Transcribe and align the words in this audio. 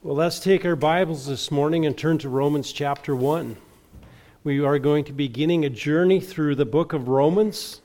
Well, 0.00 0.14
let's 0.14 0.38
take 0.38 0.64
our 0.64 0.76
Bibles 0.76 1.26
this 1.26 1.50
morning 1.50 1.84
and 1.84 1.98
turn 1.98 2.18
to 2.18 2.28
Romans 2.28 2.70
chapter 2.70 3.16
1. 3.16 3.56
We 4.44 4.60
are 4.60 4.78
going 4.78 5.02
to 5.06 5.12
be 5.12 5.26
beginning 5.26 5.64
a 5.64 5.70
journey 5.70 6.20
through 6.20 6.54
the 6.54 6.64
book 6.64 6.92
of 6.92 7.08
Romans 7.08 7.80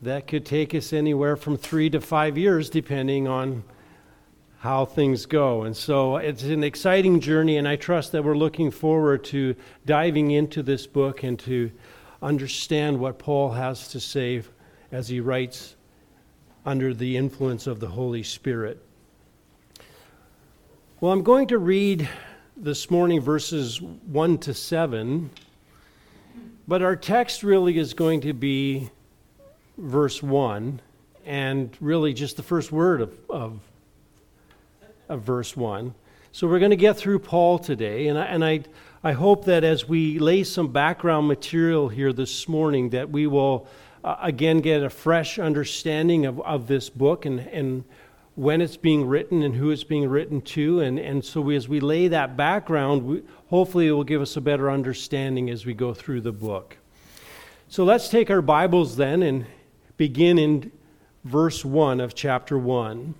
that 0.00 0.28
could 0.28 0.46
take 0.46 0.76
us 0.76 0.92
anywhere 0.92 1.34
from 1.34 1.56
three 1.56 1.90
to 1.90 2.00
five 2.00 2.38
years, 2.38 2.70
depending 2.70 3.26
on 3.26 3.64
how 4.60 4.84
things 4.84 5.26
go. 5.26 5.64
And 5.64 5.76
so 5.76 6.18
it's 6.18 6.44
an 6.44 6.62
exciting 6.62 7.18
journey, 7.18 7.56
and 7.56 7.66
I 7.66 7.74
trust 7.74 8.12
that 8.12 8.22
we're 8.22 8.36
looking 8.36 8.70
forward 8.70 9.24
to 9.24 9.56
diving 9.84 10.30
into 10.30 10.62
this 10.62 10.86
book 10.86 11.24
and 11.24 11.36
to 11.40 11.72
understand 12.22 13.00
what 13.00 13.18
Paul 13.18 13.50
has 13.50 13.88
to 13.88 13.98
say 13.98 14.44
as 14.92 15.08
he 15.08 15.18
writes 15.18 15.74
under 16.64 16.94
the 16.94 17.16
influence 17.16 17.66
of 17.66 17.80
the 17.80 17.88
Holy 17.88 18.22
Spirit. 18.22 18.83
Well, 21.04 21.12
I'm 21.12 21.22
going 21.22 21.48
to 21.48 21.58
read 21.58 22.08
this 22.56 22.90
morning 22.90 23.20
verses 23.20 23.78
1 23.78 24.38
to 24.38 24.54
7, 24.54 25.28
but 26.66 26.80
our 26.80 26.96
text 26.96 27.42
really 27.42 27.76
is 27.76 27.92
going 27.92 28.22
to 28.22 28.32
be 28.32 28.88
verse 29.76 30.22
1 30.22 30.80
and 31.26 31.76
really 31.78 32.14
just 32.14 32.38
the 32.38 32.42
first 32.42 32.72
word 32.72 33.02
of, 33.02 33.14
of, 33.28 33.60
of 35.10 35.20
verse 35.20 35.54
1. 35.54 35.94
So 36.32 36.48
we're 36.48 36.58
going 36.58 36.70
to 36.70 36.76
get 36.76 36.96
through 36.96 37.18
Paul 37.18 37.58
today, 37.58 38.06
and 38.06 38.18
I, 38.18 38.24
and 38.24 38.42
I, 38.42 38.60
I 39.02 39.12
hope 39.12 39.44
that 39.44 39.62
as 39.62 39.86
we 39.86 40.18
lay 40.18 40.42
some 40.42 40.68
background 40.68 41.28
material 41.28 41.90
here 41.90 42.14
this 42.14 42.48
morning, 42.48 42.88
that 42.90 43.10
we 43.10 43.26
will 43.26 43.68
uh, 44.02 44.16
again 44.22 44.62
get 44.62 44.82
a 44.82 44.88
fresh 44.88 45.38
understanding 45.38 46.24
of, 46.24 46.40
of 46.40 46.66
this 46.66 46.88
book 46.88 47.26
and, 47.26 47.40
and 47.40 47.84
when 48.36 48.60
it's 48.60 48.76
being 48.76 49.06
written 49.06 49.42
and 49.42 49.54
who 49.54 49.70
it's 49.70 49.84
being 49.84 50.08
written 50.08 50.40
to. 50.40 50.80
And, 50.80 50.98
and 50.98 51.24
so 51.24 51.40
we, 51.40 51.56
as 51.56 51.68
we 51.68 51.80
lay 51.80 52.08
that 52.08 52.36
background, 52.36 53.04
we, 53.04 53.22
hopefully 53.48 53.86
it 53.86 53.92
will 53.92 54.04
give 54.04 54.20
us 54.20 54.36
a 54.36 54.40
better 54.40 54.70
understanding 54.70 55.50
as 55.50 55.64
we 55.64 55.74
go 55.74 55.94
through 55.94 56.22
the 56.22 56.32
book. 56.32 56.76
So 57.68 57.84
let's 57.84 58.08
take 58.08 58.30
our 58.30 58.42
Bibles 58.42 58.96
then 58.96 59.22
and 59.22 59.46
begin 59.96 60.38
in 60.38 60.72
verse 61.22 61.64
1 61.64 62.00
of 62.00 62.14
chapter 62.14 62.58
1. 62.58 63.14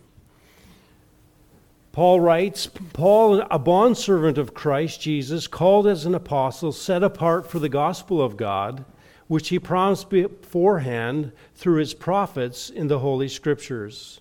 Paul 1.93 2.21
writes 2.21 2.67
Paul, 2.93 3.43
a 3.53 3.59
bondservant 3.59 4.37
of 4.37 4.53
Christ 4.53 5.01
Jesus, 5.01 5.47
called 5.47 5.87
as 5.87 6.07
an 6.07 6.15
apostle, 6.15 6.73
set 6.73 7.05
apart 7.05 7.49
for 7.49 7.61
the 7.61 7.69
gospel 7.69 8.21
of 8.21 8.37
God, 8.37 8.85
which 9.29 9.51
he 9.51 9.61
promised 9.61 10.11
beforehand 10.11 11.31
through 11.55 11.79
his 11.79 11.95
prophets 11.95 12.69
in 12.69 12.89
the 12.89 12.99
Holy 12.99 13.29
Scriptures 13.29 14.21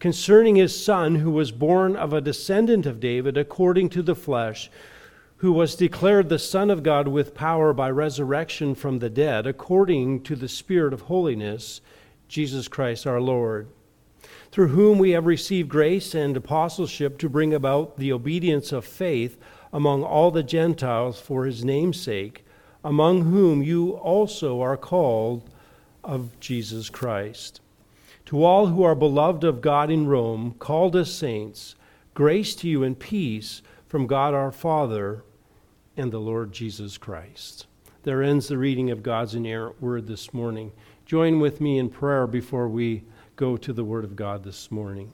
concerning 0.00 0.56
his 0.56 0.82
son, 0.82 1.16
who 1.16 1.30
was 1.30 1.52
born 1.52 1.94
of 1.94 2.14
a 2.14 2.22
descendant 2.22 2.86
of 2.86 2.98
David 2.98 3.36
according 3.36 3.90
to 3.90 4.02
the 4.02 4.14
flesh, 4.14 4.70
who 5.36 5.52
was 5.52 5.76
declared 5.76 6.28
the 6.28 6.38
Son 6.38 6.70
of 6.70 6.82
God 6.82 7.06
with 7.06 7.34
power 7.34 7.72
by 7.72 7.90
resurrection 7.90 8.74
from 8.74 8.98
the 8.98 9.10
dead, 9.10 9.46
according 9.46 10.22
to 10.22 10.34
the 10.34 10.48
Spirit 10.48 10.92
of 10.94 11.02
holiness, 11.02 11.82
Jesus 12.28 12.66
Christ 12.66 13.06
our 13.06 13.20
Lord, 13.20 13.68
through 14.50 14.68
whom 14.68 14.98
we 14.98 15.10
have 15.10 15.26
received 15.26 15.68
grace 15.68 16.14
and 16.14 16.36
apostleship 16.36 17.18
to 17.18 17.28
bring 17.28 17.52
about 17.52 17.98
the 17.98 18.12
obedience 18.12 18.72
of 18.72 18.84
faith 18.84 19.38
among 19.72 20.02
all 20.02 20.30
the 20.30 20.42
Gentiles 20.42 21.20
for 21.20 21.44
his 21.44 21.64
name's 21.64 22.00
sake, 22.00 22.44
among 22.82 23.22
whom 23.22 23.62
you 23.62 23.90
also 23.92 24.60
are 24.62 24.76
called 24.76 25.48
of 26.02 26.38
Jesus 26.40 26.88
Christ 26.88 27.60
to 28.30 28.44
all 28.44 28.68
who 28.68 28.84
are 28.84 28.94
beloved 28.94 29.42
of 29.42 29.60
God 29.60 29.90
in 29.90 30.06
Rome, 30.06 30.54
called 30.60 30.94
as 30.94 31.12
saints, 31.12 31.74
grace 32.14 32.54
to 32.54 32.68
you 32.68 32.84
and 32.84 32.96
peace 32.96 33.60
from 33.88 34.06
God 34.06 34.34
our 34.34 34.52
Father 34.52 35.24
and 35.96 36.12
the 36.12 36.20
Lord 36.20 36.52
Jesus 36.52 36.96
Christ. 36.96 37.66
There 38.04 38.22
ends 38.22 38.46
the 38.46 38.56
reading 38.56 38.88
of 38.88 39.02
God's 39.02 39.34
inerrant 39.34 39.82
word 39.82 40.06
this 40.06 40.32
morning. 40.32 40.70
Join 41.04 41.40
with 41.40 41.60
me 41.60 41.76
in 41.76 41.90
prayer 41.90 42.28
before 42.28 42.68
we 42.68 43.02
go 43.34 43.56
to 43.56 43.72
the 43.72 43.82
word 43.82 44.04
of 44.04 44.14
God 44.14 44.44
this 44.44 44.70
morning. 44.70 45.12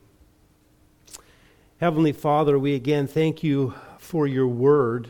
Heavenly 1.80 2.12
Father, 2.12 2.58
we 2.58 2.74
again 2.74 3.06
thank 3.06 3.42
you 3.42 3.72
for 3.98 4.26
your 4.26 4.46
word, 4.46 5.08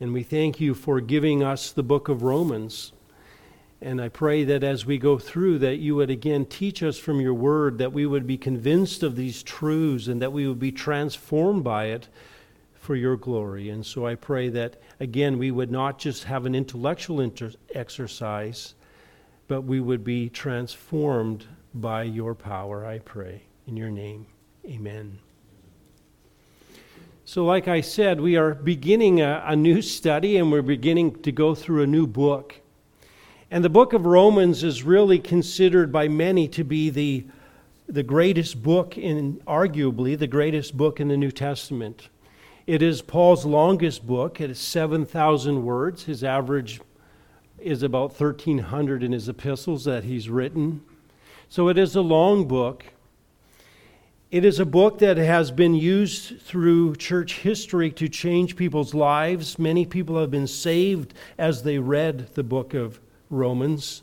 and 0.00 0.14
we 0.14 0.22
thank 0.22 0.58
you 0.58 0.72
for 0.72 1.02
giving 1.02 1.42
us 1.42 1.70
the 1.70 1.82
book 1.82 2.08
of 2.08 2.22
Romans. 2.22 2.94
And 3.82 4.00
I 4.00 4.08
pray 4.08 4.44
that 4.44 4.62
as 4.62 4.86
we 4.86 4.96
go 4.96 5.18
through, 5.18 5.58
that 5.58 5.78
you 5.78 5.96
would 5.96 6.08
again 6.08 6.46
teach 6.46 6.84
us 6.84 6.98
from 6.98 7.20
your 7.20 7.34
word, 7.34 7.78
that 7.78 7.92
we 7.92 8.06
would 8.06 8.28
be 8.28 8.38
convinced 8.38 9.02
of 9.02 9.16
these 9.16 9.42
truths 9.42 10.06
and 10.06 10.22
that 10.22 10.32
we 10.32 10.46
would 10.46 10.60
be 10.60 10.70
transformed 10.70 11.64
by 11.64 11.86
it 11.86 12.06
for 12.74 12.94
your 12.94 13.16
glory. 13.16 13.70
And 13.70 13.84
so 13.84 14.06
I 14.06 14.14
pray 14.14 14.48
that, 14.50 14.80
again, 15.00 15.36
we 15.36 15.50
would 15.50 15.70
not 15.70 15.98
just 15.98 16.24
have 16.24 16.46
an 16.46 16.54
intellectual 16.54 17.20
inter- 17.20 17.52
exercise, 17.74 18.74
but 19.48 19.62
we 19.62 19.80
would 19.80 20.04
be 20.04 20.28
transformed 20.28 21.44
by 21.74 22.04
your 22.04 22.36
power, 22.36 22.86
I 22.86 23.00
pray. 23.00 23.42
In 23.66 23.76
your 23.76 23.90
name, 23.90 24.26
amen. 24.64 25.18
So, 27.24 27.44
like 27.44 27.66
I 27.66 27.80
said, 27.80 28.20
we 28.20 28.36
are 28.36 28.54
beginning 28.54 29.20
a, 29.20 29.42
a 29.44 29.56
new 29.56 29.82
study 29.82 30.36
and 30.36 30.52
we're 30.52 30.62
beginning 30.62 31.22
to 31.22 31.32
go 31.32 31.54
through 31.54 31.82
a 31.82 31.86
new 31.86 32.06
book. 32.06 32.61
And 33.52 33.62
the 33.62 33.68
book 33.68 33.92
of 33.92 34.06
Romans 34.06 34.64
is 34.64 34.82
really 34.82 35.18
considered 35.18 35.92
by 35.92 36.08
many 36.08 36.48
to 36.48 36.64
be 36.64 36.88
the, 36.88 37.26
the 37.86 38.02
greatest 38.02 38.62
book 38.62 38.96
in, 38.96 39.42
arguably, 39.46 40.18
the 40.18 40.26
greatest 40.26 40.74
book 40.74 41.00
in 41.00 41.08
the 41.08 41.18
New 41.18 41.30
Testament. 41.30 42.08
It 42.66 42.80
is 42.80 43.02
Paul's 43.02 43.44
longest 43.44 44.06
book. 44.06 44.40
It 44.40 44.48
is 44.48 44.58
7,000 44.58 45.66
words. 45.66 46.04
His 46.04 46.24
average 46.24 46.80
is 47.58 47.82
about 47.82 48.18
1,300 48.18 49.02
in 49.02 49.12
his 49.12 49.28
epistles 49.28 49.84
that 49.84 50.04
he's 50.04 50.30
written. 50.30 50.80
So 51.50 51.68
it 51.68 51.76
is 51.76 51.94
a 51.94 52.00
long 52.00 52.48
book. 52.48 52.86
It 54.30 54.46
is 54.46 54.60
a 54.60 54.64
book 54.64 54.98
that 55.00 55.18
has 55.18 55.50
been 55.50 55.74
used 55.74 56.40
through 56.40 56.96
church 56.96 57.40
history 57.40 57.90
to 57.90 58.08
change 58.08 58.56
people's 58.56 58.94
lives. 58.94 59.58
Many 59.58 59.84
people 59.84 60.18
have 60.18 60.30
been 60.30 60.46
saved 60.46 61.12
as 61.36 61.64
they 61.64 61.78
read 61.78 62.34
the 62.34 62.42
book 62.42 62.72
of 62.72 62.98
Romans. 63.32 64.02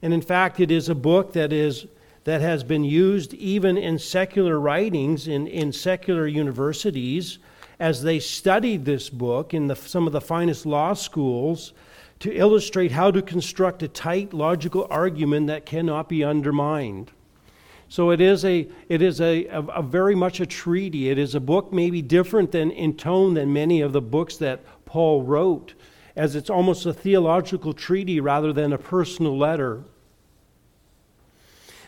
And 0.00 0.14
in 0.14 0.22
fact, 0.22 0.60
it 0.60 0.70
is 0.70 0.88
a 0.88 0.94
book 0.94 1.32
that 1.32 1.52
is 1.52 1.86
that 2.24 2.40
has 2.40 2.64
been 2.64 2.84
used 2.84 3.34
even 3.34 3.76
in 3.76 3.98
secular 3.98 4.58
writings 4.58 5.28
in, 5.28 5.46
in 5.46 5.72
secular 5.72 6.26
universities 6.26 7.38
as 7.78 8.02
they 8.02 8.18
studied 8.18 8.84
this 8.84 9.10
book 9.10 9.52
in 9.52 9.66
the, 9.66 9.76
some 9.76 10.06
of 10.06 10.12
the 10.14 10.20
finest 10.20 10.64
law 10.64 10.94
schools 10.94 11.74
to 12.20 12.34
illustrate 12.34 12.92
how 12.92 13.10
to 13.10 13.20
construct 13.20 13.82
a 13.82 13.88
tight 13.88 14.32
logical 14.32 14.86
argument 14.88 15.48
that 15.48 15.66
cannot 15.66 16.08
be 16.08 16.24
undermined. 16.24 17.10
So 17.88 18.10
it 18.10 18.20
is 18.20 18.44
a 18.44 18.66
it 18.88 19.02
is 19.02 19.20
a, 19.20 19.46
a, 19.46 19.60
a, 19.60 19.82
very 19.82 20.14
much 20.14 20.40
a 20.40 20.46
treaty. 20.46 21.10
It 21.10 21.18
is 21.18 21.34
a 21.34 21.40
book 21.40 21.72
maybe 21.72 22.00
different 22.00 22.50
than 22.50 22.70
in 22.70 22.96
tone 22.96 23.34
than 23.34 23.52
many 23.52 23.82
of 23.82 23.92
the 23.92 24.00
books 24.00 24.36
that 24.38 24.60
Paul 24.86 25.22
wrote 25.22 25.74
as 26.16 26.36
it's 26.36 26.50
almost 26.50 26.86
a 26.86 26.92
theological 26.92 27.72
treaty 27.72 28.20
rather 28.20 28.52
than 28.52 28.72
a 28.72 28.78
personal 28.78 29.36
letter. 29.36 29.84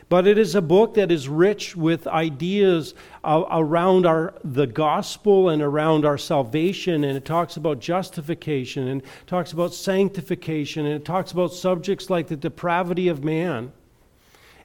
But 0.09 0.29
it 0.29 0.39
is 0.39 0.55
a 0.55 0.63
book 0.63 0.95
that 0.95 1.11
is 1.11 1.29
rich 1.29 1.75
with 1.75 2.07
ideas 2.07 2.95
around 3.25 4.07
our, 4.07 4.35
the 4.45 4.67
gospel 4.67 5.49
and 5.49 5.61
around 5.61 6.05
our 6.05 6.17
salvation. 6.19 7.03
And 7.03 7.17
it 7.17 7.25
talks 7.25 7.57
about 7.57 7.81
justification 7.81 8.87
and 8.87 9.03
talks 9.27 9.53
about 9.53 9.75
sanctification. 9.75 10.87
And 10.87 10.95
it 10.95 11.05
talks 11.05 11.33
about 11.33 11.53
subjects 11.53 12.09
like 12.09 12.29
the 12.29 12.37
depravity 12.37 13.09
of 13.09 13.25
man 13.25 13.73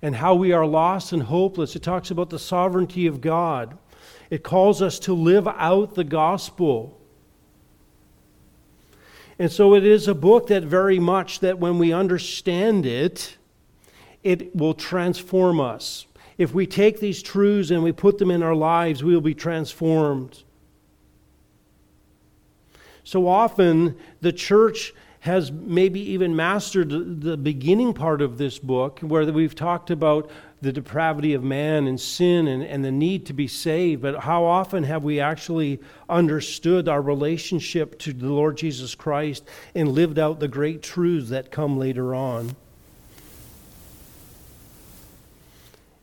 and 0.04 0.16
how 0.16 0.36
we 0.36 0.52
are 0.52 0.66
lost 0.66 1.12
and 1.12 1.24
hopeless. 1.24 1.76
It 1.76 1.82
talks 1.82 2.12
about 2.12 2.30
the 2.30 2.40
sovereignty 2.40 3.08
of 3.08 3.20
God. 3.20 3.78
It 4.30 4.44
calls 4.44 4.80
us 4.80 5.00
to 5.00 5.14
live 5.14 5.47
out 5.47 5.96
the 5.96 6.03
gospel. 6.03 7.01
And 9.41 9.52
so 9.52 9.73
it 9.73 9.84
is 9.84 10.08
a 10.08 10.14
book 10.14 10.49
that 10.49 10.61
very 10.61 10.99
much 10.99 11.40
that 11.40 11.58
when 11.58 11.79
we 11.79 11.91
understand 11.91 12.85
it, 12.85 13.38
it 14.22 14.55
will 14.55 14.76
transform 14.76 15.59
us. 15.59 16.05
If 16.38 16.53
we 16.53 16.67
take 16.67 16.99
these 16.99 17.23
truths 17.23 17.72
and 17.72 17.82
we 17.82 17.91
put 17.91 18.20
them 18.20 18.29
in 18.29 18.43
our 18.43 18.53
lives, 18.53 19.03
we 19.03 19.16
will 19.16 19.20
be 19.20 19.34
transformed. 19.34 20.43
So 23.03 23.28
often, 23.28 23.97
the 24.20 24.32
church 24.32 24.93
has 25.22 25.52
maybe 25.52 26.02
even 26.11 26.35
mastered 26.35 27.22
the 27.22 27.35
beginning 27.35 27.96
part 27.96 28.22
of 28.22 28.37
this 28.37 28.59
book, 28.59 28.99
where 28.99 29.26
we've 29.26 29.55
talked 29.55 29.90
about 29.90 30.29
the 30.61 30.72
depravity 30.72 31.34
of 31.34 31.43
man 31.43 31.87
and 31.87 31.99
sin 31.99 32.47
and, 32.47 32.63
and 32.63 32.85
the 32.85 32.91
need 32.91 33.25
to 33.25 33.34
be 33.34 33.47
saved, 33.47 34.02
but 34.02 34.19
how 34.19 34.43
often 34.43 34.84
have 34.84 35.03
we 35.03 35.19
actually 35.19 35.79
understood 36.08 36.87
our 36.87 37.02
relationship 37.02 37.97
to 37.99 38.13
the 38.13 38.29
Lord 38.29 38.58
Jesus 38.58 38.93
Christ 38.93 39.43
and 39.73 39.90
lived 39.90 40.19
out 40.19 40.40
the 40.40 40.47
great 40.47 40.84
truths 40.84 41.29
that 41.29 41.52
come 41.52 41.79
later 41.79 42.13
on? 42.13 42.55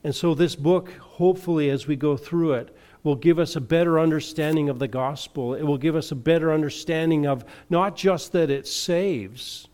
And 0.02 0.14
so, 0.14 0.34
this 0.34 0.56
book, 0.56 0.90
hopefully, 0.93 1.70
as 1.70 1.87
we 1.87 1.96
go 1.96 2.16
through 2.16 2.55
it, 2.55 2.76
will 3.02 3.16
give 3.16 3.38
us 3.38 3.56
a 3.56 3.60
better 3.60 3.99
understanding 3.99 4.69
of 4.69 4.78
the 4.78 4.88
gospel. 4.88 5.55
It 5.55 5.62
will 5.62 5.78
give 5.78 5.94
us 5.94 6.10
a 6.10 6.16
better 6.16 6.52
understanding 6.52 7.26
of 7.26 7.44
not 7.70 7.96
just 7.96 8.32
that 8.32 8.50
it 8.50 8.66
saves, 8.66 9.69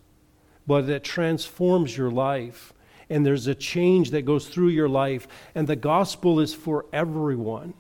but 0.67 0.87
that 0.87 0.97
it 0.97 1.05
transforms 1.05 1.97
your 1.97 2.11
life. 2.11 2.73
And 3.11 3.25
there's 3.25 3.47
a 3.47 3.55
change 3.55 4.11
that 4.11 4.23
goes 4.23 4.49
through 4.49 4.69
your 4.69 4.89
life. 4.89 5.29
And 5.55 5.67
the 5.67 5.77
gospel 5.77 6.41
is 6.41 6.55
for 6.55 6.87
everyone. 6.93 7.75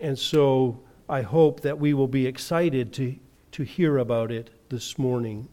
And 0.00 0.18
so 0.18 0.80
I 1.08 1.22
hope 1.22 1.60
that 1.62 1.78
we 1.78 1.94
will 1.94 2.08
be 2.08 2.26
excited 2.26 2.92
to, 2.94 3.16
to 3.52 3.62
hear 3.62 3.98
about 3.98 4.30
it 4.30 4.50
this 4.68 4.98
morning. 4.98 5.48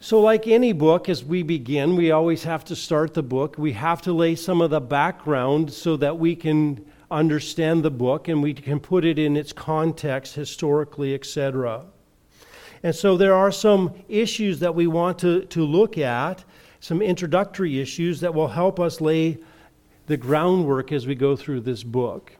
So, 0.00 0.20
like 0.20 0.46
any 0.46 0.72
book, 0.72 1.08
as 1.08 1.24
we 1.24 1.42
begin, 1.42 1.96
we 1.96 2.10
always 2.10 2.44
have 2.44 2.62
to 2.66 2.76
start 2.76 3.14
the 3.14 3.22
book. 3.22 3.56
We 3.56 3.72
have 3.72 4.02
to 4.02 4.12
lay 4.12 4.34
some 4.34 4.60
of 4.60 4.68
the 4.68 4.80
background 4.80 5.72
so 5.72 5.96
that 5.96 6.18
we 6.18 6.36
can 6.36 6.84
understand 7.10 7.82
the 7.82 7.90
book 7.90 8.28
and 8.28 8.42
we 8.42 8.52
can 8.52 8.80
put 8.80 9.06
it 9.06 9.18
in 9.18 9.34
its 9.34 9.54
context 9.54 10.34
historically, 10.34 11.14
etc. 11.14 11.86
And 12.84 12.94
so, 12.94 13.16
there 13.16 13.34
are 13.34 13.50
some 13.50 13.94
issues 14.10 14.60
that 14.60 14.74
we 14.74 14.86
want 14.86 15.18
to, 15.20 15.46
to 15.46 15.64
look 15.64 15.96
at, 15.96 16.44
some 16.80 17.00
introductory 17.00 17.80
issues 17.80 18.20
that 18.20 18.34
will 18.34 18.48
help 18.48 18.78
us 18.78 19.00
lay 19.00 19.38
the 20.06 20.18
groundwork 20.18 20.92
as 20.92 21.06
we 21.06 21.14
go 21.14 21.34
through 21.34 21.62
this 21.62 21.82
book. 21.82 22.36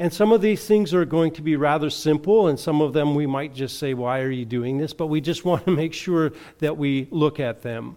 And 0.00 0.12
some 0.12 0.32
of 0.32 0.40
these 0.40 0.66
things 0.66 0.92
are 0.92 1.04
going 1.04 1.32
to 1.34 1.40
be 1.40 1.54
rather 1.54 1.88
simple, 1.88 2.48
and 2.48 2.58
some 2.58 2.80
of 2.80 2.94
them 2.94 3.14
we 3.14 3.26
might 3.26 3.54
just 3.54 3.78
say, 3.78 3.94
Why 3.94 4.22
are 4.22 4.30
you 4.30 4.44
doing 4.44 4.76
this? 4.76 4.92
But 4.92 5.06
we 5.06 5.20
just 5.20 5.44
want 5.44 5.64
to 5.66 5.70
make 5.82 5.92
sure 5.92 6.32
that 6.58 6.76
we 6.76 7.06
look 7.12 7.38
at 7.38 7.62
them. 7.62 7.94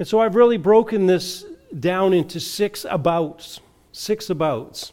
And 0.00 0.08
so 0.08 0.18
I've 0.18 0.34
really 0.34 0.56
broken 0.56 1.06
this 1.06 1.44
down 1.78 2.12
into 2.12 2.40
six 2.40 2.84
abouts. 2.90 3.60
Six 3.92 4.28
abouts. 4.28 4.92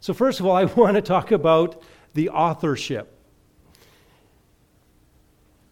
So, 0.00 0.14
first 0.14 0.40
of 0.40 0.46
all, 0.46 0.56
I 0.56 0.64
want 0.64 0.94
to 0.94 1.02
talk 1.02 1.30
about 1.30 1.82
the 2.14 2.30
authorship. 2.30 3.15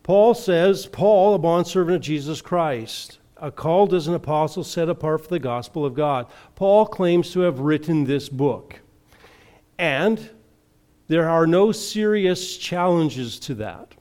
Paul 0.05 0.35
says, 0.35 0.85
Paul, 0.85 1.35
a 1.35 1.39
bondservant 1.39 1.97
of 1.97 2.03
Jesus 2.03 2.43
Christ, 2.43 3.19
a 3.39 3.51
called 3.51 3.95
as 3.95 4.07
an 4.07 4.15
apostle 4.15 4.63
set 4.63 4.91
apart 4.91 5.23
for 5.23 5.29
the 5.29 5.39
gospel 5.39 5.85
of 5.85 5.95
God. 5.95 6.27
Paul 6.55 6.87
claims 6.87 7.33
to 7.33 7.41
have 7.41 7.59
written 7.59 8.05
this 8.05 8.29
book. 8.29 8.81
And 9.79 10.31
there 11.09 11.29
are 11.29 11.47
no 11.47 11.73
serious 11.73 12.59
challenges 12.59 13.39
to 13.41 13.55
that. 13.55 13.95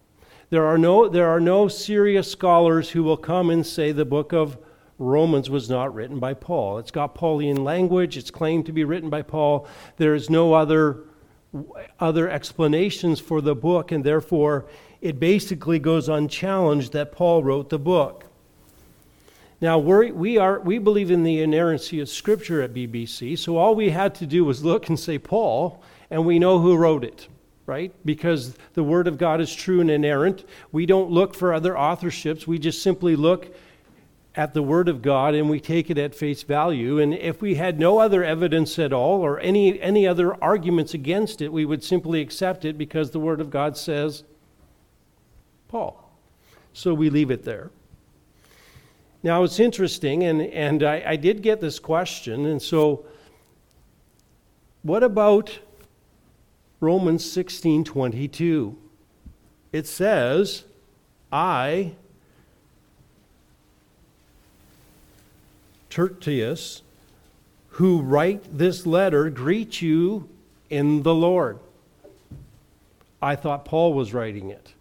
There 0.49 0.65
are 0.65 0.77
no, 0.77 1.07
there 1.07 1.29
are 1.29 1.39
no 1.39 1.69
serious 1.69 2.29
scholars 2.29 2.89
who 2.89 3.01
will 3.01 3.17
come 3.17 3.49
and 3.49 3.65
say 3.65 3.93
the 3.93 4.03
book 4.03 4.33
of 4.33 4.57
Romans 4.99 5.49
was 5.49 5.69
not 5.69 5.95
written 5.95 6.19
by 6.19 6.33
Paul. 6.33 6.79
It's 6.79 6.91
got 6.91 7.15
Pauline 7.15 7.63
language, 7.63 8.17
it's 8.17 8.29
claimed 8.29 8.65
to 8.65 8.73
be 8.73 8.83
written 8.83 9.09
by 9.09 9.21
Paul. 9.21 9.67
There 9.95 10.13
is 10.13 10.29
no 10.29 10.53
other, 10.53 11.05
other 11.97 12.29
explanations 12.29 13.21
for 13.21 13.39
the 13.39 13.55
book, 13.55 13.93
and 13.93 14.03
therefore 14.03 14.65
it 15.03 15.19
basically 15.19 15.79
goes 15.79 16.07
unchallenged 16.07 16.93
that 16.93 17.11
Paul 17.11 17.43
wrote 17.43 17.69
the 17.69 17.77
book. 17.77 18.23
Now, 19.59 19.77
we're, 19.77 20.13
we, 20.13 20.37
are, 20.37 20.61
we 20.61 20.77
believe 20.77 21.11
in 21.11 21.23
the 21.23 21.41
inerrancy 21.41 21.99
of 21.99 22.07
Scripture 22.07 22.61
at 22.61 22.73
BBC, 22.73 23.37
so 23.37 23.57
all 23.57 23.75
we 23.75 23.89
had 23.89 24.15
to 24.15 24.25
do 24.25 24.45
was 24.45 24.63
look 24.63 24.87
and 24.87 24.97
say 24.97 25.17
Paul, 25.17 25.83
and 26.09 26.25
we 26.25 26.39
know 26.39 26.59
who 26.59 26.77
wrote 26.77 27.03
it, 27.03 27.27
right? 27.65 27.93
Because 28.05 28.55
the 28.75 28.83
Word 28.83 29.09
of 29.09 29.17
God 29.17 29.41
is 29.41 29.53
true 29.53 29.81
and 29.81 29.91
inerrant. 29.91 30.45
We 30.71 30.85
don't 30.85 31.11
look 31.11 31.35
for 31.35 31.53
other 31.53 31.73
authorships, 31.73 32.47
we 32.47 32.57
just 32.57 32.81
simply 32.81 33.17
look 33.17 33.53
at 34.35 34.53
the 34.53 34.63
Word 34.63 34.87
of 34.87 35.01
God 35.01 35.35
and 35.35 35.49
we 35.49 35.59
take 35.59 35.89
it 35.89 35.97
at 35.97 36.15
face 36.15 36.43
value. 36.43 36.97
And 36.97 37.13
if 37.13 37.41
we 37.41 37.55
had 37.55 37.77
no 37.77 37.99
other 37.99 38.23
evidence 38.23 38.79
at 38.79 38.93
all 38.93 39.19
or 39.19 39.37
any, 39.41 39.81
any 39.81 40.07
other 40.07 40.41
arguments 40.41 40.93
against 40.93 41.41
it, 41.41 41.51
we 41.51 41.65
would 41.65 41.83
simply 41.83 42.21
accept 42.21 42.63
it 42.63 42.77
because 42.77 43.11
the 43.11 43.19
Word 43.19 43.41
of 43.41 43.49
God 43.49 43.75
says 43.75 44.23
Paul. 45.73 46.07
So 46.73 46.93
we 46.93 47.09
leave 47.09 47.31
it 47.31 47.43
there. 47.43 47.71
Now, 49.23 49.43
it's 49.43 49.59
interesting, 49.59 50.23
and, 50.23 50.39
and 50.39 50.83
I, 50.83 51.03
I 51.03 51.15
did 51.15 51.41
get 51.41 51.61
this 51.61 51.79
question, 51.79 52.45
and 52.45 52.61
so 52.61 53.05
what 54.83 55.01
about 55.01 55.57
Romans 56.79 57.29
16 57.31 57.85
22? 57.85 58.77
It 59.71 59.87
says, 59.87 60.63
I, 61.31 61.93
Tertius, 65.89 66.83
who 67.69 68.03
write 68.03 68.59
this 68.59 68.85
letter, 68.85 69.31
greet 69.31 69.81
you 69.81 70.29
in 70.69 71.01
the 71.01 71.15
Lord. 71.15 71.57
I 73.19 73.35
thought 73.35 73.65
Paul 73.65 73.95
was 73.95 74.13
writing 74.13 74.51
it. 74.51 74.73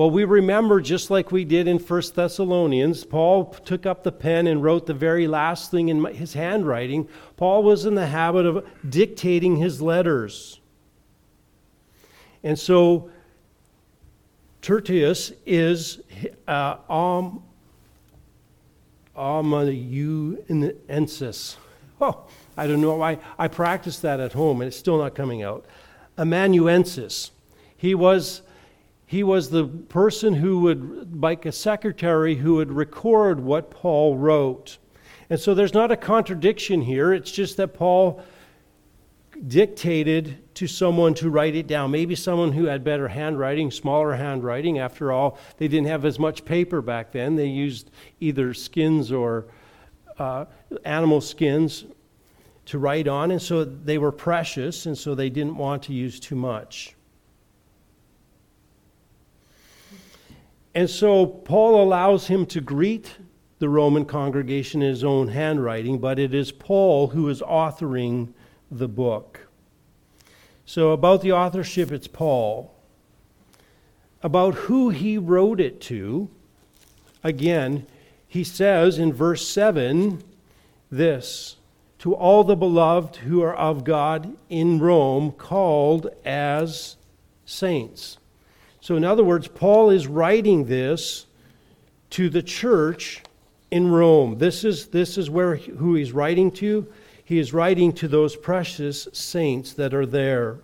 Well, 0.00 0.10
we 0.10 0.24
remember 0.24 0.80
just 0.80 1.10
like 1.10 1.30
we 1.30 1.44
did 1.44 1.68
in 1.68 1.78
1 1.78 2.02
Thessalonians, 2.14 3.04
Paul 3.04 3.52
took 3.66 3.84
up 3.84 4.02
the 4.02 4.10
pen 4.10 4.46
and 4.46 4.62
wrote 4.62 4.86
the 4.86 4.94
very 4.94 5.28
last 5.28 5.70
thing 5.70 5.90
in 5.90 6.02
his 6.14 6.32
handwriting. 6.32 7.06
Paul 7.36 7.62
was 7.62 7.84
in 7.84 7.96
the 7.96 8.06
habit 8.06 8.46
of 8.46 8.66
dictating 8.88 9.56
his 9.56 9.82
letters. 9.82 10.58
And 12.42 12.58
so 12.58 13.10
Tertius 14.62 15.32
is 15.44 16.00
uh, 16.48 16.76
um, 16.88 17.42
amanuensis. 19.14 20.38
Oh, 22.00 22.24
I 22.56 22.66
don't 22.66 22.80
know 22.80 22.94
why. 22.94 23.18
I 23.38 23.48
practiced 23.48 24.00
that 24.00 24.18
at 24.18 24.32
home 24.32 24.62
and 24.62 24.68
it's 24.68 24.78
still 24.78 24.96
not 24.96 25.14
coming 25.14 25.42
out. 25.42 25.66
Amanuensis. 26.16 27.32
He 27.76 27.94
was 27.94 28.40
he 29.10 29.24
was 29.24 29.50
the 29.50 29.66
person 29.66 30.34
who 30.34 30.60
would, 30.60 31.20
like 31.20 31.44
a 31.44 31.50
secretary, 31.50 32.36
who 32.36 32.54
would 32.54 32.70
record 32.70 33.40
what 33.40 33.68
Paul 33.68 34.16
wrote. 34.16 34.78
And 35.28 35.40
so 35.40 35.52
there's 35.52 35.74
not 35.74 35.90
a 35.90 35.96
contradiction 35.96 36.80
here. 36.80 37.12
It's 37.12 37.32
just 37.32 37.56
that 37.56 37.74
Paul 37.74 38.22
dictated 39.48 40.54
to 40.54 40.68
someone 40.68 41.14
to 41.14 41.28
write 41.28 41.56
it 41.56 41.66
down. 41.66 41.90
Maybe 41.90 42.14
someone 42.14 42.52
who 42.52 42.66
had 42.66 42.84
better 42.84 43.08
handwriting, 43.08 43.72
smaller 43.72 44.14
handwriting. 44.14 44.78
After 44.78 45.10
all, 45.10 45.38
they 45.56 45.66
didn't 45.66 45.88
have 45.88 46.04
as 46.04 46.20
much 46.20 46.44
paper 46.44 46.80
back 46.80 47.10
then. 47.10 47.34
They 47.34 47.48
used 47.48 47.90
either 48.20 48.54
skins 48.54 49.10
or 49.10 49.46
uh, 50.20 50.44
animal 50.84 51.20
skins 51.20 51.84
to 52.66 52.78
write 52.78 53.08
on, 53.08 53.32
and 53.32 53.42
so 53.42 53.64
they 53.64 53.98
were 53.98 54.12
precious, 54.12 54.86
and 54.86 54.96
so 54.96 55.16
they 55.16 55.30
didn't 55.30 55.56
want 55.56 55.82
to 55.82 55.92
use 55.92 56.20
too 56.20 56.36
much. 56.36 56.94
And 60.74 60.88
so 60.88 61.26
Paul 61.26 61.82
allows 61.82 62.28
him 62.28 62.46
to 62.46 62.60
greet 62.60 63.16
the 63.58 63.68
Roman 63.68 64.04
congregation 64.04 64.82
in 64.82 64.88
his 64.88 65.04
own 65.04 65.28
handwriting, 65.28 65.98
but 65.98 66.18
it 66.18 66.32
is 66.32 66.52
Paul 66.52 67.08
who 67.08 67.28
is 67.28 67.42
authoring 67.42 68.32
the 68.70 68.88
book. 68.88 69.48
So, 70.64 70.92
about 70.92 71.22
the 71.22 71.32
authorship, 71.32 71.90
it's 71.90 72.06
Paul. 72.06 72.72
About 74.22 74.54
who 74.54 74.90
he 74.90 75.18
wrote 75.18 75.60
it 75.60 75.80
to, 75.82 76.30
again, 77.24 77.86
he 78.28 78.44
says 78.44 78.98
in 78.98 79.12
verse 79.12 79.46
7 79.48 80.22
this 80.90 81.56
To 81.98 82.14
all 82.14 82.44
the 82.44 82.54
beloved 82.54 83.16
who 83.16 83.42
are 83.42 83.54
of 83.54 83.82
God 83.82 84.36
in 84.48 84.78
Rome, 84.78 85.32
called 85.32 86.06
as 86.24 86.96
saints. 87.44 88.19
So, 88.90 88.96
in 88.96 89.04
other 89.04 89.22
words, 89.22 89.46
Paul 89.46 89.90
is 89.90 90.08
writing 90.08 90.64
this 90.64 91.26
to 92.10 92.28
the 92.28 92.42
church 92.42 93.22
in 93.70 93.88
Rome. 93.88 94.38
This 94.38 94.64
is, 94.64 94.88
this 94.88 95.16
is 95.16 95.30
where 95.30 95.54
who 95.54 95.94
he's 95.94 96.10
writing 96.10 96.50
to. 96.54 96.92
He 97.24 97.38
is 97.38 97.54
writing 97.54 97.92
to 97.92 98.08
those 98.08 98.34
precious 98.34 99.06
saints 99.12 99.74
that 99.74 99.94
are 99.94 100.06
there. 100.06 100.58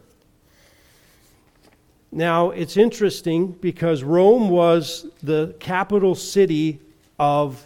Now, 2.11 2.51
it's 2.51 2.77
interesting 2.77 3.53
because 3.53 4.03
Rome 4.03 4.49
was 4.49 5.07
the 5.23 5.55
capital 5.61 6.17
city 6.17 6.81
of 7.21 7.65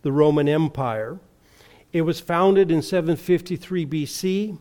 the 0.00 0.12
Roman 0.12 0.48
Empire. 0.48 1.18
It 1.92 2.00
was 2.00 2.20
founded 2.20 2.70
in 2.70 2.80
753 2.80 3.84
BC. 3.84 4.58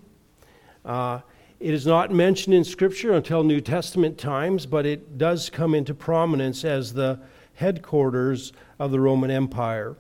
Uh, 0.84 1.22
it 1.64 1.74
is 1.74 1.86
not 1.86 2.12
mentioned 2.12 2.54
in 2.54 2.66
Scripture 2.66 3.14
until 3.14 3.42
New 3.42 3.62
Testament 3.62 4.18
times, 4.18 4.66
but 4.66 4.86
it 4.86 5.18
does 5.18 5.50
come 5.50 5.74
into 5.74 5.94
prominence 5.94 6.66
as 6.66 6.92
the 6.92 7.22
headquarters 7.54 8.52
of 8.80 8.92
the 8.92 9.00
Roman 9.00 9.32
Empire. 9.32 9.96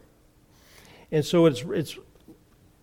And 1.09 1.23
so 1.23 1.45
it's, 1.45 1.61
it's 1.61 1.97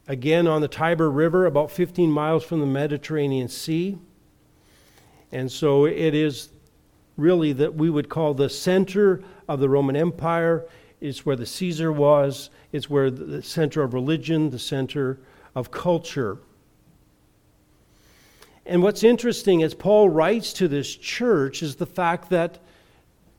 again 0.09 0.47
on 0.47 0.63
the 0.63 0.69
Tiber 0.69 1.11
River, 1.11 1.45
about 1.45 1.71
15 1.71 2.11
miles 2.11 2.43
from 2.43 2.61
the 2.61 2.67
Mediterranean 2.67 3.49
Sea. 3.49 3.99
And 5.31 5.53
so 5.53 5.85
it 5.85 6.15
is 6.15 6.49
really 7.19 7.53
that 7.53 7.75
we 7.75 7.91
would 7.91 8.09
call 8.09 8.33
the 8.33 8.49
center 8.49 9.23
of 9.47 9.61
the 9.61 9.69
Roman 9.69 9.95
Empire. 9.95 10.65
it's 11.03 11.27
where 11.27 11.37
the 11.37 11.45
Caesar 11.45 11.93
was, 11.93 12.49
it's 12.73 12.89
where 12.89 13.11
the 13.11 13.43
center 13.43 13.83
of 13.83 13.93
religion, 13.93 14.49
the 14.49 14.59
center 14.59 15.21
of 15.55 15.71
culture. 15.71 16.39
And 18.67 18.83
what's 18.83 19.03
interesting 19.03 19.63
as 19.63 19.75
Paul 19.75 20.09
writes 20.09 20.53
to 20.55 20.69
this 20.69 20.95
church 20.95 21.63
is 21.63 21.77
the 21.77 21.87
fact 21.87 22.31
that 22.31 22.59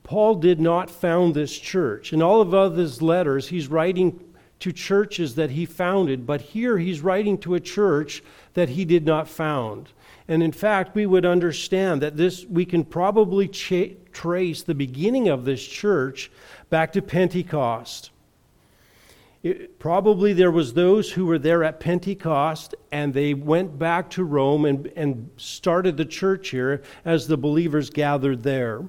Paul 0.04 0.36
did 0.36 0.60
not 0.60 0.90
found 0.90 1.34
this 1.34 1.58
church. 1.58 2.12
In 2.12 2.22
all 2.22 2.42
of 2.42 2.76
his 2.76 3.02
letters, 3.02 3.48
he's 3.48 3.68
writing 3.68 4.20
to 4.60 4.72
churches 4.72 5.36
that 5.36 5.52
he 5.52 5.66
founded, 5.66 6.26
but 6.26 6.42
here 6.42 6.78
he's 6.78 7.02
writing 7.02 7.38
to 7.40 7.56
a 7.56 7.60
church 7.60 8.24
that 8.54 8.70
he 8.70 8.86
did 8.86 9.06
not 9.06 9.28
found. 9.28 9.90
And 10.28 10.44
in 10.44 10.52
fact, 10.52 10.96
we 10.96 11.06
would 11.06 11.26
understand 11.26 12.02
that 12.02 12.16
this 12.16 12.46
we 12.46 12.66
can 12.66 12.84
probably 12.86 13.48
cha- 13.48 13.96
trace 14.12 14.62
the 14.64 14.76
beginning 14.76 15.30
of 15.30 15.46
this 15.46 15.66
church 15.66 16.32
back 16.70 16.94
to 16.94 17.02
Pentecost. 17.02 18.12
It, 19.44 19.80
probably 19.80 20.34
there 20.34 20.52
was 20.52 20.74
those 20.74 21.14
who 21.14 21.26
were 21.26 21.40
there 21.40 21.64
at 21.64 21.80
Pentecost 21.80 22.76
and 22.92 23.14
they 23.14 23.34
went 23.34 23.80
back 23.80 24.10
to 24.12 24.24
Rome 24.24 24.66
and, 24.66 24.92
and 24.96 25.32
started 25.38 25.98
the 25.98 26.06
church 26.06 26.50
here 26.50 26.84
as 27.04 27.28
the 27.28 27.38
believers 27.38 27.90
gathered 27.90 28.44
there. 28.44 28.84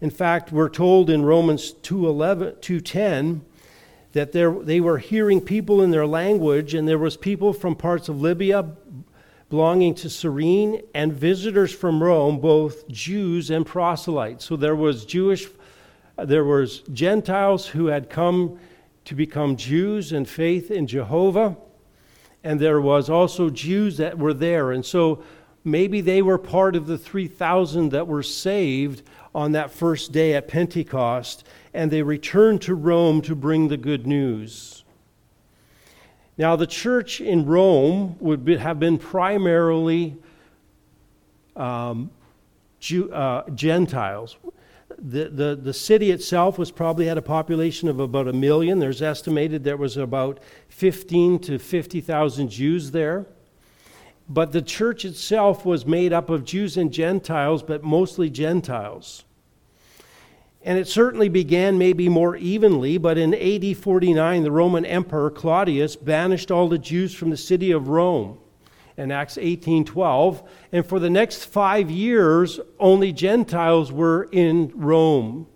In 0.00 0.10
fact, 0.10 0.52
we're 0.52 0.68
told 0.68 1.10
in 1.10 1.24
Romans 1.24 1.72
2:11 1.72 2.60
2:10 2.60 3.40
that 4.12 4.32
there, 4.32 4.52
they 4.52 4.80
were 4.80 4.98
hearing 4.98 5.40
people 5.40 5.80
in 5.80 5.90
their 5.90 6.06
language, 6.06 6.74
and 6.74 6.86
there 6.86 6.98
was 6.98 7.16
people 7.16 7.52
from 7.52 7.74
parts 7.74 8.08
of 8.08 8.20
Libya 8.20 8.66
belonging 9.48 9.94
to 9.94 10.10
Cyrene 10.10 10.82
and 10.94 11.12
visitors 11.12 11.72
from 11.72 12.02
Rome, 12.02 12.38
both 12.38 12.86
Jews 12.88 13.50
and 13.50 13.64
proselytes. 13.66 14.44
So 14.44 14.56
there 14.56 14.76
was 14.76 15.04
Jewish, 15.04 15.46
there 16.16 16.44
was 16.44 16.80
Gentiles 16.92 17.68
who 17.68 17.86
had 17.86 18.10
come 18.10 18.58
to 19.04 19.14
become 19.14 19.56
Jews 19.56 20.12
and 20.12 20.28
faith 20.28 20.70
in 20.70 20.86
Jehovah, 20.86 21.56
and 22.44 22.60
there 22.60 22.80
was 22.80 23.10
also 23.10 23.50
Jews 23.50 23.96
that 23.98 24.18
were 24.18 24.34
there. 24.34 24.72
And 24.72 24.84
so 24.84 25.22
maybe 25.64 26.00
they 26.00 26.22
were 26.22 26.38
part 26.38 26.76
of 26.76 26.86
the 26.86 26.98
3,000 26.98 27.90
that 27.90 28.06
were 28.06 28.22
saved 28.22 29.02
on 29.34 29.52
that 29.52 29.70
first 29.70 30.12
day 30.12 30.34
at 30.34 30.48
Pentecost 30.48 31.44
and 31.74 31.90
they 31.90 32.02
returned 32.02 32.62
to 32.62 32.74
Rome 32.74 33.22
to 33.22 33.34
bring 33.34 33.68
the 33.68 33.76
good 33.76 34.06
news. 34.06 34.84
Now, 36.36 36.56
the 36.56 36.66
church 36.66 37.20
in 37.20 37.46
Rome 37.46 38.16
would 38.20 38.44
be, 38.44 38.56
have 38.56 38.78
been 38.78 38.98
primarily 38.98 40.16
um, 41.56 42.10
Jew, 42.80 43.12
uh, 43.12 43.48
Gentiles. 43.50 44.36
The, 45.04 45.28
the, 45.28 45.58
the 45.60 45.74
city 45.74 46.12
itself 46.12 46.58
was 46.58 46.70
probably 46.70 47.06
had 47.06 47.18
a 47.18 47.22
population 47.22 47.88
of 47.88 47.98
about 47.98 48.28
a 48.28 48.32
million. 48.32 48.78
There's 48.78 49.02
estimated 49.02 49.64
there 49.64 49.76
was 49.76 49.96
about 49.96 50.38
15 50.68 51.40
to 51.40 51.58
50,000 51.58 52.48
Jews 52.48 52.92
there. 52.92 53.26
But 54.28 54.52
the 54.52 54.62
church 54.62 55.04
itself 55.04 55.66
was 55.66 55.84
made 55.84 56.12
up 56.12 56.30
of 56.30 56.44
Jews 56.44 56.76
and 56.76 56.92
Gentiles, 56.92 57.64
but 57.64 57.82
mostly 57.82 58.30
Gentiles. 58.30 59.24
And 60.62 60.78
it 60.78 60.86
certainly 60.86 61.28
began 61.28 61.76
maybe 61.76 62.08
more 62.08 62.36
evenly, 62.36 62.96
but 62.96 63.18
in 63.18 63.34
AD 63.34 63.76
49, 63.76 64.44
the 64.44 64.52
Roman 64.52 64.84
Emperor 64.84 65.30
Claudius 65.30 65.96
banished 65.96 66.52
all 66.52 66.68
the 66.68 66.78
Jews 66.78 67.12
from 67.12 67.30
the 67.30 67.36
city 67.36 67.72
of 67.72 67.88
Rome 67.88 68.38
in 68.96 69.10
Acts 69.10 69.38
18:12, 69.38 70.42
and 70.72 70.86
for 70.86 70.98
the 70.98 71.10
next 71.10 71.44
5 71.44 71.90
years 71.90 72.60
only 72.78 73.12
Gentiles 73.12 73.90
were 73.90 74.28
in 74.32 74.72
Rome. 74.74 75.46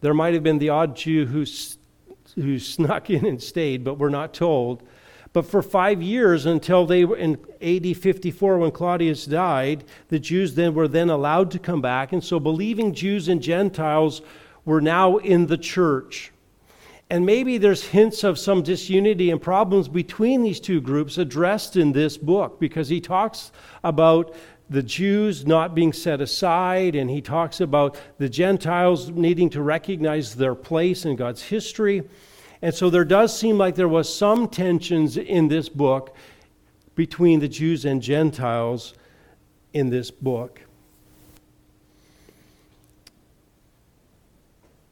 There 0.00 0.14
might 0.14 0.34
have 0.34 0.42
been 0.42 0.58
the 0.58 0.70
odd 0.70 0.96
Jew 0.96 1.26
who 1.26 1.44
who 2.34 2.58
snuck 2.58 3.10
in 3.10 3.26
and 3.26 3.42
stayed, 3.42 3.84
but 3.84 3.98
we're 3.98 4.08
not 4.08 4.34
told. 4.34 4.82
But 5.32 5.46
for 5.46 5.60
five 5.62 6.00
years, 6.00 6.46
until 6.46 6.86
they 6.86 7.04
were 7.04 7.16
in 7.16 7.38
AD 7.60 7.96
54, 7.96 8.58
when 8.58 8.70
Claudius 8.70 9.26
died, 9.26 9.84
the 10.08 10.18
Jews 10.18 10.54
then 10.54 10.74
were 10.74 10.88
then 10.88 11.10
allowed 11.10 11.50
to 11.52 11.58
come 11.58 11.82
back, 11.82 12.12
and 12.12 12.24
so 12.24 12.40
believing 12.40 12.94
Jews 12.94 13.28
and 13.28 13.42
Gentiles 13.42 14.22
were 14.64 14.80
now 14.80 15.16
in 15.18 15.46
the 15.46 15.58
church. 15.58 16.32
And 17.10 17.24
maybe 17.24 17.56
there's 17.56 17.84
hints 17.84 18.22
of 18.22 18.38
some 18.38 18.62
disunity 18.62 19.30
and 19.30 19.40
problems 19.40 19.88
between 19.88 20.42
these 20.42 20.60
two 20.60 20.80
groups 20.80 21.16
addressed 21.16 21.76
in 21.76 21.92
this 21.92 22.18
book 22.18 22.60
because 22.60 22.88
he 22.88 23.00
talks 23.00 23.50
about 23.82 24.34
the 24.68 24.82
Jews 24.82 25.46
not 25.46 25.74
being 25.74 25.94
set 25.94 26.20
aside, 26.20 26.94
and 26.94 27.08
he 27.08 27.22
talks 27.22 27.60
about 27.60 27.98
the 28.18 28.28
Gentiles 28.28 29.08
needing 29.08 29.48
to 29.50 29.62
recognize 29.62 30.34
their 30.34 30.54
place 30.54 31.06
in 31.06 31.16
God's 31.16 31.42
history. 31.42 32.02
And 32.60 32.74
so 32.74 32.90
there 32.90 33.06
does 33.06 33.36
seem 33.36 33.56
like 33.56 33.76
there 33.76 33.88
was 33.88 34.14
some 34.14 34.46
tensions 34.46 35.16
in 35.16 35.48
this 35.48 35.70
book 35.70 36.14
between 36.94 37.40
the 37.40 37.48
Jews 37.48 37.86
and 37.86 38.02
Gentiles 38.02 38.92
in 39.72 39.88
this 39.88 40.10
book. 40.10 40.60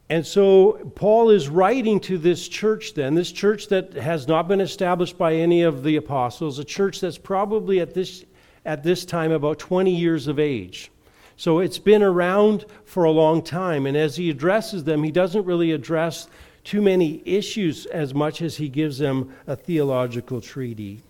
And 0.09 0.25
so 0.25 0.93
Paul 0.95 1.31
is 1.31 1.49
writing 1.49 1.99
to 2.01 2.17
this 2.17 2.47
church 2.47 2.95
then, 2.95 3.15
this 3.15 3.33
church 3.33 3.69
that 3.69 3.95
has 3.95 4.29
not 4.29 4.47
been 4.47 4.61
established 4.61 5.19
by 5.19 5.35
any 5.35 5.63
of 5.63 5.83
the 5.83 5.97
apostles, 5.97 6.59
a 6.61 6.65
church 6.65 7.01
that's 7.01 7.19
probably 7.19 7.81
at 7.81 7.93
this, 7.93 8.25
at 8.65 8.85
this 8.85 9.05
time 9.05 9.33
about 9.33 9.59
20 9.59 9.91
years 9.91 10.29
of 10.29 10.39
age. 10.39 10.93
So 11.37 11.59
it's 11.59 11.79
been 11.79 12.03
around 12.03 12.67
for 12.85 13.05
a 13.05 13.11
long 13.11 13.43
time. 13.43 13.85
And 13.85 13.97
as 13.97 14.17
he 14.17 14.31
addresses 14.31 14.85
them, 14.85 15.03
he 15.03 15.11
doesn't 15.11 15.45
really 15.45 15.73
address 15.73 16.29
too 16.63 16.81
many 16.81 17.21
issues 17.25 17.87
as 17.87 18.15
much 18.15 18.43
as 18.43 18.57
he 18.57 18.69
gives 18.69 18.99
them 18.99 19.35
a 19.47 19.57
theological 19.57 20.41
treaty. 20.41 21.01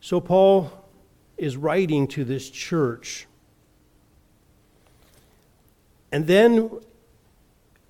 So 0.00 0.20
Paul 0.20 0.72
is 1.38 1.56
writing 1.56 2.08
to 2.08 2.24
this 2.24 2.50
church 2.50 3.26
and 6.12 6.26
then 6.26 6.70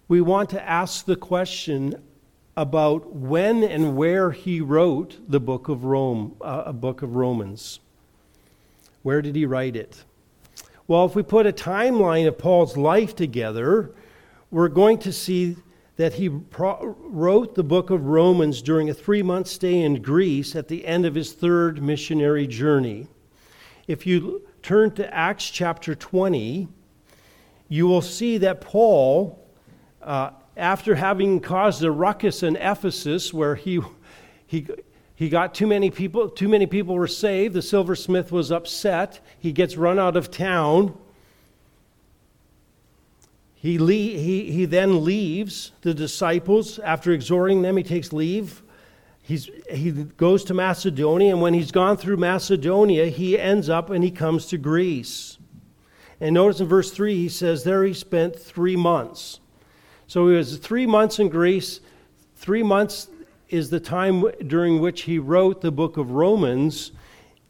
we 0.08 0.20
want 0.20 0.50
to 0.50 0.68
ask 0.68 1.04
the 1.04 1.16
question 1.16 2.02
about 2.56 3.14
when 3.14 3.62
and 3.62 3.96
where 3.96 4.32
he 4.32 4.60
wrote 4.60 5.16
the 5.28 5.40
book 5.40 5.68
of 5.68 5.84
Rome, 5.84 6.36
uh, 6.40 6.64
a 6.66 6.72
book 6.72 7.02
of 7.02 7.14
Romans. 7.14 7.80
Where 9.02 9.22
did 9.22 9.36
he 9.36 9.46
write 9.46 9.76
it? 9.76 10.04
Well, 10.86 11.06
if 11.06 11.14
we 11.14 11.22
put 11.22 11.46
a 11.46 11.52
timeline 11.52 12.26
of 12.26 12.36
Paul's 12.36 12.76
life 12.76 13.14
together, 13.14 13.92
we're 14.50 14.68
going 14.68 14.98
to 14.98 15.12
see 15.12 15.56
that 15.96 16.14
he 16.14 16.28
pro- 16.28 16.96
wrote 16.98 17.54
the 17.54 17.62
book 17.62 17.90
of 17.90 18.06
Romans 18.06 18.60
during 18.60 18.90
a 18.90 18.94
three 18.94 19.22
month 19.22 19.46
stay 19.46 19.80
in 19.80 20.02
Greece 20.02 20.56
at 20.56 20.68
the 20.68 20.86
end 20.86 21.06
of 21.06 21.14
his 21.14 21.32
third 21.32 21.82
missionary 21.82 22.46
journey. 22.46 23.06
If 23.86 24.06
you 24.06 24.48
turn 24.62 24.90
to 24.92 25.14
Acts 25.14 25.48
chapter 25.48 25.94
20, 25.94 26.68
you 27.70 27.86
will 27.86 28.02
see 28.02 28.36
that 28.38 28.60
Paul, 28.60 29.38
uh, 30.02 30.30
after 30.56 30.96
having 30.96 31.38
caused 31.38 31.84
a 31.84 31.90
ruckus 31.90 32.42
in 32.42 32.56
Ephesus 32.56 33.32
where 33.32 33.54
he, 33.54 33.80
he, 34.44 34.66
he 35.14 35.28
got 35.28 35.54
too 35.54 35.68
many 35.68 35.88
people, 35.88 36.28
too 36.28 36.48
many 36.48 36.66
people 36.66 36.96
were 36.96 37.06
saved, 37.06 37.54
the 37.54 37.62
silversmith 37.62 38.32
was 38.32 38.50
upset, 38.50 39.20
he 39.38 39.52
gets 39.52 39.76
run 39.76 40.00
out 40.00 40.16
of 40.16 40.32
town. 40.32 40.98
He, 43.54 43.78
le- 43.78 43.92
he, 43.92 44.50
he 44.50 44.64
then 44.64 45.04
leaves 45.04 45.70
the 45.82 45.94
disciples. 45.94 46.80
After 46.80 47.12
exhorting 47.12 47.62
them, 47.62 47.76
he 47.76 47.84
takes 47.84 48.12
leave. 48.12 48.62
He's, 49.22 49.48
he 49.70 49.92
goes 49.92 50.42
to 50.44 50.54
Macedonia, 50.54 51.30
and 51.30 51.40
when 51.40 51.54
he's 51.54 51.70
gone 51.70 51.96
through 51.98 52.16
Macedonia, 52.16 53.06
he 53.06 53.38
ends 53.38 53.68
up 53.68 53.90
and 53.90 54.02
he 54.02 54.10
comes 54.10 54.46
to 54.46 54.58
Greece. 54.58 55.38
And 56.20 56.34
notice 56.34 56.60
in 56.60 56.66
verse 56.66 56.90
3, 56.90 57.14
he 57.16 57.28
says, 57.28 57.64
There 57.64 57.82
he 57.84 57.94
spent 57.94 58.38
three 58.38 58.76
months. 58.76 59.40
So 60.06 60.28
he 60.28 60.36
was 60.36 60.58
three 60.58 60.86
months 60.86 61.18
in 61.18 61.28
Greece. 61.28 61.80
Three 62.36 62.62
months 62.62 63.08
is 63.48 63.70
the 63.70 63.80
time 63.80 64.24
during 64.46 64.80
which 64.80 65.02
he 65.02 65.18
wrote 65.18 65.60
the 65.60 65.72
book 65.72 65.96
of 65.96 66.10
Romans. 66.10 66.92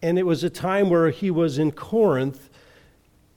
And 0.02 0.18
it 0.18 0.24
was 0.24 0.44
a 0.44 0.50
time 0.50 0.88
where 0.88 1.10
he 1.10 1.30
was 1.30 1.58
in 1.58 1.72
Corinth, 1.72 2.48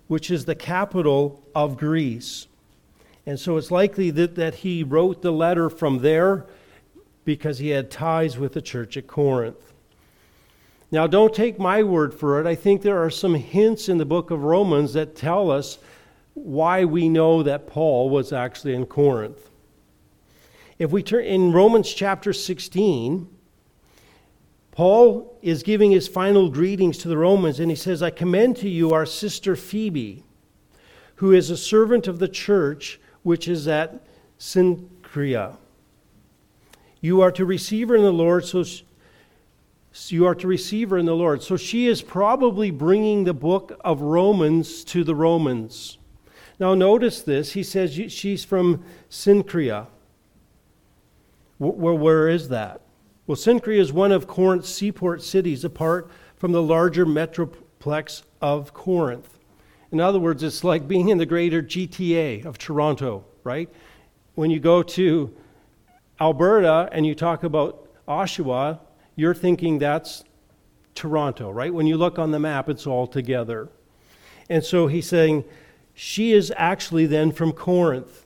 which 0.08 0.30
is 0.30 0.46
the 0.46 0.56
capital 0.56 1.44
of 1.56 1.78
Greece. 1.78 2.48
And 3.26 3.40
so 3.40 3.58
it's 3.58 3.72
likely 3.72 4.12
that, 4.12 4.36
that 4.36 4.56
he 4.56 4.84
wrote 4.84 5.22
the 5.22 5.32
letter 5.32 5.70
from 5.70 6.00
there 6.00 6.46
because 7.26 7.58
he 7.60 7.70
had 7.70 7.90
ties 7.90 8.38
with 8.38 8.54
the 8.54 8.62
church 8.62 8.98
at 8.98 9.08
Corinth. 9.08 9.73
Now, 10.94 11.08
don't 11.08 11.34
take 11.34 11.58
my 11.58 11.82
word 11.82 12.14
for 12.14 12.40
it. 12.40 12.46
I 12.46 12.54
think 12.54 12.84
there 12.84 13.04
are 13.04 13.10
some 13.10 13.34
hints 13.34 13.90
in 13.90 13.98
the 13.98 14.06
book 14.06 14.30
of 14.30 14.44
Romans 14.44 14.94
that 14.94 15.16
tell 15.16 15.50
us 15.50 15.80
why 16.36 16.86
we 16.86 17.10
know 17.10 17.42
that 17.42 17.66
Paul 17.66 18.12
was 18.12 18.32
actually 18.32 18.76
in 18.76 18.86
Corinth. 18.86 19.50
If 20.78 20.92
we 20.92 21.02
turn 21.02 21.24
in 21.26 21.52
Romans 21.52 21.92
chapter 21.92 22.32
16, 22.32 23.28
Paul 24.70 25.36
is 25.42 25.64
giving 25.64 25.90
his 25.90 26.08
final 26.08 26.52
greetings 26.52 27.00
to 27.00 27.08
the 27.08 27.18
Romans, 27.18 27.60
and 27.60 27.72
he 27.72 27.76
says, 27.76 28.04
I 28.04 28.12
commend 28.12 28.58
to 28.58 28.70
you 28.70 28.92
our 28.92 29.08
sister 29.08 29.56
Phoebe 29.56 30.24
who 31.16 31.32
is 31.32 31.50
a 31.50 31.58
servant 31.58 32.08
of 32.08 32.20
the 32.20 32.28
church 32.28 33.00
which 33.24 33.48
is 33.48 33.68
at 33.68 34.06
Cenchrea. 34.38 35.58
You 37.02 37.22
are 37.22 37.32
to 37.32 37.46
receive 37.46 37.90
her 37.90 37.96
in 37.96 38.04
the 38.04 38.14
Lord, 38.14 38.46
so 38.46 38.64
you 40.10 40.26
are 40.26 40.36
to 40.36 40.48
receive 40.48 40.90
her 40.90 40.98
in 40.98 41.06
the 41.06 41.16
Lord. 41.16 41.44
So 41.44 41.56
she 41.56 41.88
is 41.88 42.02
probably 42.02 42.72
bringing 42.72 43.24
the 43.24 43.34
book 43.34 43.80
of 43.82 44.02
Romans 44.02 44.84
to 44.86 45.04
the 45.04 45.16
Romans. 45.16 45.98
Now, 46.60 46.74
notice 46.74 47.22
this. 47.22 47.54
He 47.54 47.64
says 47.64 47.94
she's 48.12 48.44
from 48.44 48.84
Cenchrea. 49.10 49.88
Well, 51.60 51.98
where 51.98 52.28
is 52.28 52.50
that? 52.50 52.82
Well, 53.26 53.38
Cenchrea 53.38 53.80
is 53.80 53.94
one 53.94 54.12
of 54.12 54.28
Corinth's 54.28 54.70
seaport 54.70 55.24
cities 55.24 55.64
apart 55.64 56.10
from 56.36 56.52
the 56.52 56.62
larger 56.62 57.06
metroplex 57.06 58.24
of 58.42 58.74
Corinth. 58.74 59.40
In 59.92 60.00
other 60.00 60.20
words, 60.20 60.44
it's 60.44 60.64
like 60.64 60.88
being 60.88 61.10
in 61.10 61.20
the 61.20 61.26
greater 61.26 61.62
GTA 61.62 62.46
of 62.46 62.58
Toronto, 62.58 63.24
right? 63.44 63.70
When 64.36 64.50
you 64.50 64.60
go 64.60 64.84
to 64.84 65.34
Alberta 66.20 66.90
and 66.92 67.06
you 67.06 67.16
talk 67.16 67.44
about 67.44 67.88
Oshawa, 68.08 68.80
you're 69.16 69.34
thinking 69.34 69.80
that's 69.80 70.24
Toronto, 70.96 71.50
right? 71.52 71.74
When 71.74 71.88
you 71.88 71.98
look 71.98 72.20
on 72.20 72.32
the 72.32 72.40
map, 72.40 72.70
it's 72.70 72.88
all 72.88 73.08
together. 73.08 73.70
And 74.50 74.64
so 74.64 74.88
he's 74.88 75.08
saying 75.08 75.44
she 75.94 76.34
is 76.34 76.52
actually 76.58 77.06
then 77.06 77.32
from 77.32 77.52
Corinth. 77.52 78.26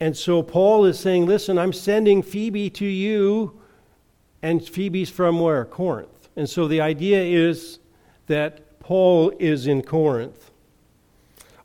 And 0.00 0.16
so 0.16 0.42
Paul 0.42 0.84
is 0.84 0.98
saying, 0.98 1.26
Listen, 1.26 1.58
I'm 1.58 1.72
sending 1.72 2.22
Phoebe 2.22 2.70
to 2.70 2.86
you, 2.86 3.60
and 4.42 4.66
Phoebe's 4.66 5.10
from 5.10 5.40
where? 5.40 5.64
Corinth. 5.64 6.28
And 6.36 6.48
so 6.48 6.68
the 6.68 6.80
idea 6.80 7.22
is 7.22 7.80
that 8.26 8.78
Paul 8.78 9.32
is 9.38 9.66
in 9.66 9.82
Corinth. 9.82 10.50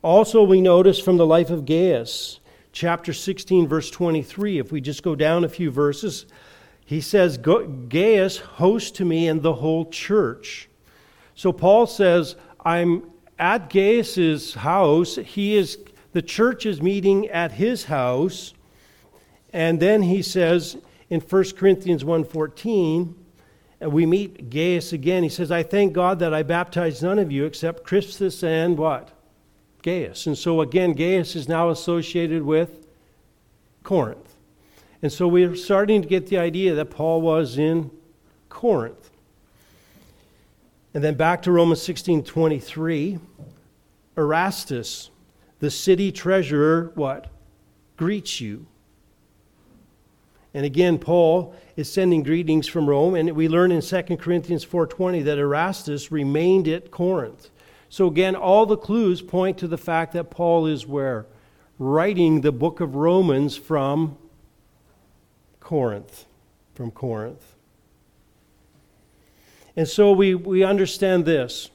Also, 0.02 0.42
we 0.42 0.60
notice 0.60 0.98
from 0.98 1.16
the 1.16 1.26
life 1.26 1.48
of 1.48 1.64
Gaius, 1.64 2.40
chapter 2.72 3.12
16, 3.12 3.68
verse 3.68 3.90
23, 3.90 4.58
if 4.58 4.72
we 4.72 4.80
just 4.80 5.02
go 5.02 5.14
down 5.14 5.44
a 5.44 5.48
few 5.48 5.70
verses, 5.70 6.26
he 6.84 7.00
says, 7.00 7.38
Gaius 7.38 8.38
hosts 8.38 8.90
to 8.92 9.04
me 9.04 9.28
and 9.28 9.42
the 9.42 9.54
whole 9.54 9.88
church. 9.88 10.68
So 11.34 11.52
Paul 11.52 11.86
says, 11.86 12.36
I'm 12.64 13.10
at 13.38 13.70
Gaius's 13.70 14.54
house. 14.54 15.16
He 15.16 15.56
is 15.56 15.78
the 16.12 16.22
church 16.22 16.64
is 16.64 16.80
meeting 16.80 17.28
at 17.28 17.52
his 17.52 17.84
house. 17.84 18.54
And 19.52 19.80
then 19.80 20.02
he 20.02 20.22
says 20.22 20.76
in 21.10 21.20
1 21.20 21.44
Corinthians 21.56 22.04
1:14, 22.04 23.14
and 23.80 23.92
we 23.92 24.06
meet 24.06 24.50
Gaius 24.50 24.92
again. 24.92 25.22
He 25.22 25.28
says, 25.28 25.50
I 25.50 25.62
thank 25.62 25.92
God 25.92 26.20
that 26.20 26.32
I 26.32 26.42
baptized 26.42 27.02
none 27.02 27.18
of 27.18 27.32
you 27.32 27.44
except 27.44 27.84
Crispus 27.84 28.42
and 28.42 28.78
what? 28.78 29.10
Gaius. 29.82 30.26
And 30.26 30.38
so 30.38 30.60
again, 30.60 30.92
Gaius 30.92 31.34
is 31.36 31.48
now 31.48 31.68
associated 31.70 32.42
with 32.42 32.86
Corinth. 33.82 34.33
And 35.04 35.12
so 35.12 35.28
we're 35.28 35.54
starting 35.54 36.00
to 36.00 36.08
get 36.08 36.28
the 36.28 36.38
idea 36.38 36.72
that 36.76 36.86
Paul 36.86 37.20
was 37.20 37.58
in 37.58 37.90
Corinth. 38.48 39.10
And 40.94 41.04
then 41.04 41.14
back 41.14 41.42
to 41.42 41.52
Romans 41.52 41.82
16:23, 41.82 43.18
Erastus 44.16 45.10
the 45.58 45.70
city 45.70 46.10
treasurer, 46.10 46.90
what? 46.94 47.26
Greets 47.98 48.40
you. 48.40 48.64
And 50.54 50.64
again, 50.64 50.96
Paul 50.96 51.54
is 51.76 51.92
sending 51.92 52.22
greetings 52.22 52.66
from 52.66 52.88
Rome, 52.88 53.14
and 53.14 53.30
we 53.32 53.46
learn 53.46 53.72
in 53.72 53.82
2 53.82 54.18
Corinthians 54.18 54.64
4:20 54.64 55.20
that 55.20 55.36
Erastus 55.36 56.10
remained 56.10 56.66
at 56.66 56.90
Corinth. 56.90 57.50
So 57.90 58.06
again, 58.06 58.34
all 58.34 58.64
the 58.64 58.78
clues 58.78 59.20
point 59.20 59.58
to 59.58 59.68
the 59.68 59.76
fact 59.76 60.14
that 60.14 60.30
Paul 60.30 60.64
is 60.64 60.86
where? 60.86 61.26
Writing 61.78 62.40
the 62.40 62.52
book 62.52 62.80
of 62.80 62.94
Romans 62.94 63.54
from 63.54 64.16
Corinth. 65.64 66.26
From 66.74 66.90
Corinth. 66.90 67.54
And 69.76 69.88
so 69.88 70.12
we, 70.12 70.34
we 70.34 70.62
understand 70.62 71.24
this. 71.24 71.70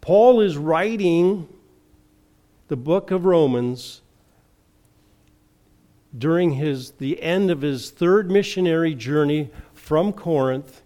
Paul 0.00 0.40
is 0.40 0.56
writing 0.56 1.46
the 2.66 2.76
book 2.76 3.10
of 3.10 3.24
Romans 3.24 4.00
during 6.16 6.52
his, 6.52 6.92
the 6.92 7.22
end 7.22 7.50
of 7.50 7.60
his 7.60 7.90
third 7.90 8.30
missionary 8.30 8.94
journey 8.94 9.50
from 9.74 10.12
Corinth. 10.12 10.82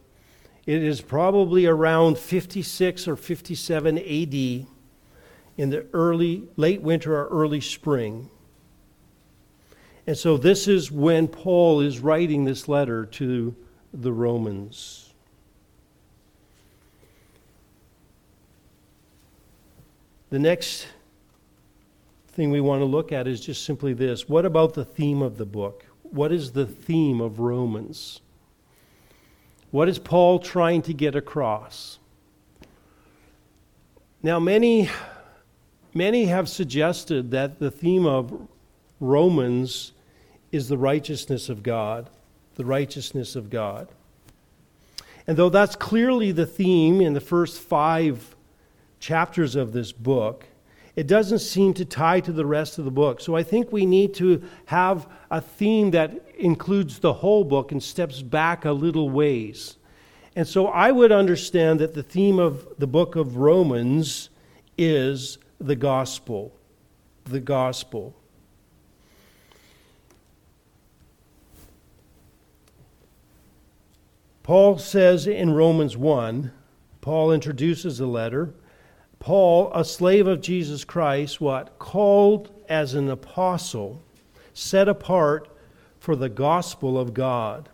It 0.67 0.83
is 0.83 1.01
probably 1.01 1.65
around 1.65 2.19
56 2.19 3.07
or 3.07 3.17
57 3.17 3.99
AD 3.99 4.35
in 5.57 5.71
the 5.71 5.87
early, 5.93 6.49
late 6.57 6.83
winter 6.83 7.17
or 7.17 7.29
early 7.29 7.61
spring. 7.61 8.29
And 10.07 10.17
so 10.17 10.37
this 10.37 10.69
is 10.69 10.93
when 10.93 11.27
Paul 11.27 11.81
is 11.81 11.99
writing 11.99 12.45
this 12.45 12.69
letter 12.69 13.07
to 13.07 13.55
the 13.93 14.13
Romans. 14.13 15.13
The 20.31 20.39
next 20.39 20.87
thing 22.29 22.51
we 22.51 22.61
want 22.61 22.83
to 22.83 22.85
look 22.85 23.11
at 23.11 23.27
is 23.27 23.41
just 23.41 23.65
simply 23.65 23.95
this 23.95 24.29
what 24.29 24.45
about 24.45 24.75
the 24.75 24.85
theme 24.85 25.23
of 25.23 25.39
the 25.39 25.47
book? 25.47 25.85
What 26.03 26.31
is 26.31 26.53
the 26.53 26.67
theme 26.67 27.21
of 27.21 27.41
Romans? 27.41 28.21
What 29.73 29.89
is 29.89 29.99
Paul 29.99 30.39
trying 30.39 30.83
to 30.83 30.95
get 30.95 31.17
across? 31.17 31.99
Now, 34.23 34.39
many, 34.39 34.89
many 35.93 36.27
have 36.27 36.49
suggested 36.49 37.33
that 37.33 37.59
the 37.59 37.71
theme 37.71 38.07
of 38.07 38.49
Romans 39.01 39.93
is 40.53 40.69
the 40.69 40.79
righteousness 40.79 41.49
of 41.49 41.63
God, 41.63 42.09
the 42.55 42.65
righteousness 42.65 43.37
of 43.37 43.51
God. 43.51 43.89
And 45.27 45.37
though 45.37 45.49
that's 45.49 45.77
clearly 45.77 46.33
the 46.33 46.47
theme 46.47 47.01
in 47.01 47.13
the 47.13 47.21
first 47.21 47.61
five 47.61 48.37
chapters 49.01 49.57
of 49.57 49.73
this 49.73 49.93
book, 49.93 50.47
it 50.95 51.07
doesn't 51.07 51.41
seem 51.41 51.75
to 51.75 51.85
tie 51.85 52.21
to 52.21 52.33
the 52.33 52.47
rest 52.47 52.79
of 52.79 52.85
the 52.85 52.91
book. 52.91 53.21
So 53.21 53.37
I 53.37 53.43
think 53.43 53.71
we 53.71 53.85
need 53.85 54.15
to 54.15 54.43
have 54.67 55.07
a 55.31 55.41
theme 55.41 55.91
that 55.91 56.27
includes 56.39 57.01
the 57.01 57.13
whole 57.13 57.45
book 57.45 57.71
and 57.73 57.83
steps 57.83 58.23
back 58.23 58.65
a 58.65 58.73
little 58.73 59.11
ways. 59.11 59.77
And 60.35 60.49
so 60.49 60.69
I 60.69 60.93
would 60.93 61.13
understand 61.13 61.81
that 61.81 61.95
the 61.95 62.03
theme 62.03 62.39
of 62.39 62.67
the 62.79 62.87
book 62.87 63.17
of 63.17 63.37
Romans 63.37 64.31
is 64.79 65.39
the 65.59 65.77
gospel. 65.77 66.55
The 67.25 67.41
gospel. 67.41 68.15
Paul 74.47 74.79
says 74.79 75.27
in 75.27 75.55
Romans 75.55 75.97
1, 75.97 76.53
Paul 77.01 77.33
introduces 77.33 77.99
the 77.99 78.07
letter. 78.07 78.55
Paul, 79.19 79.73
a 79.75 79.85
slave 79.85 80.29
of 80.29 80.41
Jesus 80.41 80.85
Christ, 80.85 81.41
what? 81.41 81.81
Called 81.81 82.53
as 82.69 82.95
an 82.95 83.11
apostle, 83.11 84.05
set 84.55 84.89
apart 84.89 85.49
for 85.99 86.15
the 86.15 86.29
gospel 86.29 86.97
of 86.97 87.13
God. 87.13 87.71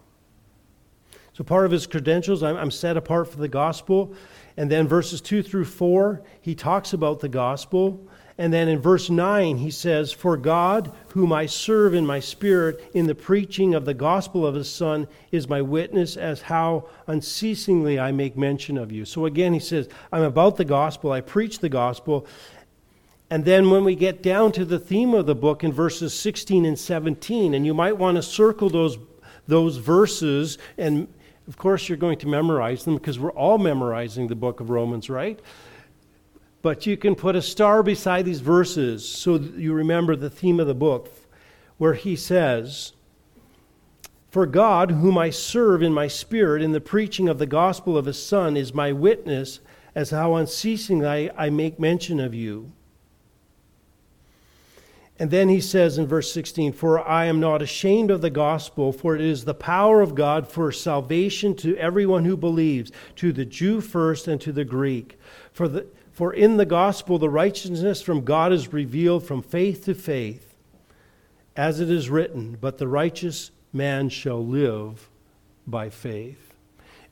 So, 1.35 1.45
part 1.45 1.67
of 1.67 1.73
his 1.73 1.87
credentials, 1.87 2.43
I'm, 2.43 2.57
I'm 2.57 2.71
set 2.71 2.97
apart 2.97 3.29
for 3.29 3.37
the 3.37 3.49
gospel. 3.49 4.15
And 4.57 4.71
then 4.71 4.89
verses 4.89 5.21
2 5.21 5.43
through 5.43 5.67
4, 5.67 6.23
he 6.41 6.55
talks 6.55 6.95
about 6.95 7.21
the 7.21 7.29
gospel. 7.29 8.01
And 8.43 8.53
then 8.53 8.67
in 8.67 8.81
verse 8.81 9.09
9, 9.09 9.59
he 9.59 9.71
says, 9.71 10.11
For 10.11 10.37
God, 10.37 10.93
whom 11.11 11.33
I 11.33 11.47
serve 11.47 11.95
in 11.95 12.05
my 12.05 12.19
spirit 12.19 12.85
in 12.93 13.07
the 13.07 13.15
preaching 13.15 13.73
of 13.73 13.85
the 13.85 13.95
gospel 13.95 14.45
of 14.45 14.57
his 14.57 14.69
Son, 14.69 15.07
is 15.31 15.49
my 15.49 15.63
witness 15.63 16.17
as 16.17 16.43
how 16.43 16.89
unceasingly 17.07 18.01
I 18.01 18.11
make 18.11 18.37
mention 18.37 18.79
of 18.79 18.91
you. 18.91 19.05
So 19.05 19.27
again, 19.27 19.53
he 19.53 19.61
says, 19.61 19.89
I'm 20.11 20.25
about 20.25 20.57
the 20.57 20.65
gospel, 20.65 21.13
I 21.13 21.21
preach 21.21 21.61
the 21.61 21.69
gospel. 21.69 22.27
And 23.31 23.45
then 23.45 23.71
when 23.71 23.85
we 23.85 23.95
get 23.95 24.25
down 24.25 24.51
to 24.53 24.65
the 24.65 24.81
theme 24.81 25.15
of 25.15 25.27
the 25.27 25.37
book 25.37 25.63
in 25.63 25.73
verses 25.73 26.13
16 26.13 26.65
and 26.65 26.77
17, 26.77 27.55
and 27.55 27.65
you 27.65 27.75
might 27.75 27.97
want 27.97 28.17
to 28.17 28.25
circle 28.25 28.69
those, 28.69 28.99
those 29.47 29.77
verses, 29.77 30.59
and 30.77 31.07
of 31.47 31.57
course 31.59 31.89
you're 31.89 31.97
going 31.97 32.19
to 32.19 32.27
memorize 32.27 32.85
them 32.85 32.97
because 32.97 33.21
we're 33.21 33.31
all 33.31 33.59
memorizing 33.59 34.27
the 34.27 34.35
book 34.35 34.59
of 34.59 34.69
Romans, 34.69 35.09
right? 35.09 35.39
But 36.63 36.87
you 36.87 36.97
can 36.97 37.17
put 37.17 37.35
a 37.35 37.43
star 37.43 37.83
beside 37.83 38.25
these 38.25 38.41
verses 38.41 39.07
so 39.07 39.37
you 39.37 39.73
remember 39.73 40.15
the 40.15 40.31
theme 40.31 40.61
of 40.61 40.69
the 40.69 40.75
book, 40.75 41.13
where 41.77 41.95
he 41.95 42.15
says, 42.15 42.93
For 44.31 44.47
God, 44.47 44.93
whom 44.93 45.19
I 45.19 45.31
serve 45.31 45.83
in 45.83 45.93
my 45.93 46.07
spirit 46.07 46.63
in 46.63 46.71
the 46.71 46.81
preaching 46.81 47.29
of 47.29 47.39
the 47.39 47.47
gospel 47.47 47.99
of 47.99 48.07
his 48.07 48.25
Son, 48.25 48.57
is 48.57 48.73
my 48.73 48.93
witness 48.93 49.59
as 49.97 50.11
how 50.11 50.37
unceasingly 50.37 51.31
I, 51.31 51.47
I 51.47 51.51
make 51.51 51.81
mention 51.81 52.21
of 52.21 52.33
you. 52.33 52.71
And 55.19 55.31
then 55.31 55.49
he 55.49 55.61
says 55.61 55.99
in 55.99 56.07
verse 56.07 56.33
16, 56.33 56.73
For 56.73 57.07
I 57.07 57.27
am 57.27 57.39
not 57.39 57.61
ashamed 57.61 58.11
of 58.11 58.23
the 58.23 58.31
gospel, 58.31 58.93
for 58.93 59.15
it 59.15 59.21
is 59.21 59.45
the 59.45 59.55
power 59.55 60.01
of 60.01 60.15
God 60.15 60.49
for 60.49 60.73
salvation 60.73 61.55
to 61.57 61.77
everyone 61.77 62.25
who 62.25 62.37
believes, 62.37 62.91
to 63.17 63.33
the 63.33 63.45
Jew 63.45 63.81
first 63.81 64.27
and 64.27 64.41
to 64.41 64.53
the 64.53 64.65
Greek. 64.65 65.19
For 65.53 65.69
the 65.69 65.87
For 66.13 66.33
in 66.33 66.59
the 66.59 66.67
gospel, 66.67 67.19
the 67.19 67.31
righteousness 67.31 68.03
from 68.03 68.25
God 68.25 68.53
is 68.53 68.73
revealed 68.73 69.27
from 69.27 69.43
faith 69.43 69.87
to 69.87 69.95
faith, 69.95 70.55
as 71.57 71.81
it 71.81 71.91
is 71.91 72.11
written, 72.11 72.59
But 72.61 72.79
the 72.79 72.89
righteous 72.89 73.51
man 73.73 74.11
shall 74.11 74.45
live 74.45 75.09
by 75.67 75.89
faith. 75.89 76.55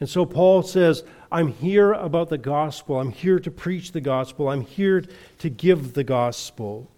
And 0.00 0.08
so 0.08 0.24
Paul 0.24 0.62
says, 0.62 1.02
I'm 1.32 1.48
here 1.48 1.92
about 1.92 2.28
the 2.28 2.38
gospel. 2.38 2.98
I'm 2.98 3.12
here 3.12 3.38
to 3.38 3.50
preach 3.50 3.92
the 3.92 4.00
gospel. 4.00 4.48
I'm 4.48 4.62
here 4.62 5.04
to 5.38 5.50
give 5.50 5.94
the 5.94 6.04
gospel. 6.04 6.90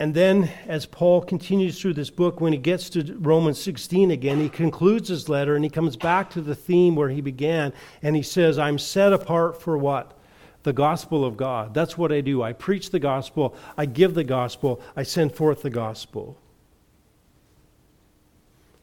And 0.00 0.12
then, 0.12 0.50
as 0.66 0.86
Paul 0.86 1.22
continues 1.22 1.80
through 1.80 1.94
this 1.94 2.10
book, 2.10 2.40
when 2.40 2.52
he 2.52 2.58
gets 2.58 2.90
to 2.90 3.16
Romans 3.20 3.60
16 3.60 4.10
again, 4.10 4.40
he 4.40 4.48
concludes 4.48 5.08
his 5.08 5.28
letter 5.28 5.54
and 5.54 5.64
he 5.64 5.70
comes 5.70 5.96
back 5.96 6.30
to 6.30 6.40
the 6.40 6.54
theme 6.54 6.96
where 6.96 7.10
he 7.10 7.20
began. 7.20 7.72
And 8.02 8.16
he 8.16 8.22
says, 8.22 8.58
I'm 8.58 8.78
set 8.78 9.12
apart 9.12 9.62
for 9.62 9.78
what? 9.78 10.18
The 10.64 10.72
gospel 10.72 11.24
of 11.24 11.36
God. 11.36 11.74
That's 11.74 11.96
what 11.96 12.10
I 12.10 12.22
do. 12.22 12.42
I 12.42 12.52
preach 12.52 12.90
the 12.90 12.98
gospel, 12.98 13.54
I 13.76 13.86
give 13.86 14.14
the 14.14 14.24
gospel, 14.24 14.80
I 14.96 15.04
send 15.04 15.34
forth 15.36 15.62
the 15.62 15.70
gospel. 15.70 16.38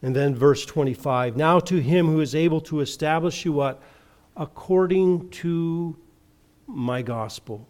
And 0.00 0.16
then, 0.16 0.34
verse 0.34 0.64
25 0.64 1.36
Now 1.36 1.60
to 1.60 1.76
him 1.76 2.06
who 2.06 2.20
is 2.20 2.34
able 2.34 2.60
to 2.62 2.80
establish 2.80 3.44
you 3.44 3.52
what? 3.52 3.82
According 4.34 5.28
to 5.30 5.96
my 6.66 7.02
gospel. 7.02 7.68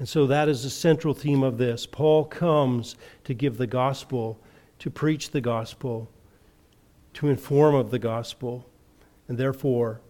And 0.00 0.08
so 0.08 0.26
that 0.26 0.48
is 0.48 0.62
the 0.62 0.70
central 0.70 1.12
theme 1.12 1.42
of 1.42 1.58
this. 1.58 1.84
Paul 1.84 2.24
comes 2.24 2.96
to 3.24 3.34
give 3.34 3.58
the 3.58 3.66
gospel, 3.66 4.40
to 4.78 4.90
preach 4.90 5.30
the 5.30 5.42
gospel, 5.42 6.08
to 7.12 7.28
inform 7.28 7.74
of 7.74 7.90
the 7.90 7.98
gospel. 7.98 8.64
And 9.28 9.36
therefore, 9.36 10.00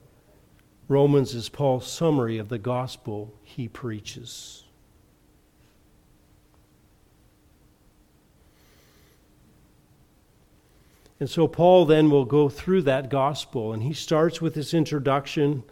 Romans 0.87 1.35
is 1.35 1.49
Paul's 1.49 1.91
summary 1.91 2.39
of 2.39 2.49
the 2.49 2.59
gospel 2.59 3.35
he 3.43 3.67
preaches. 3.67 4.63
And 11.19 11.29
so 11.29 11.49
Paul 11.49 11.85
then 11.85 12.11
will 12.11 12.25
go 12.25 12.49
through 12.49 12.83
that 12.83 13.11
gospel, 13.11 13.73
and 13.73 13.83
he 13.83 13.93
starts 13.93 14.41
with 14.41 14.55
this 14.55 14.73
introduction 14.73 15.65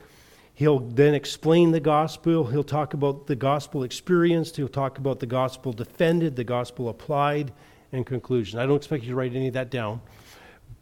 He'll 0.59 0.81
then 0.81 1.14
explain 1.14 1.71
the 1.71 1.79
gospel. 1.79 2.47
He'll 2.47 2.64
talk 2.64 2.92
about 2.92 3.29
the 3.29 3.37
gospel 3.37 3.85
experienced. 3.85 4.57
He'll 4.57 4.66
talk 4.66 4.99
about 4.99 5.21
the 5.21 5.27
gospel 5.27 5.73
defended, 5.73 6.35
the 6.35 6.42
gospel 6.42 6.88
applied, 6.88 7.53
and 7.92 8.05
conclusion. 8.05 8.59
I 8.59 8.66
don't 8.66 8.75
expect 8.75 9.05
you 9.05 9.11
to 9.11 9.14
write 9.14 9.37
any 9.37 9.47
of 9.47 9.55
that 9.55 9.71
down, 9.71 10.01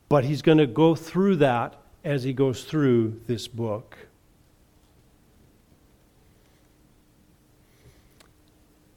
but 0.09 0.25
he's 0.25 0.41
going 0.41 0.57
to 0.57 0.67
go 0.67 0.95
through 0.95 1.37
that 1.37 1.79
as 2.05 2.23
he 2.23 2.33
goes 2.33 2.65
through 2.65 3.21
this 3.27 3.49
book. 3.49 3.99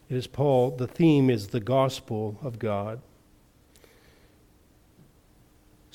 It 0.10 0.16
is 0.16 0.28
Paul, 0.28 0.72
the 0.72 0.88
theme 0.88 1.30
is 1.30 1.48
the 1.48 1.60
gospel 1.60 2.40
of 2.42 2.58
God. 2.58 3.02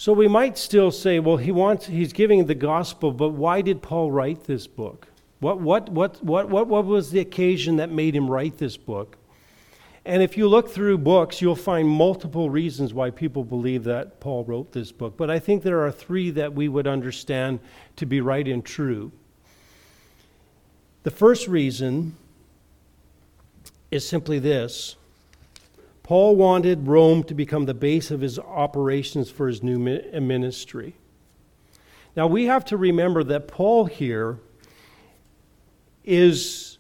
So 0.05 0.13
we 0.13 0.29
might 0.29 0.59
still 0.59 0.91
say, 0.91 1.19
well, 1.19 1.39
he 1.39 1.51
wants, 1.51 1.87
he's 1.87 2.13
giving 2.13 2.45
the 2.45 2.55
gospel, 2.55 3.11
but 3.11 3.31
why 3.31 3.63
did 3.63 3.81
Paul 3.81 4.13
write 4.13 4.45
this 4.45 4.67
book? 4.67 5.09
What, 5.41 5.61
what, 5.61 5.89
what, 5.89 6.23
what, 6.23 6.51
what, 6.51 6.67
what 6.67 6.85
was 6.85 7.11
the 7.11 7.21
occasion 7.21 7.77
that 7.77 7.91
made 7.91 8.15
him 8.15 8.31
write 8.31 8.59
this 8.59 8.77
book? 8.77 9.17
And 10.05 10.23
if 10.23 10.37
you 10.37 10.47
look 10.47 10.69
through 10.69 10.99
books, 10.99 11.41
you'll 11.41 11.57
find 11.57 11.89
multiple 11.89 12.51
reasons 12.51 12.93
why 12.93 13.09
people 13.09 13.45
believe 13.45 13.85
that 13.85 14.21
Paul 14.21 14.45
wrote 14.45 14.73
this 14.73 14.93
book. 14.93 15.17
But 15.17 15.31
I 15.31 15.39
think 15.39 15.63
there 15.63 15.81
are 15.87 15.91
three 15.91 16.31
that 16.33 16.53
we 16.53 16.69
would 16.69 16.87
understand 16.87 17.61
to 17.97 18.05
be 18.05 18.21
right 18.21 18.47
and 18.47 18.63
true. 18.63 19.11
The 21.05 21.11
first 21.11 21.49
reason 21.49 22.15
is 23.91 24.07
simply 24.07 24.39
this 24.39 24.97
Paul 26.05 26.37
wanted 26.37 26.87
Rome 26.87 27.25
to 27.25 27.35
become 27.35 27.65
the 27.65 27.73
base 27.73 28.11
of 28.11 28.21
his 28.21 28.39
operations 28.39 29.31
for 29.31 29.49
his 29.49 29.63
new 29.63 29.81
uh, 29.89 30.21
ministry. 30.21 30.95
Now, 32.15 32.27
we 32.27 32.45
have 32.45 32.63
to 32.67 32.77
remember 32.77 33.25
that 33.25 33.49
Paul 33.49 33.87
here 33.87 34.39
is, 36.05 36.77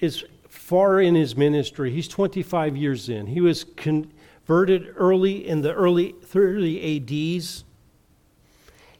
is 0.00 0.24
far 0.48 1.02
in 1.02 1.14
his 1.14 1.36
ministry. 1.36 1.92
He's 1.92 2.08
25 2.08 2.78
years 2.78 3.10
in. 3.10 3.26
He 3.26 3.42
was 3.42 3.64
converted 3.76 4.94
early 4.96 5.46
in 5.46 5.60
the 5.60 5.74
early 5.74 6.12
30 6.12 7.36
ADs. 7.36 7.64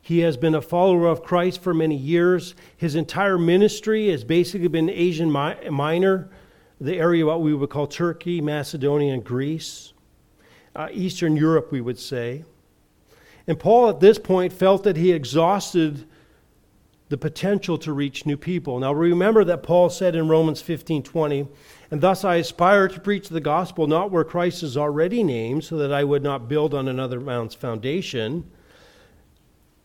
He 0.03 0.19
has 0.19 0.37
been 0.37 0.55
a 0.55 0.63
follower 0.63 1.07
of 1.07 1.23
Christ 1.23 1.63
for 1.63 1.73
many 1.73 1.97
years. 1.97 2.55
His 2.77 2.95
entire 2.95 3.39
ministry 3.39 4.11
has 4.11 4.23
basically 4.23 4.69
been 4.69 4.91
Asia 4.91 5.25
Minor 5.25 6.29
the 6.81 6.97
area 6.97 7.27
what 7.27 7.43
we 7.43 7.55
would 7.55 7.71
call 7.71 7.87
Turkey, 7.87 8.41
Macedonia, 8.41 9.13
and 9.15 9.25
Greece, 9.25 9.93
uh, 10.77 10.89
Eastern 10.93 11.37
Europe, 11.37 11.73
we 11.73 11.81
would 11.81 11.99
say. 11.99 12.45
And 13.47 13.59
Paul 13.59 13.89
at 13.89 14.01
this 14.01 14.19
point 14.19 14.53
felt 14.53 14.85
that 14.85 14.97
he 14.97 15.13
exhausted 15.13 16.07
the 17.09 17.17
potential 17.17 17.79
to 17.79 17.93
reach 17.93 18.27
new 18.27 18.37
people. 18.37 18.79
Now 18.79 18.93
remember 18.93 19.43
that 19.45 19.63
Paul 19.63 19.89
said 19.89 20.15
in 20.15 20.29
Romans 20.29 20.61
15:20, 20.61 21.49
"And 21.91 22.03
thus 22.03 22.23
I 22.23 22.37
aspire 22.37 22.87
to 22.89 23.01
preach 23.01 23.31
the 23.31 23.41
gospel 23.41 23.87
not 23.87 24.11
where 24.11 24.25
Christ 24.25 24.63
is 24.63 24.77
already 24.77 25.23
named, 25.23 25.65
so 25.65 25.79
that 25.79 25.93
I 25.93 26.05
would 26.05 26.23
not 26.23 26.49
build 26.49 26.75
on 26.75 26.87
another 26.87 27.19
man's 27.19 27.55
foundation." 27.55 28.45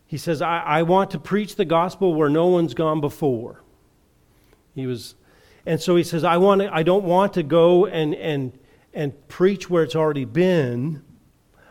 He 0.05 0.17
says, 0.17 0.43
I, 0.43 0.59
I 0.59 0.83
want 0.83 1.09
to 1.11 1.19
preach 1.19 1.55
the 1.55 1.65
gospel 1.65 2.13
where 2.13 2.29
no 2.29 2.45
one's 2.45 2.75
gone 2.75 3.01
before. 3.01 3.63
He 4.75 4.85
was 4.85 5.15
and 5.65 5.79
so 5.79 5.95
he 5.95 6.03
says, 6.03 6.23
I, 6.23 6.37
want 6.37 6.61
to, 6.61 6.73
I 6.73 6.83
don't 6.83 7.05
want 7.05 7.33
to 7.33 7.43
go 7.43 7.85
and, 7.85 8.13
and, 8.15 8.57
and 8.93 9.27
preach 9.27 9.69
where 9.69 9.83
it's 9.83 9.95
already 9.95 10.25
been. 10.25 11.03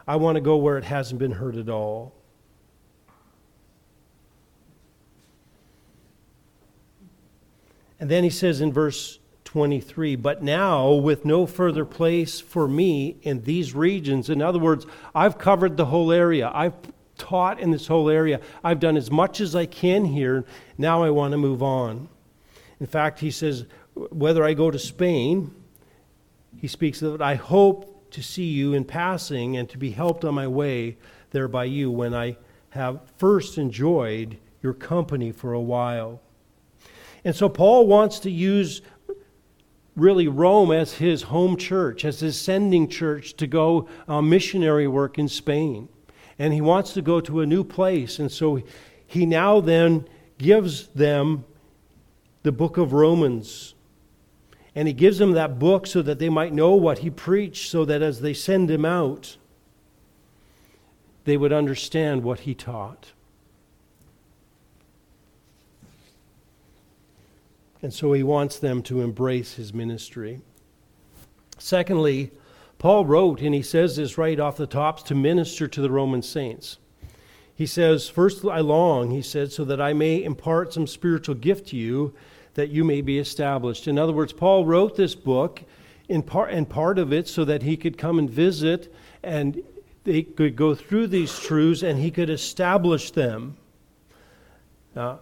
I 0.07 0.17
want 0.17 0.37
to 0.37 0.41
go 0.41 0.57
where 0.57 0.79
it 0.79 0.85
hasn't 0.85 1.19
been 1.19 1.33
heard 1.33 1.57
at 1.57 1.69
all. 1.69 2.15
And 8.01 8.11
then 8.11 8.25
he 8.25 8.31
says 8.31 8.61
in 8.61 8.73
verse 8.73 9.21
23, 9.45 10.17
but 10.17 10.43
now 10.43 10.91
with 10.91 11.25
no 11.25 11.47
further 11.47 11.85
place 11.85 12.41
for 12.41 12.67
me 12.67 13.19
in 13.23 13.45
these 13.45 13.75
regions. 13.75 14.31
In 14.31 14.41
other 14.43 14.59
words, 14.59 14.87
I've 15.15 15.39
covered 15.39 15.77
the 15.77 15.85
whole 15.85 16.11
area. 16.11 16.51
I've 16.53 16.75
taught 17.19 17.61
in 17.61 17.71
this 17.71 17.87
whole 17.87 18.09
area. 18.09 18.41
I've 18.65 18.81
done 18.81 18.97
as 18.97 19.11
much 19.11 19.41
as 19.41 19.55
I 19.55 19.67
can 19.67 20.07
here. 20.07 20.45
Now 20.79 21.05
I 21.05 21.11
want 21.11 21.33
to 21.33 21.39
move 21.39 21.63
on. 21.63 22.09
In 22.81 22.87
fact, 22.87 23.21
he 23.21 23.31
says, 23.31 23.67
whether 23.95 24.45
I 24.45 24.55
go 24.55 24.71
to 24.71 24.79
Spain, 24.79 25.55
he 26.57 26.69
speaks 26.69 27.03
of 27.03 27.15
it, 27.15 27.21
I 27.21 27.35
hope 27.35 28.11
to 28.13 28.23
see 28.23 28.45
you 28.45 28.75
in 28.75 28.85
passing 28.85 29.57
and 29.57 29.69
to 29.71 29.79
be 29.79 29.91
helped 29.91 30.25
on 30.25 30.35
my 30.35 30.47
way 30.47 30.99
there 31.31 31.49
by 31.49 31.65
you 31.65 31.91
when 31.91 32.15
I 32.15 32.37
have 32.71 33.01
first 33.17 33.59
enjoyed 33.59 34.39
your 34.63 34.75
company 34.75 35.33
for 35.33 35.53
a 35.53 35.61
while. 35.61 36.21
And 37.25 37.35
so 37.35 37.49
Paul 37.49 37.87
wants 37.87 38.19
to 38.21 38.31
use 38.31 38.83
really 39.97 40.29
Rome 40.29 40.73
as 40.73 40.95
his 40.95 41.23
home 41.23 41.57
church, 41.57 42.05
as 42.05 42.21
his 42.21 42.41
sending 42.41 42.89
church 42.89 43.35
to 43.35 43.47
go 43.47 43.89
uh, 44.09 44.23
missionary 44.23 44.89
work 44.89 45.19
in 45.19 45.29
Spain. 45.29 45.89
And 46.39 46.53
he 46.53 46.61
wants 46.61 46.95
to 46.95 47.03
go 47.03 47.21
to 47.21 47.41
a 47.41 47.47
new 47.47 47.63
place. 47.63 48.19
And 48.19 48.33
so 48.33 48.63
he 49.07 49.27
now 49.27 49.61
then 49.61 50.09
gives 50.39 50.89
them 50.89 51.45
the 52.43 52.53
book 52.53 52.79
of 52.79 52.93
Romans 52.93 53.75
and 54.75 54.89
he 54.89 54.95
gives 54.95 55.19
them 55.19 55.33
that 55.33 55.59
book 55.59 55.87
so 55.87 56.01
that 56.03 56.19
they 56.19 56.29
might 56.29 56.53
know 56.53 56.75
what 56.75 56.99
he 56.99 57.11
preached, 57.11 57.71
so 57.71 57.85
that 57.85 58.03
as 58.03 58.21
they 58.21 58.33
send 58.33 58.71
him 58.71 58.85
out, 58.85 59.37
they 61.25 61.37
would 61.37 61.53
understand 61.53 62.23
what 62.23 62.41
he 62.41 62.55
taught. 62.55 63.13
And 67.83 67.93
so 67.93 68.13
he 68.13 68.23
wants 68.23 68.59
them 68.59 68.83
to 68.85 69.01
embrace 69.01 69.55
his 69.55 69.75
ministry. 69.75 70.41
Secondly, 71.59 72.31
Paul 72.79 73.05
wrote, 73.05 73.41
and 73.41 73.55
he 73.55 73.63
says 73.63 73.97
this 73.97 74.17
right 74.17 74.41
off 74.41 74.57
the 74.57 74.67
tops, 74.67 75.03
to 75.05 75.15
minister 75.15 75.69
to 75.69 75.81
the 75.81 75.91
Roman 75.91 76.23
saints. 76.23 76.79
He 77.55 77.67
says, 77.67 78.09
First 78.09 78.45
I 78.45 78.61
long, 78.61 79.11
he 79.11 79.23
said, 79.23 79.53
so 79.53 79.65
that 79.67 79.81
I 79.81 79.93
may 79.93 80.23
impart 80.23 80.73
some 80.73 80.87
spiritual 80.87 81.35
gift 81.35 81.69
to 81.69 81.77
you 81.77 82.15
that 82.55 82.71
you 82.71 82.85
may 82.85 83.01
be 83.01 83.19
established. 83.19 83.89
In 83.89 83.99
other 83.99 84.13
words, 84.13 84.33
Paul 84.33 84.65
wrote 84.65 84.97
this 84.97 85.15
book 85.15 85.63
in 86.09 86.23
part, 86.23 86.51
and 86.51 86.69
part 86.69 86.99
of 86.99 87.13
it 87.13 87.29
so 87.29 87.45
that 87.45 87.63
he 87.63 87.77
could 87.77 87.97
come 87.97 88.19
and 88.19 88.29
visit 88.29 88.93
and 89.23 89.63
they 90.05 90.23
could 90.23 90.57
go 90.57 90.75
through 90.75 91.07
these 91.07 91.39
truths 91.39 91.83
and 91.83 91.99
he 91.99 92.11
could 92.11 92.29
establish 92.29 93.13
them. 93.13 93.57
Now, 94.95 95.21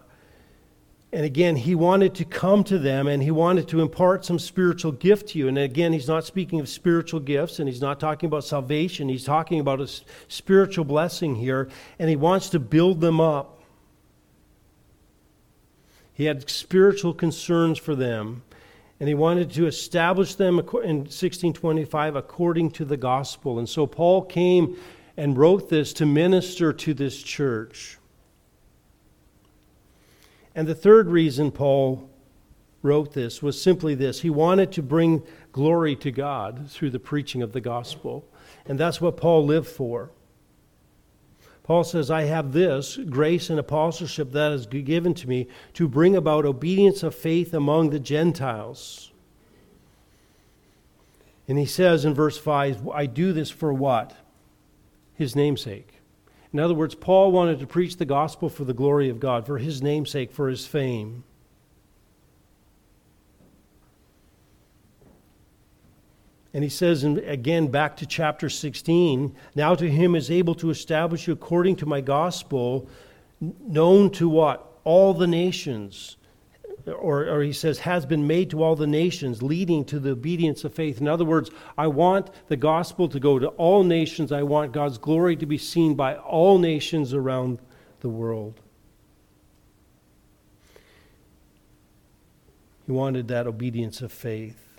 And 1.13 1.25
again, 1.25 1.57
he 1.57 1.75
wanted 1.75 2.15
to 2.15 2.25
come 2.25 2.63
to 2.65 2.79
them 2.79 3.07
and 3.07 3.21
he 3.21 3.31
wanted 3.31 3.67
to 3.69 3.81
impart 3.81 4.23
some 4.23 4.39
spiritual 4.39 4.93
gift 4.93 5.29
to 5.29 5.39
you. 5.39 5.49
And 5.49 5.57
again, 5.57 5.91
he's 5.91 6.07
not 6.07 6.23
speaking 6.25 6.61
of 6.61 6.69
spiritual 6.69 7.19
gifts 7.19 7.59
and 7.59 7.67
he's 7.67 7.81
not 7.81 7.99
talking 7.99 8.27
about 8.27 8.45
salvation. 8.45 9.09
He's 9.09 9.25
talking 9.25 9.59
about 9.59 9.81
a 9.81 9.89
spiritual 10.29 10.85
blessing 10.85 11.35
here. 11.35 11.69
And 11.99 12.09
he 12.09 12.15
wants 12.15 12.49
to 12.49 12.59
build 12.59 13.01
them 13.01 13.19
up. 13.19 13.60
He 16.21 16.27
had 16.27 16.47
spiritual 16.51 17.15
concerns 17.15 17.79
for 17.79 17.95
them. 17.95 18.43
And 18.99 19.09
he 19.09 19.15
wanted 19.15 19.49
to 19.53 19.65
establish 19.65 20.35
them 20.35 20.59
in 20.59 20.97
1625 21.07 22.15
according 22.15 22.69
to 22.73 22.85
the 22.85 22.95
gospel. 22.95 23.57
And 23.57 23.67
so 23.67 23.87
Paul 23.87 24.25
came 24.25 24.77
and 25.17 25.35
wrote 25.35 25.71
this 25.71 25.93
to 25.93 26.05
minister 26.05 26.73
to 26.73 26.93
this 26.93 27.23
church. 27.23 27.97
And 30.53 30.67
the 30.67 30.75
third 30.75 31.07
reason 31.07 31.49
Paul 31.49 32.07
wrote 32.83 33.13
this 33.13 33.41
was 33.41 33.59
simply 33.59 33.95
this 33.95 34.21
he 34.21 34.29
wanted 34.29 34.71
to 34.73 34.83
bring 34.83 35.23
glory 35.51 35.95
to 35.95 36.11
God 36.11 36.69
through 36.69 36.91
the 36.91 36.99
preaching 36.99 37.41
of 37.41 37.51
the 37.51 37.61
gospel. 37.61 38.27
And 38.67 38.79
that's 38.79 39.01
what 39.01 39.17
Paul 39.17 39.43
lived 39.43 39.69
for. 39.69 40.11
Paul 41.63 41.83
says, 41.83 42.09
I 42.09 42.23
have 42.23 42.53
this 42.53 42.97
grace 42.97 43.49
and 43.49 43.59
apostleship 43.59 44.31
that 44.31 44.51
is 44.51 44.65
given 44.65 45.13
to 45.13 45.29
me 45.29 45.47
to 45.73 45.87
bring 45.87 46.15
about 46.15 46.45
obedience 46.45 47.03
of 47.03 47.13
faith 47.13 47.53
among 47.53 47.89
the 47.89 47.99
Gentiles. 47.99 49.11
And 51.47 51.59
he 51.59 51.65
says 51.65 52.05
in 52.05 52.13
verse 52.13 52.37
5, 52.37 52.89
I 52.89 53.05
do 53.05 53.33
this 53.33 53.51
for 53.51 53.73
what? 53.73 54.15
His 55.13 55.35
namesake. 55.35 55.95
In 56.53 56.59
other 56.59 56.73
words, 56.73 56.95
Paul 56.95 57.31
wanted 57.31 57.59
to 57.59 57.67
preach 57.67 57.97
the 57.97 58.05
gospel 58.05 58.49
for 58.49 58.65
the 58.65 58.73
glory 58.73 59.09
of 59.09 59.19
God, 59.19 59.45
for 59.45 59.57
his 59.57 59.81
namesake, 59.81 60.31
for 60.31 60.49
his 60.49 60.65
fame. 60.65 61.23
And 66.53 66.63
he 66.63 66.69
says, 66.69 67.03
again, 67.03 67.67
back 67.67 67.95
to 67.97 68.05
chapter 68.05 68.49
16, 68.49 69.35
now 69.55 69.73
to 69.75 69.89
him 69.89 70.15
is 70.15 70.29
able 70.29 70.55
to 70.55 70.69
establish 70.69 71.27
you 71.27 71.33
according 71.33 71.77
to 71.77 71.85
my 71.85 72.01
gospel, 72.01 72.89
known 73.39 74.09
to 74.11 74.27
what? 74.27 74.67
All 74.83 75.13
the 75.13 75.27
nations 75.27 76.17
or, 76.87 77.27
or 77.27 77.43
he 77.43 77.53
says, 77.53 77.79
has 77.79 78.05
been 78.05 78.27
made 78.27 78.49
to 78.51 78.63
all 78.63 78.75
the 78.75 78.87
nations, 78.87 79.41
leading 79.41 79.85
to 79.85 79.99
the 79.99 80.11
obedience 80.11 80.63
of 80.63 80.73
faith. 80.73 80.99
In 80.99 81.07
other 81.07 81.25
words, 81.25 81.49
I 81.77 81.87
want 81.87 82.29
the 82.47 82.57
gospel 82.57 83.07
to 83.09 83.19
go 83.19 83.39
to 83.39 83.47
all 83.49 83.83
nations. 83.83 84.31
I 84.31 84.43
want 84.43 84.71
God's 84.71 84.97
glory 84.97 85.35
to 85.37 85.45
be 85.45 85.57
seen 85.57 85.95
by 85.95 86.15
all 86.15 86.57
nations 86.57 87.13
around 87.13 87.59
the 87.99 88.09
world. 88.09 88.59
He 92.85 92.91
wanted 92.91 93.27
that 93.27 93.47
obedience 93.47 94.01
of 94.01 94.11
faith. 94.11 94.70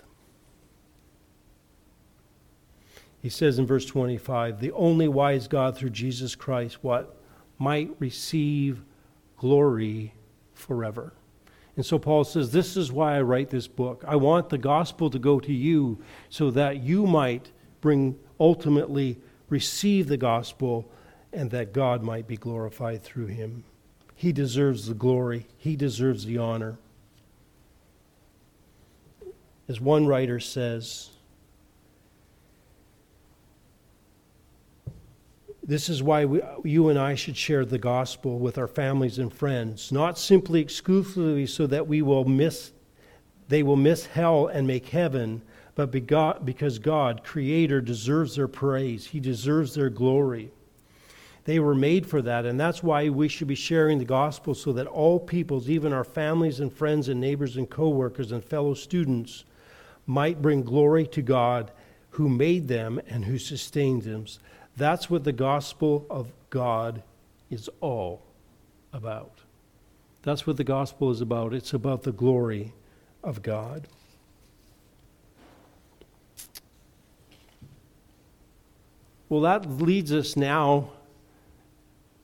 He 3.23 3.29
says 3.29 3.57
in 3.57 3.65
verse 3.65 3.85
25, 3.85 4.59
the 4.59 4.73
only 4.73 5.07
wise 5.07 5.47
God 5.47 5.77
through 5.77 5.91
Jesus 5.91 6.35
Christ, 6.35 6.83
what? 6.83 7.15
Might 7.57 7.89
receive 7.97 8.83
glory 9.37 10.13
forever. 10.53 11.13
And 11.77 11.85
so 11.85 11.97
Paul 11.97 12.25
says, 12.25 12.51
This 12.51 12.75
is 12.75 12.91
why 12.91 13.15
I 13.15 13.21
write 13.21 13.49
this 13.49 13.65
book. 13.65 14.03
I 14.05 14.17
want 14.17 14.49
the 14.49 14.57
gospel 14.57 15.09
to 15.09 15.17
go 15.17 15.39
to 15.39 15.53
you 15.53 16.03
so 16.29 16.51
that 16.51 16.83
you 16.83 17.07
might 17.07 17.49
bring, 17.79 18.19
ultimately, 18.41 19.17
receive 19.47 20.09
the 20.09 20.17
gospel 20.17 20.91
and 21.31 21.49
that 21.51 21.71
God 21.71 22.03
might 22.03 22.27
be 22.27 22.35
glorified 22.35 23.03
through 23.03 23.27
him. 23.27 23.63
He 24.15 24.33
deserves 24.33 24.87
the 24.87 24.93
glory, 24.93 25.47
he 25.57 25.77
deserves 25.77 26.25
the 26.25 26.39
honor. 26.39 26.77
As 29.69 29.79
one 29.79 30.07
writer 30.07 30.41
says, 30.41 31.12
This 35.65 35.87
is 35.87 36.03
why 36.03 36.25
we, 36.25 36.41
you 36.65 36.89
and 36.89 36.99
I 36.99 37.15
should 37.15 37.37
share 37.37 37.63
the 37.63 37.77
gospel 37.77 38.37
with 38.37 38.57
our 38.57 38.67
families 38.67 39.17
and 39.17 39.33
friends, 39.33 39.93
not 39.93 40.17
simply 40.17 40.59
exclusively 40.59 41.45
so 41.45 41.67
that 41.67 41.87
we 41.87 42.01
will 42.01 42.25
miss, 42.25 42.73
they 43.47 43.63
will 43.63 43.77
miss 43.77 44.05
hell 44.05 44.47
and 44.47 44.67
make 44.67 44.89
heaven, 44.89 45.41
but 45.75 45.89
because 45.89 46.79
God, 46.79 47.23
Creator, 47.23 47.79
deserves 47.81 48.35
their 48.35 48.49
praise. 48.49 49.07
He 49.07 49.21
deserves 49.21 49.73
their 49.73 49.89
glory. 49.89 50.51
They 51.45 51.59
were 51.59 51.75
made 51.75 52.05
for 52.05 52.21
that, 52.21 52.45
and 52.45 52.59
that's 52.59 52.83
why 52.83 53.09
we 53.09 53.27
should 53.27 53.47
be 53.47 53.55
sharing 53.55 53.99
the 53.99 54.05
gospel 54.05 54.53
so 54.53 54.73
that 54.73 54.87
all 54.87 55.19
peoples, 55.19 55.69
even 55.69 55.91
our 55.93 56.03
families 56.03 56.59
and 56.59 56.71
friends 56.71 57.09
and 57.09 57.19
neighbors 57.19 57.57
and 57.57 57.69
coworkers 57.69 58.31
and 58.31 58.43
fellow 58.43 58.73
students, 58.73 59.45
might 60.05 60.41
bring 60.41 60.61
glory 60.61 61.07
to 61.07 61.21
God 61.21 61.71
who 62.11 62.29
made 62.29 62.67
them 62.67 63.01
and 63.07 63.25
who 63.25 63.37
sustains 63.37 64.05
them. 64.05 64.25
That's 64.75 65.09
what 65.09 65.23
the 65.23 65.31
gospel 65.31 66.05
of 66.09 66.31
God 66.49 67.03
is 67.49 67.69
all 67.79 68.21
about. 68.91 69.39
That's 70.23 70.47
what 70.47 70.57
the 70.57 70.63
gospel 70.63 71.11
is 71.11 71.21
about. 71.21 71.53
It's 71.53 71.73
about 71.73 72.03
the 72.03 72.11
glory 72.11 72.73
of 73.23 73.41
God. 73.41 73.87
Well, 79.29 79.41
that 79.41 79.69
leads 79.69 80.11
us 80.13 80.35
now 80.35 80.91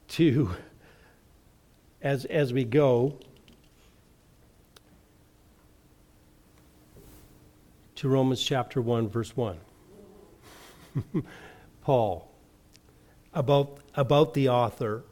to, 0.10 0.52
as, 2.02 2.26
as 2.26 2.54
we 2.54 2.64
go, 2.64 3.18
to 7.96 8.08
Romans 8.08 8.42
chapter 8.42 8.82
1, 8.82 9.10
verse 9.10 9.36
1. 9.36 9.58
Paul 11.82 12.29
about, 13.34 13.80
about 13.96 14.34
the 14.34 14.50
author. 14.50 15.04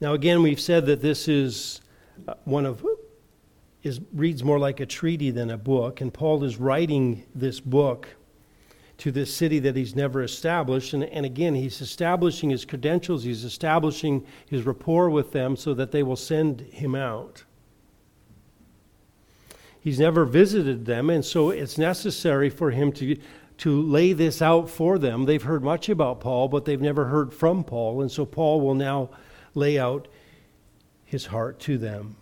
Now, 0.00 0.14
again, 0.14 0.42
we've 0.42 0.60
said 0.60 0.86
that 0.86 1.00
this 1.00 1.28
is 1.28 1.80
uh, 2.26 2.34
one 2.44 2.66
of 2.66 2.84
is 3.82 4.00
reads 4.14 4.42
more 4.42 4.58
like 4.58 4.80
a 4.80 4.86
treaty 4.86 5.30
than 5.30 5.50
a 5.50 5.58
book, 5.58 6.00
and 6.00 6.12
Paul 6.12 6.42
is 6.42 6.56
writing 6.56 7.24
this 7.34 7.60
book 7.60 8.08
to 8.98 9.12
this 9.12 9.34
city 9.34 9.58
that 9.58 9.76
he's 9.76 9.94
never 9.94 10.22
established. 10.22 10.94
And, 10.94 11.04
and 11.04 11.26
again, 11.26 11.54
he's 11.54 11.80
establishing 11.80 12.50
his 12.50 12.64
credentials, 12.64 13.24
he's 13.24 13.44
establishing 13.44 14.26
his 14.48 14.64
rapport 14.64 15.10
with 15.10 15.32
them 15.32 15.56
so 15.56 15.74
that 15.74 15.92
they 15.92 16.02
will 16.02 16.16
send 16.16 16.62
him 16.62 16.94
out. 16.94 17.44
He's 19.80 20.00
never 20.00 20.24
visited 20.24 20.86
them, 20.86 21.10
and 21.10 21.22
so 21.22 21.50
it's 21.50 21.76
necessary 21.76 22.48
for 22.48 22.70
him 22.70 22.90
to 22.92 23.18
to 23.58 23.82
lay 23.82 24.12
this 24.12 24.42
out 24.42 24.68
for 24.68 24.98
them. 24.98 25.24
They've 25.24 25.42
heard 25.42 25.62
much 25.62 25.88
about 25.88 26.20
Paul, 26.20 26.48
but 26.48 26.64
they've 26.64 26.80
never 26.80 27.06
heard 27.06 27.32
from 27.32 27.64
Paul. 27.64 28.02
And 28.02 28.10
so 28.10 28.26
Paul 28.26 28.60
will 28.60 28.74
now 28.74 29.10
lay 29.54 29.78
out 29.78 30.08
his 31.04 31.26
heart 31.26 31.60
to 31.60 31.78
them. 31.78 32.16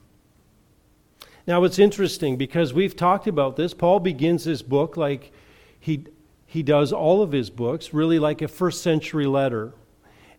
Now, 1.46 1.64
it's 1.64 1.78
interesting 1.78 2.36
because 2.36 2.72
we've 2.72 2.94
talked 2.94 3.26
about 3.26 3.56
this. 3.56 3.74
Paul 3.74 4.00
begins 4.00 4.44
this 4.44 4.62
book 4.62 4.96
like 4.96 5.32
he, 5.80 6.06
he 6.46 6.62
does 6.62 6.92
all 6.92 7.22
of 7.22 7.32
his 7.32 7.50
books, 7.50 7.92
really 7.92 8.18
like 8.18 8.42
a 8.42 8.48
first 8.48 8.82
century 8.82 9.26
letter. 9.26 9.72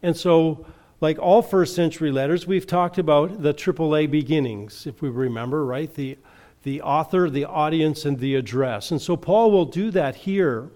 And 0.01 0.15
so, 0.15 0.65
like 1.01 1.19
all 1.19 1.41
first 1.41 1.75
century 1.75 2.11
letters, 2.11 2.47
we've 2.47 2.67
talked 2.67 2.97
about 2.97 3.41
the 3.41 3.53
AAA 3.53 4.09
beginnings, 4.09 4.87
if 4.87 5.01
we 5.01 5.09
remember, 5.09 5.65
right? 5.65 5.93
The, 5.93 6.17
the 6.63 6.81
author, 6.81 7.29
the 7.29 7.45
audience, 7.45 8.05
and 8.05 8.19
the 8.19 8.35
address. 8.35 8.91
And 8.91 9.01
so, 9.01 9.17
Paul 9.17 9.51
will 9.51 9.65
do 9.65 9.91
that 9.91 10.15
here. 10.15 10.69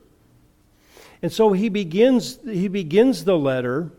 And 1.22 1.32
so 1.32 1.54
he 1.54 1.70
begins, 1.70 2.40
he 2.44 2.68
begins 2.68 3.26
the 3.26 3.38
letter, 3.38 3.92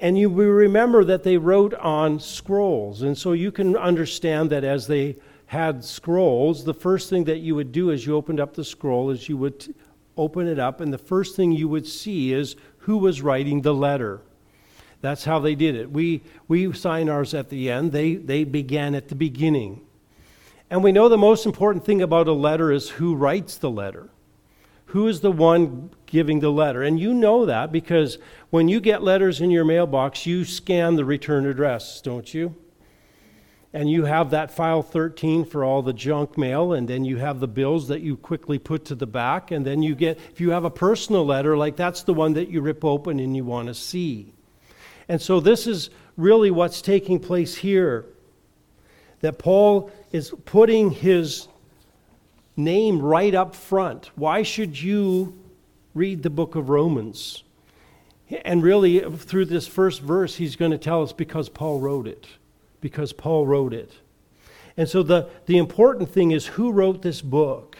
and 0.00 0.18
you 0.18 0.28
remember 0.30 1.04
that 1.04 1.22
they 1.22 1.36
wrote 1.36 1.74
on 1.74 2.18
scrolls. 2.18 3.02
And 3.02 3.16
so 3.16 3.32
you 3.32 3.52
can 3.52 3.76
understand 3.76 4.50
that 4.50 4.64
as 4.64 4.88
they 4.88 5.16
had 5.46 5.84
scrolls, 5.84 6.64
the 6.64 6.74
first 6.74 7.08
thing 7.08 7.24
that 7.24 7.38
you 7.38 7.54
would 7.54 7.70
do 7.70 7.92
as 7.92 8.04
you 8.04 8.16
opened 8.16 8.40
up 8.40 8.54
the 8.54 8.64
scroll 8.64 9.10
is 9.10 9.28
you 9.28 9.36
would 9.36 9.72
open 10.16 10.48
it 10.48 10.58
up, 10.58 10.80
and 10.80 10.92
the 10.92 10.98
first 10.98 11.36
thing 11.36 11.52
you 11.52 11.68
would 11.68 11.86
see 11.86 12.32
is 12.32 12.56
who 12.78 12.98
was 12.98 13.22
writing 13.22 13.62
the 13.62 13.72
letter. 13.72 14.20
That's 15.02 15.24
how 15.24 15.38
they 15.38 15.54
did 15.54 15.74
it. 15.74 15.90
We, 15.90 16.22
we 16.48 16.72
sign 16.72 17.08
ours 17.08 17.32
at 17.32 17.48
the 17.48 17.70
end, 17.70 17.92
they, 17.92 18.16
they 18.16 18.44
began 18.44 18.94
at 18.94 19.08
the 19.08 19.14
beginning. 19.14 19.82
And 20.68 20.82
we 20.82 20.92
know 20.92 21.08
the 21.08 21.18
most 21.18 21.46
important 21.46 21.84
thing 21.84 22.02
about 22.02 22.28
a 22.28 22.32
letter 22.32 22.72
is 22.72 22.88
who 22.88 23.14
writes 23.14 23.56
the 23.56 23.70
letter 23.70 24.08
who 24.92 25.08
is 25.08 25.22
the 25.22 25.32
one 25.32 25.88
giving 26.04 26.40
the 26.40 26.50
letter. 26.50 26.82
And 26.82 27.00
you 27.00 27.14
know 27.14 27.46
that 27.46 27.72
because 27.72 28.18
when 28.50 28.68
you 28.68 28.78
get 28.78 29.02
letters 29.02 29.40
in 29.40 29.50
your 29.50 29.64
mailbox, 29.64 30.26
you 30.26 30.44
scan 30.44 30.96
the 30.96 31.04
return 31.06 31.46
address, 31.46 32.02
don't 32.02 32.34
you? 32.34 32.54
And 33.72 33.90
you 33.90 34.04
have 34.04 34.28
that 34.32 34.50
file 34.50 34.82
13 34.82 35.46
for 35.46 35.64
all 35.64 35.80
the 35.80 35.94
junk 35.94 36.36
mail, 36.36 36.74
and 36.74 36.86
then 36.86 37.06
you 37.06 37.16
have 37.16 37.40
the 37.40 37.48
bills 37.48 37.88
that 37.88 38.02
you 38.02 38.18
quickly 38.18 38.58
put 38.58 38.84
to 38.84 38.94
the 38.94 39.06
back. 39.06 39.50
And 39.50 39.66
then 39.66 39.82
you 39.82 39.94
get, 39.94 40.18
if 40.30 40.42
you 40.42 40.50
have 40.50 40.64
a 40.64 40.70
personal 40.70 41.24
letter, 41.24 41.56
like 41.56 41.76
that's 41.76 42.02
the 42.02 42.12
one 42.12 42.34
that 42.34 42.50
you 42.50 42.60
rip 42.60 42.84
open 42.84 43.18
and 43.18 43.34
you 43.34 43.46
want 43.46 43.68
to 43.68 43.74
see. 43.74 44.34
And 45.08 45.22
so 45.22 45.40
this 45.40 45.66
is 45.66 45.88
really 46.18 46.50
what's 46.50 46.82
taking 46.82 47.18
place 47.18 47.56
here. 47.56 48.04
That 49.20 49.38
Paul 49.38 49.90
is 50.10 50.34
putting 50.44 50.90
his 50.90 51.48
name 52.56 53.00
right 53.00 53.34
up 53.34 53.54
front. 53.54 54.10
Why 54.14 54.42
should 54.42 54.80
you 54.80 55.38
read 55.94 56.22
the 56.22 56.30
book 56.30 56.54
of 56.54 56.68
Romans? 56.68 57.44
And 58.44 58.62
really, 58.62 59.00
through 59.00 59.46
this 59.46 59.66
first 59.66 60.00
verse, 60.00 60.36
he's 60.36 60.56
going 60.56 60.70
to 60.70 60.78
tell 60.78 61.02
us 61.02 61.12
because 61.12 61.48
Paul 61.48 61.80
wrote 61.80 62.06
it. 62.06 62.26
Because 62.80 63.12
Paul 63.12 63.46
wrote 63.46 63.74
it. 63.74 63.92
And 64.76 64.88
so 64.88 65.02
the, 65.02 65.28
the 65.46 65.58
important 65.58 66.10
thing 66.10 66.30
is 66.30 66.46
who 66.46 66.72
wrote 66.72 67.02
this 67.02 67.20
book? 67.20 67.76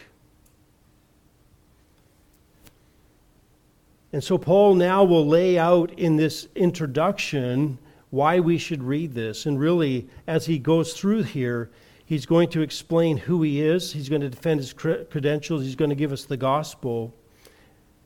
And 4.11 4.23
so 4.23 4.37
Paul 4.37 4.75
now 4.75 5.03
will 5.03 5.25
lay 5.25 5.57
out 5.57 5.91
in 5.97 6.17
this 6.17 6.47
introduction 6.53 7.79
why 8.11 8.39
we 8.39 8.59
should 8.59 8.83
read 8.83 9.15
this. 9.15 9.47
And 9.47 9.59
really, 9.59 10.07
as 10.27 10.45
he 10.45 10.59
goes 10.59 10.93
through 10.93 11.23
here, 11.23 11.71
he's 12.05 12.25
going 12.25 12.49
to 12.49 12.61
explain 12.61 13.17
who 13.17 13.41
he 13.41 13.61
is, 13.61 13.93
he's 13.93 14.09
going 14.09 14.21
to 14.21 14.29
defend 14.29 14.59
his 14.59 14.73
credentials, 14.73 15.63
he's 15.63 15.75
going 15.75 15.89
to 15.89 15.95
give 15.95 16.11
us 16.11 16.25
the 16.25 16.37
gospel 16.37 17.13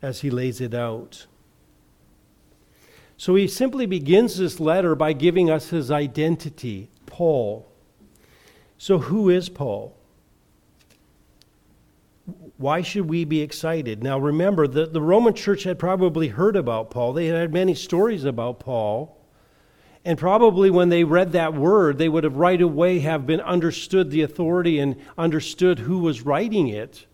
as 0.01 0.21
he 0.21 0.29
lays 0.29 0.61
it 0.61 0.73
out. 0.73 1.25
So 3.17 3.33
he 3.33 3.47
simply 3.47 3.87
begins 3.87 4.37
this 4.37 4.59
letter 4.59 4.93
by 4.93 5.13
giving 5.13 5.49
us 5.49 5.69
his 5.69 5.89
identity, 5.89 6.89
Paul. 7.07 7.67
So, 8.77 8.99
who 8.99 9.29
is 9.29 9.49
Paul? 9.49 9.97
Why 12.57 12.81
should 12.81 13.09
we 13.09 13.25
be 13.25 13.41
excited? 13.41 14.03
Now, 14.03 14.19
remember, 14.19 14.67
the, 14.67 14.85
the 14.85 15.01
Roman 15.01 15.33
church 15.33 15.63
had 15.63 15.79
probably 15.79 16.27
heard 16.27 16.55
about 16.55 16.91
Paul. 16.91 17.13
They 17.13 17.27
had 17.27 17.51
many 17.53 17.73
stories 17.73 18.23
about 18.23 18.59
Paul. 18.59 19.16
And 20.07 20.17
probably 20.17 20.69
when 20.69 20.87
they 20.87 21.03
read 21.03 21.33
that 21.33 21.53
word, 21.53 21.97
they 21.97 22.07
would 22.07 22.23
have 22.23 22.37
right 22.37 22.61
away 22.61 22.99
have 22.99 23.27
been 23.27 23.41
understood 23.41 24.09
the 24.09 24.21
authority 24.21 24.79
and 24.79 24.95
understood 25.17 25.79
who 25.79 25.99
was 25.99 26.21
writing 26.21 26.69
it. 26.69 27.05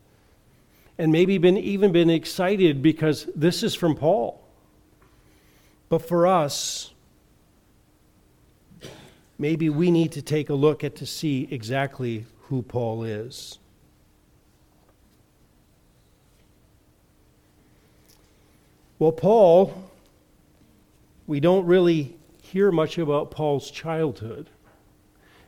And 0.99 1.11
maybe 1.11 1.39
been 1.39 1.57
even 1.57 1.91
been 1.91 2.11
excited 2.11 2.83
because 2.83 3.27
this 3.35 3.63
is 3.63 3.73
from 3.73 3.95
Paul. 3.95 4.47
But 5.89 6.07
for 6.07 6.27
us, 6.27 6.93
maybe 9.39 9.71
we 9.71 9.89
need 9.89 10.11
to 10.11 10.21
take 10.21 10.51
a 10.51 10.53
look 10.53 10.83
at 10.83 10.95
to 10.97 11.07
see 11.07 11.47
exactly 11.49 12.27
who 12.41 12.61
Paul 12.61 13.05
is. 13.05 13.57
Well, 18.99 19.11
Paul, 19.11 19.89
we 21.25 21.39
don't 21.39 21.65
really 21.65 22.17
hear 22.53 22.71
much 22.71 22.99
about 22.99 23.31
Paul's 23.31 23.71
childhood, 23.71 24.47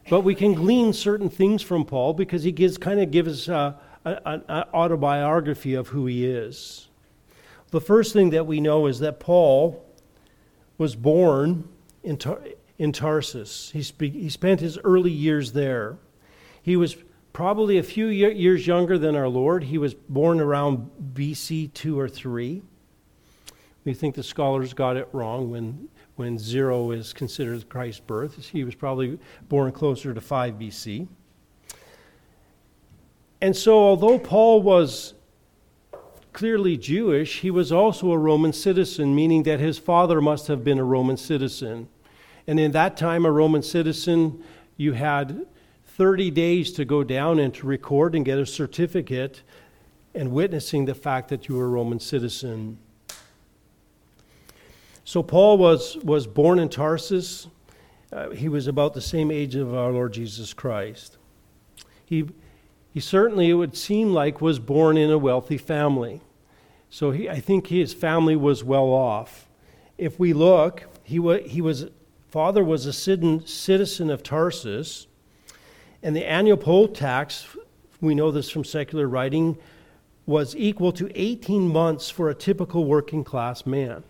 but 0.10 0.22
we 0.22 0.34
can 0.34 0.56
glean 0.56 0.92
certain 0.92 1.30
things 1.30 1.62
from 1.62 1.86
Paul 1.86 2.14
because 2.14 2.44
he 2.44 2.52
gives 2.52 2.80
kind 2.80 3.00
of 3.00 3.12
gives 3.12 3.48
uh, 3.48 3.74
us 4.04 4.22
an 4.26 4.42
autobiography 4.74 5.76
of 5.76 5.90
who 5.90 6.08
he 6.08 6.26
is. 6.26 6.88
The 7.70 7.80
first 7.80 8.12
thing 8.12 8.32
that 8.32 8.48
we 8.48 8.60
know 8.60 8.88
is 8.88 9.00
that 9.00 9.20
Paul 9.20 9.86
was 10.80 10.96
born 10.96 11.68
in, 12.04 12.18
Tar- 12.18 12.42
in 12.80 12.92
Tarsus. 12.92 13.70
He, 13.72 13.84
he 14.10 14.30
spent 14.30 14.60
his 14.60 14.80
early 14.84 15.12
years 15.12 15.52
there. 15.52 15.98
He 16.64 16.76
was 16.76 16.98
probably 17.34 17.78
a 17.78 17.84
few 17.84 18.08
years 18.08 18.66
younger 18.66 18.98
than 18.98 19.16
our 19.16 19.30
Lord. 19.30 19.66
He 19.66 19.78
was 19.78 19.94
born 19.94 20.40
around 20.40 20.90
BC 21.14 21.72
2 21.74 22.00
or 22.00 22.10
3. 22.10 22.64
We 23.84 23.94
think 23.94 24.16
the 24.16 24.24
scholars 24.24 24.74
got 24.74 24.98
it 24.98 25.08
wrong 25.12 25.52
when, 25.52 25.90
when 26.16 26.38
zero 26.38 26.92
is 26.92 27.14
considered 27.14 27.68
Christ's 27.70 28.02
birth. 28.02 28.50
He 28.50 28.64
was 28.64 28.76
probably 28.76 29.20
born 29.50 29.72
closer 29.72 30.14
to 30.14 30.22
5 30.22 30.54
BC. 30.56 31.08
And 33.42 33.56
so, 33.56 33.78
although 33.78 34.18
Paul 34.18 34.62
was 34.62 35.14
clearly 36.32 36.78
Jewish, 36.78 37.42
he 37.42 37.52
was 37.52 37.72
also 37.72 38.12
a 38.12 38.18
Roman 38.18 38.54
citizen, 38.54 39.16
meaning 39.16 39.44
that 39.44 39.60
his 39.60 39.78
father 39.78 40.22
must 40.22 40.48
have 40.48 40.64
been 40.64 40.80
a 40.80 40.84
Roman 40.84 41.18
citizen. 41.18 41.90
And 42.48 42.60
in 42.60 42.72
that 42.72 42.98
time, 42.98 43.26
a 43.26 43.32
Roman 43.32 43.62
citizen, 43.62 44.44
you 44.78 44.94
had 44.94 45.46
30 45.86 46.32
days 46.32 46.72
to 46.74 46.86
go 46.86 47.04
down 47.04 47.40
and 47.40 47.54
to 47.56 47.66
record 47.66 48.16
and 48.16 48.26
get 48.26 48.38
a 48.38 48.46
certificate 48.46 49.44
and 50.14 50.32
witnessing 50.32 50.86
the 50.86 50.96
fact 50.96 51.30
that 51.30 51.48
you 51.48 51.56
were 51.56 51.66
a 51.66 51.70
Roman 51.70 52.00
citizen. 52.00 52.78
So 55.08 55.22
Paul 55.22 55.60
was, 55.60 55.98
was 55.98 56.26
born 56.26 56.58
in 56.58 56.68
Tarsus. 56.68 57.48
Uh, 58.12 58.32
he 58.32 58.50
was 58.50 58.66
about 58.66 58.96
the 58.96 59.02
same 59.02 59.30
age 59.30 59.56
of 59.56 59.74
our 59.74 59.92
Lord 59.92 60.14
Jesus 60.14 60.52
Christ. 60.52 61.18
He, 62.04 62.26
he 62.92 63.00
certainly, 63.00 63.52
it 63.52 63.54
would 63.54 63.78
seem 63.78 64.14
like, 64.14 64.42
was 64.42 64.58
born 64.58 64.98
in 64.98 65.12
a 65.12 65.18
wealthy 65.20 65.60
family. 65.60 66.22
So 66.90 67.12
he, 67.12 67.30
I 67.30 67.40
think 67.40 67.68
his 67.68 67.94
family 67.94 68.36
was 68.36 68.64
well 68.64 68.86
off. 68.86 69.48
If 69.96 70.20
we 70.20 70.34
look, 70.34 70.86
he, 71.04 71.20
wa, 71.20 71.38
he 71.38 71.62
was, 71.62 71.86
father 72.30 72.64
was 72.64 72.88
a 72.88 72.94
citizen 72.94 74.10
of 74.10 74.24
Tarsus, 74.24 75.06
and 76.02 76.16
the 76.16 76.26
annual 76.26 76.58
poll 76.58 76.88
tax, 76.88 77.46
we 78.02 78.16
know 78.16 78.32
this 78.32 78.50
from 78.50 78.64
secular 78.64 79.08
writing, 79.08 79.56
was 80.26 80.56
equal 80.56 80.92
to 80.94 81.12
18 81.14 81.68
months 81.68 82.10
for 82.10 82.28
a 82.32 82.36
typical 82.36 82.86
working 82.86 83.24
class 83.24 83.68
man. 83.68 84.04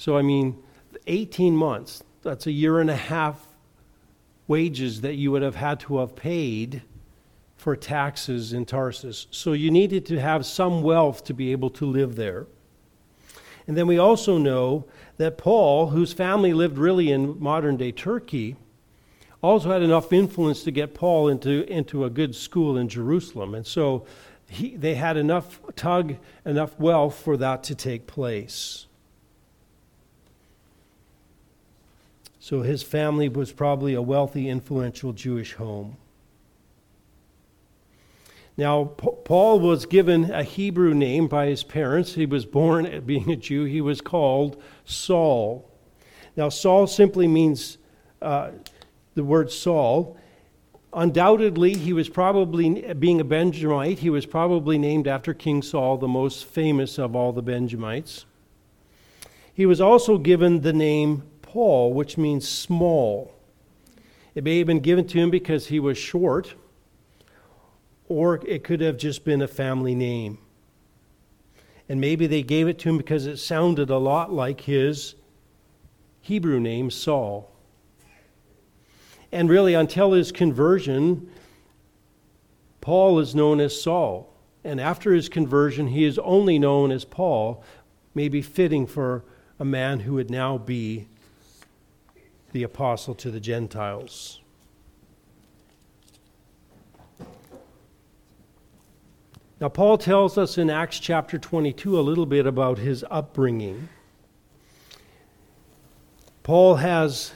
So, 0.00 0.16
I 0.16 0.22
mean, 0.22 0.56
18 1.08 1.54
months, 1.54 2.02
that's 2.22 2.46
a 2.46 2.50
year 2.50 2.80
and 2.80 2.88
a 2.88 2.96
half 2.96 3.48
wages 4.48 5.02
that 5.02 5.16
you 5.16 5.30
would 5.30 5.42
have 5.42 5.56
had 5.56 5.78
to 5.80 5.98
have 5.98 6.16
paid 6.16 6.80
for 7.58 7.76
taxes 7.76 8.54
in 8.54 8.64
Tarsus. 8.64 9.26
So 9.30 9.52
you 9.52 9.70
needed 9.70 10.06
to 10.06 10.18
have 10.18 10.46
some 10.46 10.80
wealth 10.80 11.22
to 11.24 11.34
be 11.34 11.52
able 11.52 11.68
to 11.68 11.84
live 11.84 12.16
there. 12.16 12.46
And 13.66 13.76
then 13.76 13.86
we 13.86 13.98
also 13.98 14.38
know 14.38 14.86
that 15.18 15.36
Paul, 15.36 15.88
whose 15.90 16.14
family 16.14 16.54
lived 16.54 16.78
really 16.78 17.12
in 17.12 17.38
modern 17.38 17.76
day 17.76 17.92
Turkey, 17.92 18.56
also 19.42 19.70
had 19.70 19.82
enough 19.82 20.14
influence 20.14 20.64
to 20.64 20.70
get 20.70 20.94
Paul 20.94 21.28
into, 21.28 21.70
into 21.70 22.06
a 22.06 22.10
good 22.10 22.34
school 22.34 22.78
in 22.78 22.88
Jerusalem. 22.88 23.54
And 23.54 23.66
so 23.66 24.06
he, 24.48 24.76
they 24.76 24.94
had 24.94 25.18
enough 25.18 25.60
tug, 25.76 26.16
enough 26.46 26.78
wealth 26.80 27.20
for 27.22 27.36
that 27.36 27.62
to 27.64 27.74
take 27.74 28.06
place. 28.06 28.86
So 32.50 32.62
his 32.62 32.82
family 32.82 33.28
was 33.28 33.52
probably 33.52 33.94
a 33.94 34.02
wealthy, 34.02 34.48
influential 34.48 35.12
Jewish 35.12 35.52
home. 35.52 35.98
Now, 38.56 38.86
Paul 38.86 39.60
was 39.60 39.86
given 39.86 40.32
a 40.32 40.42
Hebrew 40.42 40.92
name 40.92 41.28
by 41.28 41.46
his 41.46 41.62
parents. 41.62 42.14
He 42.14 42.26
was 42.26 42.44
born 42.44 43.02
being 43.06 43.30
a 43.30 43.36
Jew. 43.36 43.66
He 43.66 43.80
was 43.80 44.00
called 44.00 44.60
Saul. 44.84 45.70
Now, 46.34 46.48
Saul 46.48 46.88
simply 46.88 47.28
means 47.28 47.78
uh, 48.20 48.50
the 49.14 49.22
word 49.22 49.52
Saul. 49.52 50.18
Undoubtedly, 50.92 51.74
he 51.74 51.92
was 51.92 52.08
probably, 52.08 52.92
being 52.94 53.20
a 53.20 53.24
Benjamite, 53.24 54.00
he 54.00 54.10
was 54.10 54.26
probably 54.26 54.76
named 54.76 55.06
after 55.06 55.34
King 55.34 55.62
Saul, 55.62 55.98
the 55.98 56.08
most 56.08 56.46
famous 56.46 56.98
of 56.98 57.14
all 57.14 57.32
the 57.32 57.42
Benjamites. 57.42 58.24
He 59.54 59.66
was 59.66 59.80
also 59.80 60.18
given 60.18 60.62
the 60.62 60.72
name 60.72 61.29
Paul, 61.50 61.92
which 61.92 62.16
means 62.16 62.48
small. 62.48 63.34
It 64.36 64.44
may 64.44 64.58
have 64.58 64.68
been 64.68 64.78
given 64.78 65.04
to 65.08 65.18
him 65.18 65.30
because 65.30 65.66
he 65.66 65.80
was 65.80 65.98
short, 65.98 66.54
or 68.08 68.40
it 68.46 68.62
could 68.62 68.80
have 68.80 68.96
just 68.96 69.24
been 69.24 69.42
a 69.42 69.48
family 69.48 69.96
name. 69.96 70.38
And 71.88 72.00
maybe 72.00 72.28
they 72.28 72.44
gave 72.44 72.68
it 72.68 72.78
to 72.78 72.90
him 72.90 72.98
because 72.98 73.26
it 73.26 73.38
sounded 73.38 73.90
a 73.90 73.98
lot 73.98 74.32
like 74.32 74.60
his 74.60 75.16
Hebrew 76.20 76.60
name, 76.60 76.88
Saul. 76.88 77.50
And 79.32 79.50
really, 79.50 79.74
until 79.74 80.12
his 80.12 80.30
conversion, 80.30 81.28
Paul 82.80 83.18
is 83.18 83.34
known 83.34 83.58
as 83.58 83.82
Saul. 83.82 84.32
And 84.62 84.80
after 84.80 85.12
his 85.12 85.28
conversion, 85.28 85.88
he 85.88 86.04
is 86.04 86.16
only 86.20 86.60
known 86.60 86.92
as 86.92 87.04
Paul, 87.04 87.64
maybe 88.14 88.40
fitting 88.40 88.86
for 88.86 89.24
a 89.58 89.64
man 89.64 90.00
who 90.00 90.14
would 90.14 90.30
now 90.30 90.56
be 90.56 91.08
the 92.52 92.62
apostle 92.62 93.14
to 93.16 93.30
the 93.30 93.40
Gentiles. 93.40 94.40
Now, 99.60 99.68
Paul 99.68 99.98
tells 99.98 100.38
us 100.38 100.56
in 100.56 100.70
Acts 100.70 100.98
chapter 100.98 101.38
22 101.38 101.98
a 101.98 102.00
little 102.00 102.24
bit 102.24 102.46
about 102.46 102.78
his 102.78 103.04
upbringing. 103.10 103.90
Paul 106.42 106.76
has, 106.76 107.32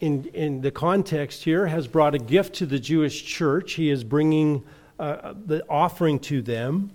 in, 0.00 0.26
in 0.34 0.60
the 0.60 0.70
context 0.70 1.44
here, 1.44 1.66
has 1.66 1.88
brought 1.88 2.14
a 2.14 2.18
gift 2.18 2.54
to 2.56 2.66
the 2.66 2.78
Jewish 2.78 3.24
church. 3.24 3.72
He 3.72 3.88
is 3.88 4.04
bringing 4.04 4.62
uh, 4.98 5.32
the 5.46 5.64
offering 5.66 6.18
to 6.20 6.42
them. 6.42 6.92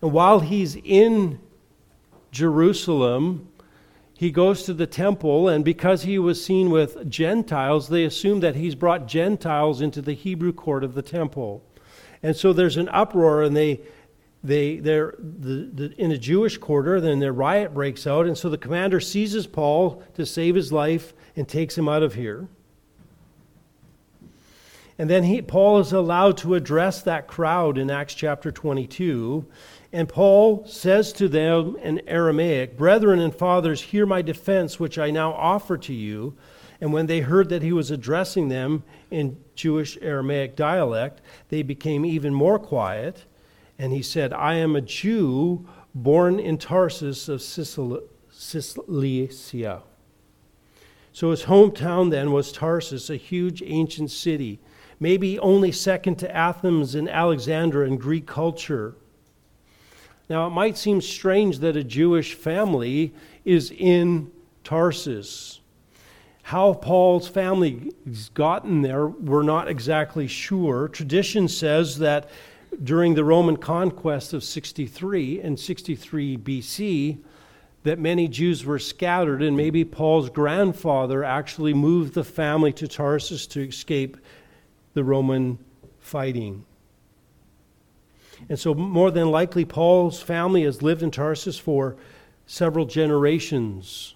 And 0.00 0.12
while 0.12 0.38
he's 0.38 0.76
in 0.76 1.40
Jerusalem, 2.30 3.48
he 4.22 4.30
goes 4.30 4.62
to 4.62 4.72
the 4.72 4.86
temple, 4.86 5.48
and 5.48 5.64
because 5.64 6.04
he 6.04 6.16
was 6.16 6.44
seen 6.44 6.70
with 6.70 7.10
Gentiles, 7.10 7.88
they 7.88 8.04
assume 8.04 8.38
that 8.38 8.54
he's 8.54 8.76
brought 8.76 9.08
Gentiles 9.08 9.80
into 9.80 10.00
the 10.00 10.12
Hebrew 10.12 10.52
court 10.52 10.84
of 10.84 10.94
the 10.94 11.02
temple. 11.02 11.60
And 12.22 12.36
so 12.36 12.52
there's 12.52 12.76
an 12.76 12.88
uproar, 12.90 13.42
and 13.42 13.56
they, 13.56 13.80
they, 14.44 14.76
they're 14.76 15.16
the, 15.18 15.68
the, 15.74 15.94
in 16.00 16.12
a 16.12 16.18
Jewish 16.18 16.56
quarter, 16.56 17.00
then 17.00 17.18
their 17.18 17.32
riot 17.32 17.74
breaks 17.74 18.06
out, 18.06 18.26
and 18.26 18.38
so 18.38 18.48
the 18.48 18.56
commander 18.56 19.00
seizes 19.00 19.48
Paul 19.48 20.04
to 20.14 20.24
save 20.24 20.54
his 20.54 20.72
life 20.72 21.14
and 21.34 21.48
takes 21.48 21.76
him 21.76 21.88
out 21.88 22.04
of 22.04 22.14
here. 22.14 22.46
And 24.98 25.10
then 25.10 25.24
he, 25.24 25.42
Paul 25.42 25.80
is 25.80 25.92
allowed 25.92 26.36
to 26.38 26.54
address 26.54 27.02
that 27.02 27.26
crowd 27.26 27.76
in 27.76 27.90
Acts 27.90 28.14
chapter 28.14 28.52
22. 28.52 29.44
And 29.92 30.08
Paul 30.08 30.64
says 30.66 31.12
to 31.14 31.28
them 31.28 31.76
in 31.82 32.00
Aramaic, 32.08 32.78
Brethren 32.78 33.20
and 33.20 33.34
fathers, 33.34 33.82
hear 33.82 34.06
my 34.06 34.22
defense, 34.22 34.80
which 34.80 34.98
I 34.98 35.10
now 35.10 35.32
offer 35.32 35.76
to 35.78 35.92
you. 35.92 36.34
And 36.80 36.92
when 36.92 37.06
they 37.06 37.20
heard 37.20 37.50
that 37.50 37.62
he 37.62 37.72
was 37.72 37.90
addressing 37.90 38.48
them 38.48 38.84
in 39.10 39.36
Jewish 39.54 39.98
Aramaic 40.00 40.56
dialect, 40.56 41.20
they 41.50 41.62
became 41.62 42.06
even 42.06 42.32
more 42.32 42.58
quiet. 42.58 43.26
And 43.78 43.92
he 43.92 44.02
said, 44.02 44.32
I 44.32 44.54
am 44.54 44.74
a 44.74 44.80
Jew 44.80 45.68
born 45.94 46.40
in 46.40 46.56
Tarsus 46.56 47.28
of 47.28 47.42
Cilicia. 47.42 48.02
So 51.12 51.30
his 51.30 51.42
hometown 51.44 52.10
then 52.10 52.32
was 52.32 52.50
Tarsus, 52.50 53.10
a 53.10 53.16
huge 53.16 53.62
ancient 53.64 54.10
city, 54.10 54.58
maybe 54.98 55.38
only 55.38 55.70
second 55.70 56.16
to 56.16 56.34
Athens 56.34 56.94
and 56.94 57.10
Alexandria 57.10 57.86
in 57.86 57.98
Greek 57.98 58.26
culture. 58.26 58.94
Now, 60.28 60.46
it 60.46 60.50
might 60.50 60.78
seem 60.78 61.00
strange 61.00 61.58
that 61.58 61.76
a 61.76 61.84
Jewish 61.84 62.34
family 62.34 63.12
is 63.44 63.70
in 63.70 64.30
Tarsus. 64.64 65.60
How 66.44 66.74
Paul's 66.74 67.28
family 67.28 67.92
has 68.06 68.28
gotten 68.30 68.82
there, 68.82 69.06
we're 69.06 69.42
not 69.42 69.68
exactly 69.68 70.26
sure. 70.26 70.88
Tradition 70.88 71.48
says 71.48 71.98
that 71.98 72.30
during 72.82 73.14
the 73.14 73.24
Roman 73.24 73.56
conquest 73.56 74.32
of 74.32 74.42
63 74.42 75.40
and 75.40 75.58
63 75.58 76.36
BC, 76.38 77.18
that 77.84 77.98
many 77.98 78.28
Jews 78.28 78.64
were 78.64 78.78
scattered, 78.78 79.42
and 79.42 79.56
maybe 79.56 79.84
Paul's 79.84 80.30
grandfather 80.30 81.24
actually 81.24 81.74
moved 81.74 82.14
the 82.14 82.24
family 82.24 82.72
to 82.74 82.86
Tarsus 82.86 83.46
to 83.48 83.66
escape 83.66 84.16
the 84.94 85.04
Roman 85.04 85.58
fighting. 86.00 86.64
And 88.48 88.58
so, 88.58 88.74
more 88.74 89.10
than 89.10 89.30
likely, 89.30 89.64
Paul's 89.64 90.20
family 90.20 90.62
has 90.64 90.82
lived 90.82 91.02
in 91.02 91.10
Tarsus 91.10 91.58
for 91.58 91.96
several 92.46 92.86
generations. 92.86 94.14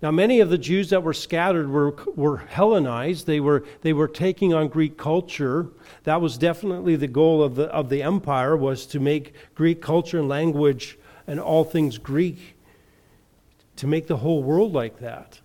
Now, 0.00 0.12
many 0.12 0.38
of 0.38 0.48
the 0.48 0.58
Jews 0.58 0.90
that 0.90 1.02
were 1.02 1.14
scattered 1.14 1.68
were, 1.68 1.96
were 2.14 2.36
Hellenized. 2.36 3.26
They 3.26 3.40
were, 3.40 3.64
they 3.82 3.92
were 3.92 4.06
taking 4.06 4.54
on 4.54 4.68
Greek 4.68 4.96
culture. 4.96 5.66
That 6.04 6.20
was 6.20 6.38
definitely 6.38 6.94
the 6.94 7.08
goal 7.08 7.42
of 7.42 7.56
the, 7.56 7.64
of 7.64 7.88
the 7.88 8.02
empire, 8.02 8.56
was 8.56 8.86
to 8.86 9.00
make 9.00 9.34
Greek 9.56 9.82
culture 9.82 10.20
and 10.20 10.28
language 10.28 10.98
and 11.26 11.40
all 11.40 11.64
things 11.64 11.98
Greek, 11.98 12.56
to 13.76 13.88
make 13.88 14.06
the 14.06 14.18
whole 14.18 14.42
world 14.42 14.72
like 14.72 15.00
that. 15.00 15.40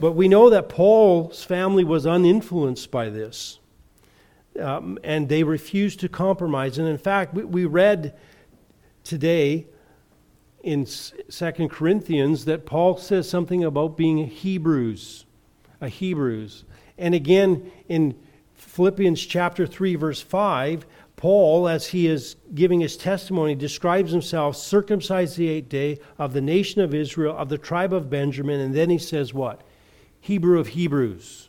But 0.00 0.12
we 0.12 0.28
know 0.28 0.48
that 0.48 0.68
Paul's 0.68 1.44
family 1.44 1.84
was 1.84 2.06
uninfluenced 2.06 2.90
by 2.90 3.10
this. 3.10 3.58
Um, 4.58 4.98
and 5.04 5.28
they 5.28 5.44
refused 5.44 6.00
to 6.00 6.08
compromise. 6.08 6.78
And 6.78 6.88
in 6.88 6.98
fact, 6.98 7.34
we, 7.34 7.44
we 7.44 7.64
read 7.64 8.14
today 9.04 9.66
in 10.62 10.84
Second 10.86 11.70
Corinthians 11.70 12.44
that 12.46 12.66
Paul 12.66 12.96
says 12.98 13.28
something 13.28 13.64
about 13.64 13.96
being 13.96 14.26
Hebrews, 14.26 15.24
a 15.80 15.88
Hebrews. 15.88 16.64
And 16.96 17.14
again 17.14 17.70
in 17.88 18.18
Philippians 18.54 19.24
chapter 19.24 19.66
3 19.66 19.94
verse 19.94 20.20
5, 20.20 20.84
Paul 21.16 21.68
as 21.68 21.88
he 21.88 22.06
is 22.06 22.36
giving 22.54 22.80
his 22.80 22.96
testimony 22.96 23.54
describes 23.54 24.12
himself 24.12 24.56
circumcised 24.56 25.36
the 25.36 25.62
8th 25.62 25.68
day 25.68 25.98
of 26.18 26.32
the 26.32 26.40
nation 26.40 26.80
of 26.80 26.94
Israel 26.94 27.36
of 27.36 27.48
the 27.48 27.58
tribe 27.58 27.92
of 27.92 28.10
Benjamin 28.10 28.60
and 28.60 28.74
then 28.74 28.90
he 28.90 28.98
says 28.98 29.34
what? 29.34 29.62
Hebrew 30.20 30.60
of 30.60 30.68
Hebrews. 30.68 31.47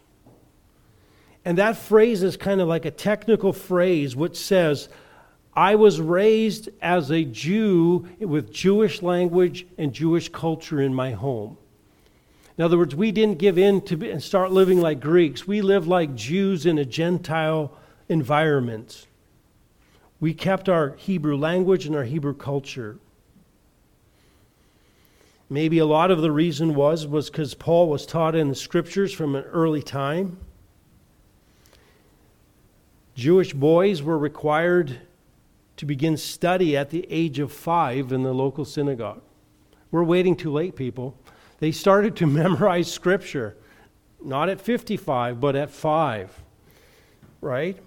And 1.45 1.57
that 1.57 1.77
phrase 1.77 2.23
is 2.23 2.37
kind 2.37 2.61
of 2.61 2.67
like 2.67 2.85
a 2.85 2.91
technical 2.91 3.53
phrase 3.53 4.15
which 4.15 4.37
says 4.37 4.89
I 5.55 5.75
was 5.75 5.99
raised 5.99 6.69
as 6.81 7.11
a 7.11 7.23
Jew 7.23 8.07
with 8.19 8.53
Jewish 8.53 9.01
language 9.01 9.65
and 9.77 9.93
Jewish 9.93 10.29
culture 10.29 10.81
in 10.81 10.93
my 10.93 11.11
home. 11.11 11.57
In 12.57 12.63
other 12.63 12.77
words, 12.77 12.93
we 12.93 13.11
didn't 13.11 13.39
give 13.39 13.57
in 13.57 13.81
to 13.83 14.11
and 14.11 14.21
start 14.21 14.51
living 14.51 14.81
like 14.81 14.99
Greeks. 14.99 15.47
We 15.47 15.61
lived 15.61 15.87
like 15.87 16.13
Jews 16.13 16.65
in 16.65 16.77
a 16.77 16.85
Gentile 16.85 17.71
environment. 18.09 19.07
We 20.19 20.33
kept 20.33 20.67
our 20.67 20.95
Hebrew 20.97 21.37
language 21.37 21.85
and 21.85 21.95
our 21.95 22.03
Hebrew 22.03 22.33
culture. 22.33 22.97
Maybe 25.49 25.79
a 25.79 25.85
lot 25.85 26.11
of 26.11 26.21
the 26.21 26.31
reason 26.31 26.75
was 26.75 27.07
was 27.07 27.29
because 27.29 27.53
Paul 27.53 27.89
was 27.89 28.05
taught 28.05 28.35
in 28.35 28.49
the 28.49 28.55
scriptures 28.55 29.13
from 29.13 29.35
an 29.35 29.45
early 29.45 29.81
time. 29.81 30.37
Jewish 33.19 33.51
boys 33.51 34.01
were 34.01 34.17
required 34.17 34.97
to 35.75 35.85
begin 35.85 36.15
study 36.15 36.77
at 36.77 36.89
the 36.89 37.05
age 37.09 37.37
of 37.39 37.51
five 37.51 38.13
in 38.13 38.23
the 38.23 38.33
local 38.33 38.63
synagogue. 38.63 39.21
We're 39.91 40.05
waiting 40.05 40.37
too 40.37 40.53
late, 40.53 40.77
people. 40.77 41.17
They 41.59 41.73
started 41.73 42.15
to 42.15 42.25
memorize 42.41 42.89
scripture, 42.89 43.57
not 44.23 44.47
at 44.47 44.61
55, 44.61 45.37
but 45.41 45.57
at 45.57 45.69
five, 45.69 46.31
right? 47.41 47.77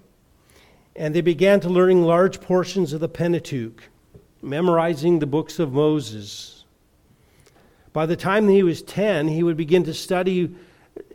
And 0.95 1.15
they 1.15 1.21
began 1.21 1.59
to 1.61 1.69
learn 1.69 2.03
large 2.03 2.39
portions 2.39 2.93
of 2.93 2.99
the 2.99 3.09
Pentateuch, 3.09 3.89
memorizing 4.43 5.17
the 5.17 5.25
books 5.25 5.57
of 5.57 5.73
Moses. 5.73 6.63
By 7.91 8.05
the 8.05 8.15
time 8.15 8.47
he 8.47 8.61
was 8.61 8.83
10, 8.83 9.29
he 9.29 9.41
would 9.41 9.57
begin 9.57 9.83
to 9.85 9.95
study 9.95 10.53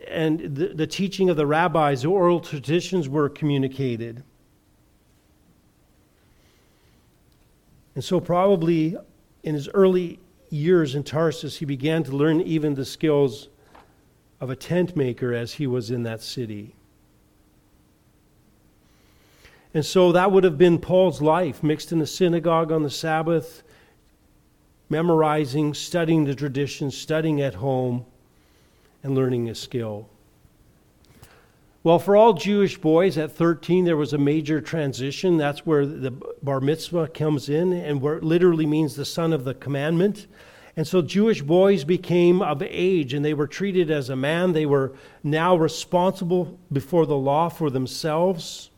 and 0.09 0.39
the, 0.55 0.69
the 0.69 0.87
teaching 0.87 1.29
of 1.29 1.37
the 1.37 1.45
rabbis, 1.45 2.01
the 2.01 2.09
oral 2.09 2.39
traditions 2.39 3.07
were 3.07 3.29
communicated. 3.29 4.23
And 7.95 8.03
so, 8.03 8.19
probably 8.19 8.97
in 9.43 9.55
his 9.55 9.67
early 9.69 10.19
years 10.49 10.95
in 10.95 11.03
Tarsus, 11.03 11.57
he 11.57 11.65
began 11.65 12.03
to 12.03 12.11
learn 12.11 12.41
even 12.41 12.75
the 12.75 12.85
skills 12.85 13.49
of 14.41 14.49
a 14.49 14.55
tent 14.55 14.95
maker 14.95 15.33
as 15.33 15.53
he 15.53 15.67
was 15.67 15.91
in 15.91 16.03
that 16.03 16.21
city. 16.21 16.75
And 19.73 19.85
so 19.85 20.11
that 20.13 20.31
would 20.31 20.43
have 20.43 20.57
been 20.57 20.79
Paul's 20.79 21.21
life, 21.21 21.61
mixed 21.61 21.91
in 21.91 21.99
the 21.99 22.07
synagogue 22.07 22.71
on 22.71 22.81
the 22.81 22.89
Sabbath, 22.89 23.61
memorizing, 24.89 25.73
studying 25.75 26.25
the 26.25 26.33
traditions, 26.33 26.97
studying 26.97 27.41
at 27.41 27.55
home, 27.55 28.05
and 29.03 29.15
learning 29.15 29.49
a 29.49 29.55
skill. 29.55 30.09
Well, 31.81 31.97
for 31.97 32.17
all 32.17 32.33
Jewish 32.33 32.77
boys 32.77 33.17
at 33.17 33.31
13, 33.31 33.85
there 33.85 33.95
was 33.95 34.11
a 34.11 34.17
major 34.17 34.59
transition. 34.59 35.37
That's 35.37 35.65
where 35.65 35.85
the 35.85 36.11
bar 36.43 36.59
mitzvah 36.59 37.07
comes 37.07 37.47
in, 37.47 37.71
and 37.71 38.01
where 38.01 38.17
it 38.17 38.23
literally 38.23 38.65
means 38.65 38.95
the 38.95 39.05
son 39.05 39.31
of 39.31 39.45
the 39.45 39.53
commandment. 39.53 40.27
And 40.75 40.85
so 40.85 41.01
Jewish 41.01 41.41
boys 41.41 41.85
became 41.85 42.41
of 42.41 42.61
age, 42.61 43.13
and 43.13 43.23
they 43.23 43.33
were 43.33 43.47
treated 43.47 43.89
as 43.91 44.09
a 44.09 44.15
man. 44.15 44.51
They 44.51 44.65
were 44.65 44.93
now 45.23 45.55
responsible 45.55 46.59
before 46.71 47.05
the 47.05 47.17
law 47.17 47.47
for 47.49 47.69
themselves. 47.69 48.69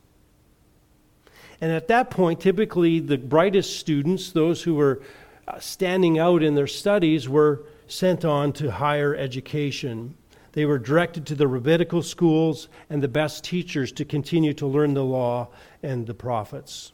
And 1.60 1.72
at 1.72 1.88
that 1.88 2.10
point, 2.10 2.40
typically 2.40 3.00
the 3.00 3.18
brightest 3.18 3.80
students, 3.80 4.32
those 4.32 4.64
who 4.64 4.76
were 4.76 5.02
uh, 5.48 5.60
standing 5.60 6.18
out 6.18 6.44
in 6.44 6.56
their 6.56 6.68
studies, 6.68 7.28
were 7.28 7.64
sent 7.92 8.24
on 8.24 8.54
to 8.54 8.72
higher 8.72 9.16
education. 9.16 10.16
They 10.54 10.66
were 10.66 10.80
directed 10.80 11.26
to 11.28 11.36
the 11.36 11.48
rabbinical 11.48 12.02
schools 12.02 12.70
and 12.90 13.04
the 13.04 13.08
best 13.08 13.44
teachers 13.44 13.92
to 13.94 14.06
continue 14.06 14.54
to 14.56 14.66
learn 14.66 14.94
the 14.94 15.04
law 15.04 15.50
and 15.84 16.08
the 16.08 16.14
prophets. 16.14 16.94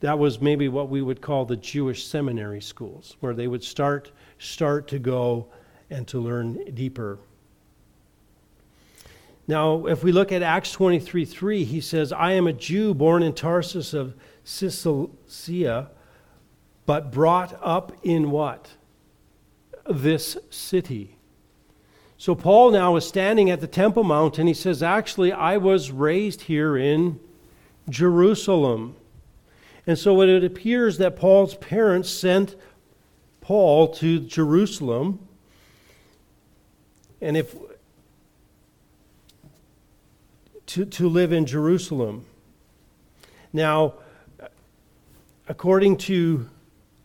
That 0.00 0.18
was 0.18 0.40
maybe 0.40 0.68
what 0.68 0.88
we 0.88 1.02
would 1.02 1.20
call 1.20 1.44
the 1.44 1.56
Jewish 1.56 2.06
seminary 2.06 2.60
schools, 2.60 3.16
where 3.20 3.34
they 3.34 3.46
would 3.46 3.62
start, 3.62 4.10
start 4.38 4.88
to 4.88 4.98
go 4.98 5.46
and 5.90 6.08
to 6.08 6.18
learn 6.18 6.64
deeper. 6.74 7.18
Now, 9.46 9.86
if 9.86 10.02
we 10.02 10.10
look 10.10 10.32
at 10.32 10.42
Acts 10.42 10.72
23 10.72 11.24
3, 11.24 11.64
he 11.64 11.80
says, 11.80 12.12
I 12.12 12.32
am 12.32 12.46
a 12.46 12.52
Jew 12.52 12.94
born 12.94 13.22
in 13.22 13.34
Tarsus 13.34 13.92
of 13.92 14.14
Cilicia, 14.44 15.90
but 16.86 17.12
brought 17.12 17.58
up 17.62 17.92
in 18.02 18.30
what? 18.30 18.70
This 19.88 20.36
city. 20.50 21.16
So 22.16 22.34
Paul 22.34 22.70
now 22.70 22.94
is 22.96 23.06
standing 23.06 23.50
at 23.50 23.60
the 23.60 23.66
Temple 23.66 24.04
Mount 24.04 24.38
and 24.38 24.46
he 24.46 24.54
says, 24.54 24.82
Actually, 24.82 25.32
I 25.32 25.56
was 25.56 25.90
raised 25.90 26.42
here 26.42 26.76
in 26.76 27.18
Jerusalem. 27.88 28.94
And 29.86 29.98
so 29.98 30.20
it 30.22 30.44
appears 30.44 30.98
that 30.98 31.16
Paul's 31.16 31.56
parents 31.56 32.08
sent 32.08 32.54
Paul 33.40 33.88
to 33.94 34.20
Jerusalem. 34.20 35.26
And 37.20 37.36
if 37.36 37.56
to, 40.72 40.86
to 40.86 41.06
live 41.06 41.32
in 41.32 41.44
Jerusalem. 41.44 42.24
Now, 43.52 43.94
according 45.46 45.98
to 45.98 46.48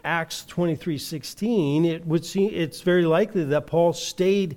Acts 0.07 0.45
23:16, 0.47 1.83
it 1.83 2.07
would 2.07 2.23
seem 2.23 2.49
it's 2.53 2.79
very 2.79 3.05
likely 3.05 3.43
that 3.43 3.67
Paul 3.67 3.91
stayed 3.91 4.55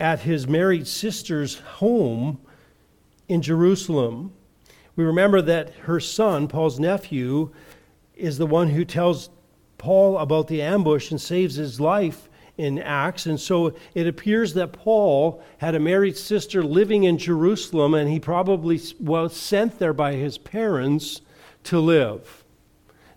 at 0.00 0.20
his 0.20 0.48
married 0.48 0.86
sister's 0.86 1.58
home 1.58 2.38
in 3.28 3.42
Jerusalem. 3.42 4.32
We 4.96 5.04
remember 5.04 5.42
that 5.42 5.74
her 5.82 6.00
son, 6.00 6.48
Paul's 6.48 6.80
nephew, 6.80 7.50
is 8.16 8.38
the 8.38 8.46
one 8.46 8.70
who 8.70 8.86
tells 8.86 9.28
Paul 9.76 10.16
about 10.16 10.48
the 10.48 10.62
ambush 10.62 11.10
and 11.10 11.20
saves 11.20 11.56
his 11.56 11.78
life 11.78 12.30
in 12.56 12.78
Acts. 12.78 13.26
And 13.26 13.38
so 13.38 13.74
it 13.94 14.06
appears 14.06 14.54
that 14.54 14.72
Paul 14.72 15.42
had 15.58 15.74
a 15.74 15.80
married 15.80 16.16
sister 16.16 16.62
living 16.62 17.04
in 17.04 17.18
Jerusalem, 17.18 17.92
and 17.92 18.08
he 18.08 18.20
probably 18.20 18.80
was 18.98 19.36
sent 19.36 19.78
there 19.78 19.92
by 19.92 20.14
his 20.14 20.38
parents 20.38 21.20
to 21.64 21.78
live. 21.78 22.43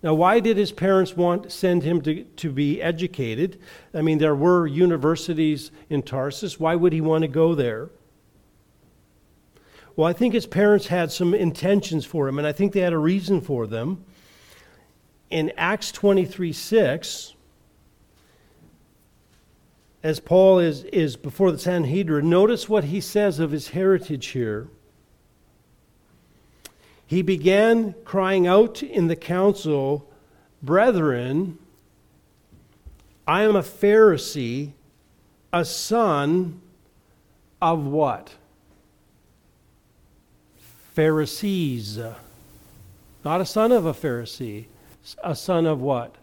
Now, 0.07 0.13
why 0.13 0.39
did 0.39 0.55
his 0.55 0.71
parents 0.71 1.17
want 1.17 1.51
send 1.51 1.83
him 1.83 1.99
to, 2.03 2.23
to 2.23 2.49
be 2.49 2.81
educated? 2.81 3.59
I 3.93 4.01
mean, 4.01 4.19
there 4.19 4.37
were 4.37 4.65
universities 4.65 5.69
in 5.89 6.01
Tarsus. 6.01 6.57
Why 6.57 6.75
would 6.75 6.93
he 6.93 7.01
want 7.01 7.23
to 7.23 7.27
go 7.27 7.53
there? 7.53 7.89
Well, 9.97 10.07
I 10.07 10.13
think 10.13 10.33
his 10.33 10.45
parents 10.45 10.87
had 10.87 11.11
some 11.11 11.33
intentions 11.33 12.05
for 12.05 12.25
him, 12.29 12.37
and 12.37 12.47
I 12.47 12.53
think 12.53 12.71
they 12.71 12.79
had 12.79 12.93
a 12.93 12.97
reason 12.97 13.41
for 13.41 13.67
them. 13.67 14.05
In 15.29 15.51
Acts 15.57 15.91
23 15.91 16.53
6, 16.53 17.33
as 20.03 20.21
Paul 20.21 20.59
is, 20.59 20.85
is 20.85 21.17
before 21.17 21.51
the 21.51 21.59
Sanhedrin, 21.59 22.29
notice 22.29 22.69
what 22.69 22.85
he 22.85 23.01
says 23.01 23.39
of 23.39 23.51
his 23.51 23.71
heritage 23.71 24.27
here. 24.27 24.69
He 27.07 27.21
began 27.21 27.95
crying 28.03 28.45
out 28.45 28.83
in 28.83 29.07
the 29.07 29.15
council, 29.15 30.07
Brethren, 30.61 31.57
I 33.25 33.43
am 33.43 33.55
a 33.55 33.61
Pharisee, 33.61 34.73
a 35.51 35.65
son 35.65 36.61
of 37.61 37.85
what? 37.85 38.35
Pharisees. 40.93 41.99
Not 43.23 43.41
a 43.41 43.45
son 43.45 43.71
of 43.71 43.85
a 43.85 43.93
Pharisee, 43.93 44.65
a 45.23 45.35
son 45.35 45.65
of 45.65 45.81
what? 45.81 46.15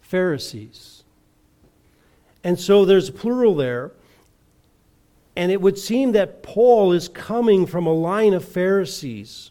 Pharisees. 0.00 1.04
And 2.44 2.60
so 2.60 2.84
there's 2.84 3.08
a 3.08 3.12
plural 3.12 3.54
there. 3.54 3.92
And 5.34 5.52
it 5.52 5.60
would 5.60 5.78
seem 5.78 6.12
that 6.12 6.42
Paul 6.42 6.92
is 6.92 7.08
coming 7.08 7.66
from 7.66 7.86
a 7.86 7.92
line 7.92 8.32
of 8.32 8.44
Pharisees, 8.44 9.50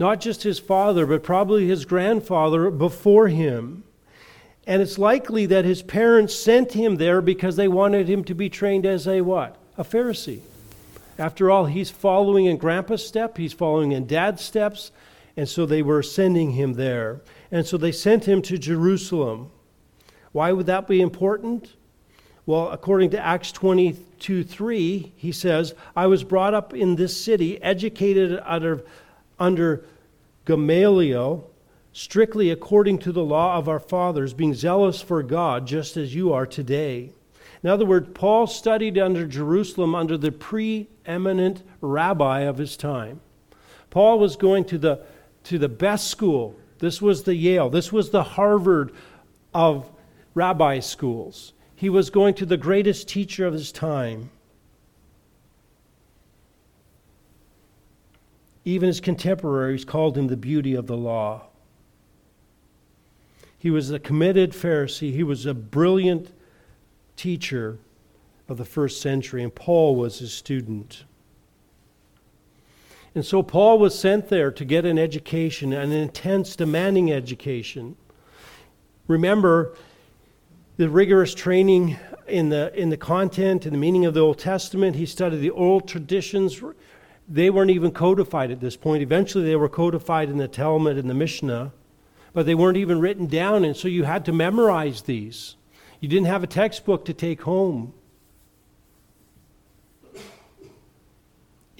not 0.00 0.18
just 0.18 0.42
his 0.42 0.58
father, 0.58 1.04
but 1.04 1.22
probably 1.22 1.68
his 1.68 1.84
grandfather 1.84 2.70
before 2.70 3.28
him. 3.28 3.84
And 4.66 4.80
it's 4.80 4.98
likely 4.98 5.46
that 5.46 5.66
his 5.66 5.82
parents 5.82 6.34
sent 6.34 6.72
him 6.72 6.96
there 6.96 7.20
because 7.20 7.56
they 7.56 7.68
wanted 7.68 8.08
him 8.08 8.24
to 8.24 8.34
be 8.34 8.48
trained 8.48 8.86
as 8.86 9.06
a 9.06 9.20
what? 9.20 9.56
A 9.76 9.84
Pharisee. 9.84 10.40
After 11.18 11.50
all, 11.50 11.66
he's 11.66 11.90
following 11.90 12.46
in 12.46 12.56
grandpa's 12.56 13.06
step, 13.06 13.36
he's 13.36 13.52
following 13.52 13.92
in 13.92 14.06
dad's 14.06 14.42
steps, 14.42 14.90
and 15.36 15.46
so 15.46 15.66
they 15.66 15.82
were 15.82 16.02
sending 16.02 16.52
him 16.52 16.74
there. 16.74 17.20
And 17.50 17.66
so 17.66 17.76
they 17.76 17.92
sent 17.92 18.24
him 18.24 18.40
to 18.42 18.56
Jerusalem. 18.56 19.50
Why 20.32 20.52
would 20.52 20.66
that 20.66 20.88
be 20.88 21.02
important? 21.02 21.74
Well, 22.46 22.70
according 22.70 23.10
to 23.10 23.24
Acts 23.24 23.52
22 23.52 24.44
3, 24.44 25.12
he 25.14 25.32
says, 25.32 25.74
I 25.94 26.06
was 26.06 26.24
brought 26.24 26.54
up 26.54 26.72
in 26.72 26.96
this 26.96 27.22
city, 27.22 27.62
educated 27.62 28.40
under, 28.44 28.82
under 29.40 29.84
Gamaliel, 30.44 31.50
strictly 31.92 32.50
according 32.50 32.98
to 32.98 33.12
the 33.12 33.24
law 33.24 33.56
of 33.56 33.68
our 33.68 33.80
fathers, 33.80 34.34
being 34.34 34.54
zealous 34.54 35.00
for 35.00 35.22
God, 35.22 35.66
just 35.66 35.96
as 35.96 36.14
you 36.14 36.32
are 36.32 36.46
today. 36.46 37.10
In 37.62 37.68
other 37.68 37.84
words, 37.84 38.08
Paul 38.14 38.46
studied 38.46 38.96
under 38.98 39.26
Jerusalem 39.26 39.94
under 39.94 40.16
the 40.16 40.32
preeminent 40.32 41.62
rabbi 41.80 42.40
of 42.40 42.58
his 42.58 42.76
time. 42.76 43.20
Paul 43.90 44.18
was 44.18 44.36
going 44.36 44.64
to 44.66 44.78
the, 44.78 45.00
to 45.44 45.58
the 45.58 45.68
best 45.68 46.08
school. 46.08 46.54
This 46.78 47.02
was 47.02 47.24
the 47.24 47.34
Yale, 47.34 47.68
this 47.68 47.92
was 47.92 48.10
the 48.10 48.22
Harvard 48.22 48.92
of 49.52 49.90
rabbi 50.34 50.78
schools. 50.78 51.52
He 51.74 51.88
was 51.88 52.10
going 52.10 52.34
to 52.34 52.46
the 52.46 52.56
greatest 52.56 53.08
teacher 53.08 53.46
of 53.46 53.52
his 53.52 53.72
time. 53.72 54.30
Even 58.70 58.86
his 58.86 59.00
contemporaries 59.00 59.84
called 59.84 60.16
him 60.16 60.28
the 60.28 60.36
beauty 60.36 60.74
of 60.74 60.86
the 60.86 60.96
law. 60.96 61.42
He 63.58 63.68
was 63.68 63.90
a 63.90 63.98
committed 63.98 64.52
Pharisee. 64.52 65.12
He 65.12 65.24
was 65.24 65.44
a 65.44 65.54
brilliant 65.54 66.30
teacher 67.16 67.78
of 68.48 68.58
the 68.58 68.64
first 68.64 69.00
century, 69.00 69.42
and 69.42 69.52
Paul 69.52 69.96
was 69.96 70.20
his 70.20 70.32
student. 70.32 71.02
And 73.12 73.26
so 73.26 73.42
Paul 73.42 73.80
was 73.80 73.98
sent 73.98 74.28
there 74.28 74.52
to 74.52 74.64
get 74.64 74.84
an 74.84 75.00
education, 75.00 75.72
an 75.72 75.90
intense, 75.90 76.54
demanding 76.54 77.12
education. 77.12 77.96
Remember, 79.08 79.74
the 80.76 80.88
rigorous 80.88 81.34
training 81.34 81.98
in 82.28 82.50
the, 82.50 82.72
in 82.80 82.90
the 82.90 82.96
content 82.96 83.66
and 83.66 83.74
the 83.74 83.78
meaning 83.78 84.06
of 84.06 84.14
the 84.14 84.20
Old 84.20 84.38
Testament. 84.38 84.94
He 84.94 85.06
studied 85.06 85.38
the 85.38 85.50
oral 85.50 85.80
traditions. 85.80 86.62
They 87.30 87.48
weren't 87.48 87.70
even 87.70 87.92
codified 87.92 88.50
at 88.50 88.60
this 88.60 88.76
point. 88.76 89.02
Eventually, 89.02 89.44
they 89.44 89.56
were 89.56 89.68
codified 89.68 90.28
in 90.28 90.36
the 90.36 90.48
Talmud 90.48 90.98
and 90.98 91.08
the 91.08 91.14
Mishnah, 91.14 91.72
but 92.32 92.44
they 92.44 92.54
weren't 92.54 92.76
even 92.76 93.00
written 93.00 93.26
down, 93.26 93.64
and 93.64 93.76
so 93.76 93.86
you 93.88 94.04
had 94.04 94.24
to 94.24 94.32
memorize 94.32 95.02
these. 95.02 95.54
You 96.00 96.08
didn't 96.08 96.26
have 96.26 96.42
a 96.42 96.48
textbook 96.48 97.04
to 97.04 97.14
take 97.14 97.42
home. 97.42 97.94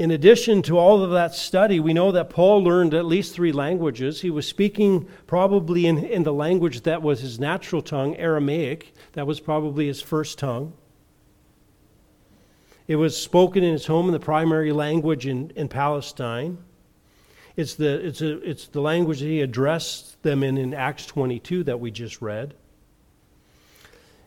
in 0.00 0.10
addition 0.10 0.62
to 0.62 0.78
all 0.78 1.04
of 1.04 1.10
that 1.10 1.34
study, 1.34 1.78
we 1.78 1.92
know 1.92 2.10
that 2.10 2.30
Paul 2.30 2.64
learned 2.64 2.94
at 2.94 3.04
least 3.04 3.34
three 3.34 3.52
languages. 3.52 4.22
He 4.22 4.30
was 4.30 4.48
speaking 4.48 5.06
probably 5.26 5.86
in, 5.86 5.98
in 5.98 6.22
the 6.22 6.32
language 6.32 6.80
that 6.84 7.02
was 7.02 7.20
his 7.20 7.38
natural 7.38 7.82
tongue, 7.82 8.16
Aramaic. 8.16 8.94
That 9.12 9.26
was 9.26 9.40
probably 9.40 9.88
his 9.88 10.00
first 10.00 10.38
tongue. 10.38 10.72
It 12.90 12.96
was 12.96 13.16
spoken 13.16 13.62
in 13.62 13.70
his 13.70 13.86
home 13.86 14.06
in 14.06 14.12
the 14.12 14.18
primary 14.18 14.72
language 14.72 15.24
in, 15.24 15.52
in 15.54 15.68
Palestine. 15.68 16.58
It's 17.54 17.76
the, 17.76 18.04
it's, 18.04 18.20
a, 18.20 18.38
it's 18.42 18.66
the 18.66 18.80
language 18.80 19.20
that 19.20 19.26
he 19.26 19.42
addressed 19.42 20.20
them 20.24 20.42
in 20.42 20.58
in 20.58 20.74
Acts 20.74 21.06
22 21.06 21.62
that 21.62 21.78
we 21.78 21.92
just 21.92 22.20
read. 22.20 22.54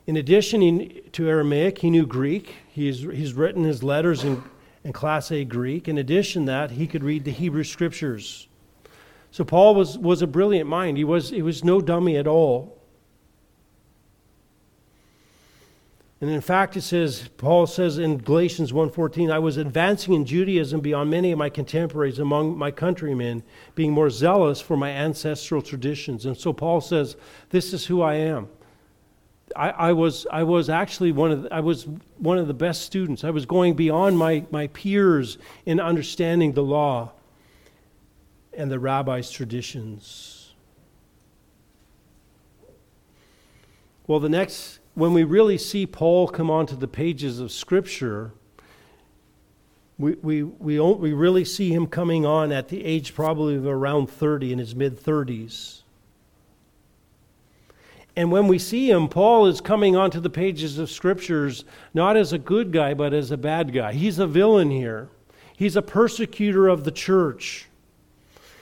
In 0.07 0.15
addition 0.15 0.61
he, 0.61 1.01
to 1.11 1.27
Aramaic, 1.27 1.79
he 1.79 1.89
knew 1.89 2.05
Greek. 2.05 2.55
He's, 2.69 3.01
he's 3.01 3.33
written 3.33 3.65
his 3.65 3.83
letters 3.83 4.23
in 4.23 4.41
and 4.85 4.93
Class 4.93 5.29
A 5.29 5.43
Greek. 5.43 5.89
In 5.89 5.97
addition 5.97 6.45
that, 6.45 6.71
he 6.71 6.87
could 6.87 7.03
read 7.03 7.25
the 7.25 7.31
Hebrew 7.31 7.65
Scriptures. 7.65 8.47
So 9.31 9.43
Paul 9.43 9.75
was, 9.75 9.97
was 9.97 10.21
a 10.21 10.27
brilliant 10.27 10.69
mind. 10.69 10.95
He 10.95 11.03
was, 11.03 11.31
he 11.31 11.41
was 11.41 11.65
no 11.65 11.81
dummy 11.81 12.15
at 12.15 12.27
all. 12.27 12.81
And 16.23 16.31
in 16.31 16.39
fact, 16.39 16.77
it 16.77 16.83
says, 16.83 17.27
Paul 17.35 17.67
says 17.67 17.97
in 17.97 18.17
Galatians 18.17 18.71
1.14, 18.71 19.29
I 19.29 19.39
was 19.39 19.57
advancing 19.57 20.13
in 20.13 20.23
Judaism 20.23 20.79
beyond 20.79 21.09
many 21.09 21.33
of 21.33 21.37
my 21.37 21.49
contemporaries 21.49 22.17
among 22.17 22.57
my 22.57 22.71
countrymen, 22.71 23.43
being 23.75 23.91
more 23.91 24.09
zealous 24.09 24.61
for 24.61 24.77
my 24.77 24.89
ancestral 24.89 25.61
traditions. 25.61 26.25
And 26.25 26.37
so 26.37 26.53
Paul 26.53 26.79
says, 26.79 27.17
this 27.49 27.73
is 27.73 27.85
who 27.85 28.01
I 28.01 28.13
am. 28.13 28.47
I, 29.53 29.71
I, 29.71 29.91
was, 29.91 30.25
I 30.31 30.43
was 30.43 30.69
actually 30.69 31.11
one 31.11 31.31
of 31.33 31.43
the, 31.43 31.53
I 31.53 31.59
was 31.59 31.87
one 32.17 32.37
of 32.37 32.47
the 32.47 32.53
best 32.53 32.83
students. 32.83 33.25
I 33.25 33.29
was 33.29 33.45
going 33.45 33.73
beyond 33.73 34.17
my, 34.17 34.45
my 34.49 34.67
peers 34.67 35.37
in 35.65 35.81
understanding 35.81 36.53
the 36.53 36.63
law 36.63 37.11
and 38.53 38.71
the 38.71 38.79
rabbi's 38.79 39.29
traditions. 39.29 40.53
Well, 44.07 44.21
the 44.21 44.29
next, 44.29 44.79
when 44.95 45.13
we 45.13 45.23
really 45.23 45.57
see 45.57 45.85
Paul 45.85 46.27
come 46.27 46.49
onto 46.49 46.75
the 46.75 46.87
pages 46.87 47.39
of 47.39 47.51
Scripture, 47.51 48.31
we, 49.97 50.13
we, 50.15 50.43
we, 50.43 50.79
we 50.79 51.13
really 51.13 51.45
see 51.45 51.73
him 51.73 51.87
coming 51.87 52.25
on 52.25 52.51
at 52.51 52.67
the 52.67 52.83
age 52.83 53.15
probably 53.15 53.55
of 53.55 53.65
around 53.65 54.07
30, 54.07 54.53
in 54.53 54.59
his 54.59 54.75
mid 54.75 55.01
30s. 55.01 55.81
And 58.15 58.31
when 58.31 58.47
we 58.47 58.59
see 58.59 58.91
him, 58.91 59.07
Paul 59.07 59.47
is 59.47 59.59
coming 59.59 59.95
onto 59.95 60.19
the 60.19 60.29
pages 60.29 60.77
of 60.77 60.91
scriptures 60.91 61.65
not 61.95 62.15
as 62.15 62.31
a 62.31 62.37
good 62.37 62.71
guy, 62.71 62.93
but 62.93 63.13
as 63.13 63.31
a 63.31 63.37
bad 63.37 63.73
guy. 63.73 63.93
He's 63.93 64.19
a 64.19 64.27
villain 64.27 64.69
here, 64.69 65.09
he's 65.57 65.75
a 65.75 65.81
persecutor 65.81 66.67
of 66.67 66.83
the 66.83 66.91
church. 66.91 67.67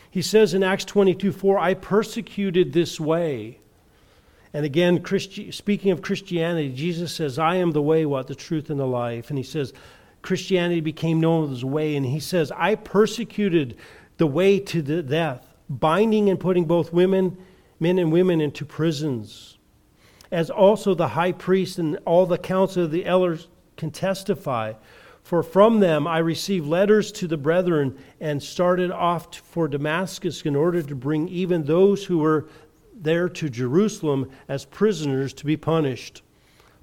He 0.10 0.22
says 0.22 0.54
in 0.54 0.62
Acts 0.62 0.86
22 0.86 1.32
4, 1.32 1.60
I 1.60 1.74
persecuted 1.74 2.74
this 2.74 3.00
way. 3.00 3.60
And 4.54 4.66
again, 4.66 5.02
Christi- 5.02 5.52
speaking 5.52 5.92
of 5.92 6.02
Christianity, 6.02 6.74
Jesus 6.74 7.14
says, 7.14 7.40
I 7.40 7.56
am 7.56 7.72
the 7.72 7.82
way, 7.82 8.06
what, 8.06 8.28
the 8.28 8.36
truth, 8.36 8.70
and 8.70 8.80
the 8.80 8.86
life. 8.86 9.30
And 9.30 9.38
he 9.38 9.44
says, 9.44 9.74
Christianity 10.22 10.82
became 10.82 11.20
known 11.20 11.52
as 11.52 11.62
the 11.62 11.68
way. 11.68 11.96
And 11.96 12.06
he 12.06 12.20
says, 12.20 12.52
I 12.56 12.76
persecuted 12.76 13.78
the 14.18 14.28
way 14.28 14.60
to 14.60 14.82
the 14.82 15.02
death, 15.02 15.48
binding 15.70 16.30
and 16.30 16.40
putting 16.40 16.66
both 16.66 16.94
women, 16.94 17.38
men 17.80 17.98
and 17.98 18.12
women 18.12 18.42
into 18.42 18.66
prisons. 18.66 19.58
As 20.32 20.50
also 20.50 20.94
the 20.94 21.10
high 21.10 21.32
priest 21.32 21.80
and 21.80 21.98
all 22.06 22.26
the 22.26 22.38
council 22.38 22.84
of 22.84 22.92
the 22.92 23.06
elders 23.06 23.48
can 23.78 23.92
testify. 23.92 24.74
For 25.24 25.44
from 25.44 25.80
them 25.80 26.08
I 26.08 26.20
received 26.20 26.68
letters 26.68 27.12
to 27.14 27.28
the 27.28 27.38
brethren 27.38 27.98
and 28.20 28.42
started 28.44 28.92
off 28.92 29.36
for 29.36 29.68
Damascus 29.68 30.42
in 30.44 30.56
order 30.56 30.82
to 30.82 30.96
bring 30.96 31.28
even 31.30 31.64
those 31.64 32.06
who 32.06 32.20
were 32.20 32.48
there 33.04 33.30
to 33.30 33.50
Jerusalem 33.50 34.30
as 34.48 34.66
prisoners 34.66 35.34
to 35.34 35.46
be 35.46 35.58
punished. 35.58 36.22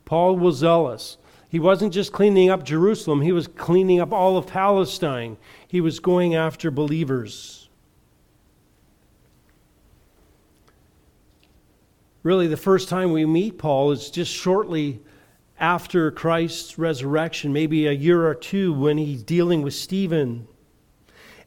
Paul 0.05 0.37
was 0.37 0.57
zealous. 0.57 1.19
He 1.49 1.59
wasn't 1.59 1.95
just 1.95 2.13
cleaning 2.13 2.51
up 2.51 2.65
Jerusalem, 2.65 3.23
he 3.23 3.33
was 3.33 3.47
cleaning 3.47 4.01
up 4.01 4.13
all 4.13 4.37
of 4.37 4.47
Palestine. 4.47 5.37
He 5.67 5.81
was 5.81 6.01
going 6.01 6.35
after 6.35 6.71
believers. 6.71 7.69
Really, 12.23 12.47
the 12.47 12.57
first 12.57 12.89
time 12.89 13.13
we 13.13 13.25
meet 13.25 13.59
Paul 13.59 13.93
is 13.93 14.11
just 14.11 14.33
shortly 14.33 15.01
after 15.61 16.11
Christ's 16.11 16.79
resurrection, 16.79 17.53
maybe 17.53 17.87
a 17.87 17.93
year 17.93 18.27
or 18.27 18.35
two 18.35 18.73
when 18.73 18.99
he's 18.99 19.23
dealing 19.23 19.63
with 19.63 19.75
Stephen. 19.75 20.47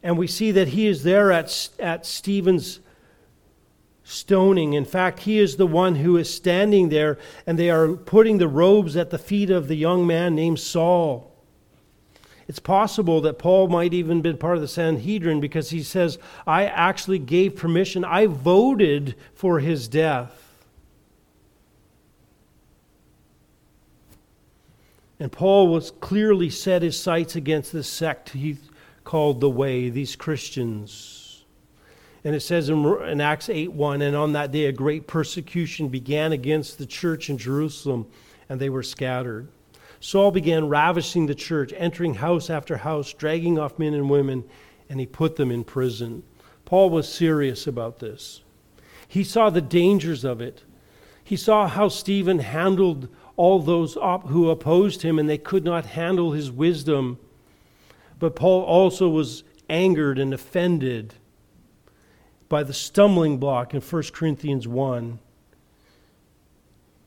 And 0.02 0.18
we 0.18 0.26
see 0.26 0.50
that 0.50 0.68
he 0.68 0.86
is 0.86 1.04
there 1.04 1.30
at, 1.30 1.68
at 1.78 2.04
Stephen's 2.04 2.80
stoning. 4.12 4.74
In 4.74 4.84
fact, 4.84 5.20
he 5.20 5.38
is 5.38 5.56
the 5.56 5.66
one 5.66 5.96
who 5.96 6.16
is 6.16 6.32
standing 6.32 6.90
there, 6.90 7.18
and 7.46 7.58
they 7.58 7.70
are 7.70 7.94
putting 7.94 8.38
the 8.38 8.48
robes 8.48 8.96
at 8.96 9.10
the 9.10 9.18
feet 9.18 9.50
of 9.50 9.68
the 9.68 9.76
young 9.76 10.06
man 10.06 10.34
named 10.34 10.60
Saul. 10.60 11.32
It's 12.46 12.58
possible 12.58 13.20
that 13.22 13.38
Paul 13.38 13.68
might 13.68 13.94
even 13.94 14.20
been 14.20 14.36
part 14.36 14.56
of 14.56 14.60
the 14.60 14.68
Sanhedrin 14.68 15.40
because 15.40 15.70
he 15.70 15.82
says, 15.82 16.18
I 16.46 16.64
actually 16.66 17.18
gave 17.18 17.56
permission. 17.56 18.04
I 18.04 18.26
voted 18.26 19.14
for 19.34 19.60
his 19.60 19.88
death. 19.88 20.38
And 25.18 25.30
Paul 25.30 25.68
was 25.68 25.92
clearly 25.92 26.50
set 26.50 26.82
his 26.82 26.98
sights 26.98 27.36
against 27.36 27.72
this 27.72 27.88
sect 27.88 28.30
he 28.30 28.58
called 29.04 29.40
the 29.40 29.48
Way, 29.48 29.88
these 29.88 30.16
Christians. 30.16 31.31
And 32.24 32.36
it 32.36 32.40
says 32.40 32.68
in, 32.68 32.84
in 32.84 33.20
Acts 33.20 33.48
8 33.48 33.72
1, 33.72 34.02
and 34.02 34.14
on 34.14 34.32
that 34.32 34.52
day 34.52 34.66
a 34.66 34.72
great 34.72 35.06
persecution 35.06 35.88
began 35.88 36.32
against 36.32 36.78
the 36.78 36.86
church 36.86 37.28
in 37.28 37.38
Jerusalem, 37.38 38.06
and 38.48 38.60
they 38.60 38.70
were 38.70 38.82
scattered. 38.82 39.48
Saul 39.98 40.30
began 40.30 40.68
ravishing 40.68 41.26
the 41.26 41.34
church, 41.34 41.72
entering 41.76 42.14
house 42.14 42.50
after 42.50 42.76
house, 42.76 43.12
dragging 43.12 43.58
off 43.58 43.78
men 43.78 43.94
and 43.94 44.10
women, 44.10 44.44
and 44.88 45.00
he 45.00 45.06
put 45.06 45.36
them 45.36 45.50
in 45.50 45.64
prison. 45.64 46.22
Paul 46.64 46.90
was 46.90 47.12
serious 47.12 47.66
about 47.66 47.98
this. 47.98 48.42
He 49.06 49.24
saw 49.24 49.50
the 49.50 49.60
dangers 49.60 50.24
of 50.24 50.40
it. 50.40 50.64
He 51.22 51.36
saw 51.36 51.68
how 51.68 51.88
Stephen 51.88 52.40
handled 52.40 53.08
all 53.36 53.60
those 53.60 53.96
op- 53.96 54.28
who 54.28 54.50
opposed 54.50 55.02
him, 55.02 55.18
and 55.18 55.28
they 55.28 55.38
could 55.38 55.64
not 55.64 55.86
handle 55.86 56.32
his 56.32 56.50
wisdom. 56.50 57.18
But 58.18 58.36
Paul 58.36 58.62
also 58.62 59.08
was 59.08 59.44
angered 59.68 60.18
and 60.18 60.34
offended 60.34 61.14
by 62.52 62.62
the 62.62 62.74
stumbling 62.74 63.38
block 63.38 63.72
in 63.72 63.80
1 63.80 64.02
Corinthians 64.12 64.68
1. 64.68 65.18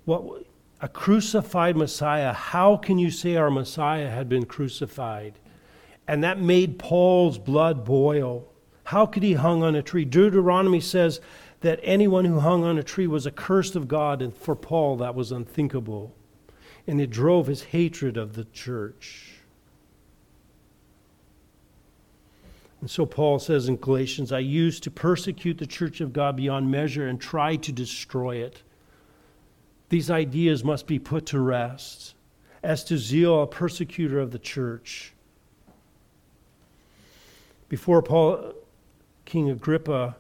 What 0.06 0.44
a 0.82 0.88
crucified 0.88 1.78
Messiah. 1.78 2.34
How 2.34 2.78
can 2.78 2.98
you 2.98 3.12
say 3.12 3.36
our 3.36 3.52
Messiah 3.52 4.10
had 4.10 4.28
been 4.28 4.48
crucified? 4.48 5.38
And 6.08 6.24
that 6.24 6.42
made 6.42 6.80
Paul's 6.80 7.38
blood 7.38 7.86
boil. 7.86 8.48
How 8.86 9.06
could 9.06 9.22
he 9.22 9.34
hung 9.34 9.62
on 9.62 9.76
a 9.76 9.84
tree? 9.84 10.04
Deuteronomy 10.04 10.80
says 10.82 11.22
that 11.62 11.80
anyone 11.84 12.26
who 12.26 12.40
hung 12.40 12.64
on 12.64 12.80
a 12.80 12.84
tree 12.84 13.06
was 13.06 13.28
accursed 13.28 13.76
of 13.76 13.88
God, 13.88 14.24
and 14.24 14.36
for 14.36 14.56
Paul 14.56 14.98
that 14.98 15.14
was 15.14 15.32
unthinkable. 15.32 16.12
And 16.88 17.00
it 17.00 17.12
drove 17.12 17.46
his 17.46 17.66
hatred 17.66 18.18
of 18.18 18.34
the 18.34 18.46
church. 18.46 19.35
And 22.82 22.90
so 22.90 23.06
Paul 23.06 23.40
says 23.40 23.68
in 23.68 23.78
Galatians, 23.78 24.32
I 24.32 24.40
used 24.40 24.84
to 24.84 24.92
persecute 24.92 25.58
the 25.58 25.66
church 25.66 26.02
of 26.02 26.14
God 26.14 26.36
beyond 26.36 26.70
measure 26.70 27.08
and 27.08 27.20
try 27.20 27.56
to 27.56 27.72
destroy 27.72 28.38
it. 28.38 28.62
These 29.90 30.12
ideas 30.12 30.64
must 30.64 30.88
be 30.88 31.00
put 31.00 31.26
to 31.28 31.40
rest. 31.40 32.16
As 32.62 32.84
to 32.86 32.98
zeal, 32.98 33.42
a 33.42 33.48
persecutor 33.48 34.20
of 34.20 34.32
the 34.32 34.40
church. 34.40 35.14
Before 37.70 38.02
Paul, 38.02 38.54
King 39.26 39.50
Agrippa, 39.50 40.16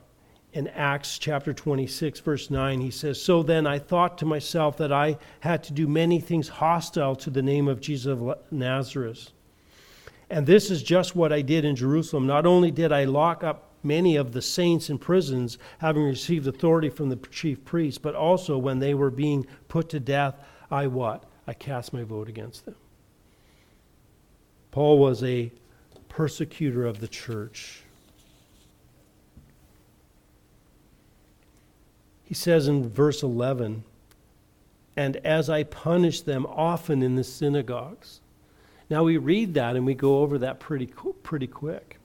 in 0.56 0.70
Acts 0.70 1.18
chapter 1.20 1.53
26, 1.53 2.22
verse 2.22 2.49
9, 2.49 2.80
he 2.80 2.89
says, 2.89 3.22
So 3.22 3.43
then 3.43 3.68
I 3.68 3.78
thought 3.78 4.18
to 4.20 4.26
myself 4.26 4.78
that 4.78 4.91
I 4.91 5.18
had 5.41 5.62
to 5.66 5.74
do 5.74 5.86
many 5.86 6.22
things 6.22 6.47
hostile 6.47 7.14
to 7.18 7.30
the 7.30 7.41
name 7.41 7.68
of 7.68 7.82
Jesus 7.82 8.08
of 8.08 8.38
Nazareth. 8.51 9.32
And 10.30 10.46
this 10.48 10.72
is 10.72 10.82
just 10.82 11.16
what 11.16 11.32
I 11.32 11.42
did 11.42 11.66
in 11.66 11.76
Jerusalem. 11.76 12.26
Not 12.26 12.46
only 12.46 12.72
did 12.72 12.92
I 12.92 13.04
lock 13.04 13.44
up 13.44 13.72
many 13.84 14.16
of 14.16 14.32
the 14.32 14.42
saints 14.42 14.90
in 14.90 14.98
prisons, 14.98 15.58
having 15.78 16.04
received 16.04 16.48
authority 16.48 16.90
from 16.90 17.10
the 17.10 17.18
chief 17.32 17.64
priests, 17.64 18.00
but 18.00 18.16
also 18.16 18.58
when 18.58 18.80
they 18.80 18.94
were 18.94 19.12
being 19.12 19.46
put 19.68 19.90
to 19.90 20.00
death, 20.00 20.36
I 20.72 20.88
what? 20.88 21.24
I 21.48 21.54
cast 21.54 21.94
my 21.94 22.04
vote 22.04 22.28
against 22.28 22.66
them. 22.66 22.76
Paul 24.72 24.98
was 24.98 25.24
a 25.24 25.52
persecutor 26.10 26.86
of 26.86 27.00
the 27.00 27.08
church. 27.08 27.84
He 32.24 32.34
says 32.34 32.68
in 32.68 32.90
verse 32.90 33.22
11, 33.22 33.84
and 34.98 35.18
as 35.18 35.50
I 35.50 35.64
punished 35.64 36.26
them 36.26 36.48
often 36.48 37.04
in 37.04 37.16
the 37.16 37.24
synagogues. 37.24 38.22
Now 38.90 39.04
we 39.04 39.18
read 39.18 39.56
that 39.56 39.76
and 39.76 39.86
we 39.86 39.96
go 39.96 40.20
over 40.20 40.38
that 40.40 40.60
pretty, 40.60 40.88
pretty 41.24 41.48
quick. 41.48 42.00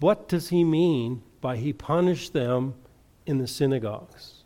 What 0.00 0.28
does 0.28 0.48
he 0.48 0.64
mean 0.64 1.22
by 1.40 1.56
he 1.56 1.72
punished 1.72 2.32
them 2.32 2.74
in 3.24 3.38
the 3.38 3.46
synagogues? 3.46 4.42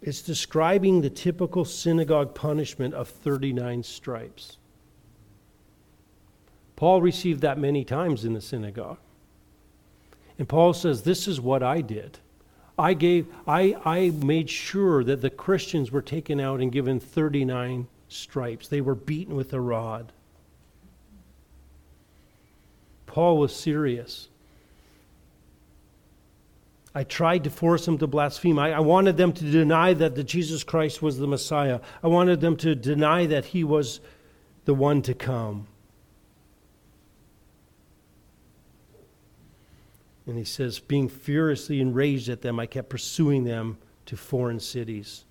It's 0.00 0.20
describing 0.20 1.00
the 1.00 1.10
typical 1.10 1.64
synagogue 1.64 2.34
punishment 2.34 2.92
of 2.92 3.08
39 3.08 3.82
stripes. 3.82 4.58
Paul 6.76 7.00
received 7.00 7.40
that 7.40 7.58
many 7.58 7.84
times 7.84 8.24
in 8.24 8.34
the 8.34 8.40
synagogue. 8.40 8.98
And 10.38 10.48
Paul 10.48 10.74
says, 10.74 11.02
This 11.02 11.26
is 11.26 11.40
what 11.40 11.62
I 11.62 11.80
did. 11.80 12.18
I 12.78 12.94
gave 12.94 13.26
I, 13.46 13.76
I 13.84 14.10
made 14.10 14.50
sure 14.50 15.04
that 15.04 15.20
the 15.20 15.30
Christians 15.30 15.92
were 15.92 16.02
taken 16.02 16.40
out 16.40 16.60
and 16.60 16.72
given 16.72 16.98
39 16.98 17.86
stripes. 18.08 18.68
They 18.68 18.80
were 18.80 18.94
beaten 18.94 19.36
with 19.36 19.52
a 19.52 19.60
rod. 19.60 20.12
Paul 23.06 23.38
was 23.38 23.54
serious. 23.54 24.28
I 26.96 27.04
tried 27.04 27.44
to 27.44 27.50
force 27.50 27.84
them 27.84 27.98
to 27.98 28.06
blaspheme. 28.06 28.58
I, 28.58 28.72
I, 28.72 28.80
wanted 28.80 29.16
them 29.16 29.32
to 29.32 29.50
deny 29.50 29.94
that 29.94 30.14
the 30.14 30.22
Jesus 30.22 30.62
Christ 30.62 31.02
was 31.02 31.18
the 31.18 31.26
Messiah. 31.26 31.80
I 32.02 32.06
wanted 32.06 32.40
them 32.40 32.56
to 32.58 32.76
deny 32.76 33.26
that 33.26 33.46
he 33.46 33.64
was 33.64 34.00
the 34.64 34.74
one 34.74 35.02
to 35.02 35.14
come. 35.14 35.66
And 40.26 40.38
he 40.38 40.44
says, 40.44 40.78
being 40.78 41.08
furiously 41.08 41.80
enraged 41.80 42.28
at 42.28 42.42
them, 42.42 42.58
I 42.58 42.66
kept 42.66 42.88
pursuing 42.88 43.44
them 43.44 43.78
to 44.06 44.16
foreign 44.16 44.60
cities. 44.60 45.24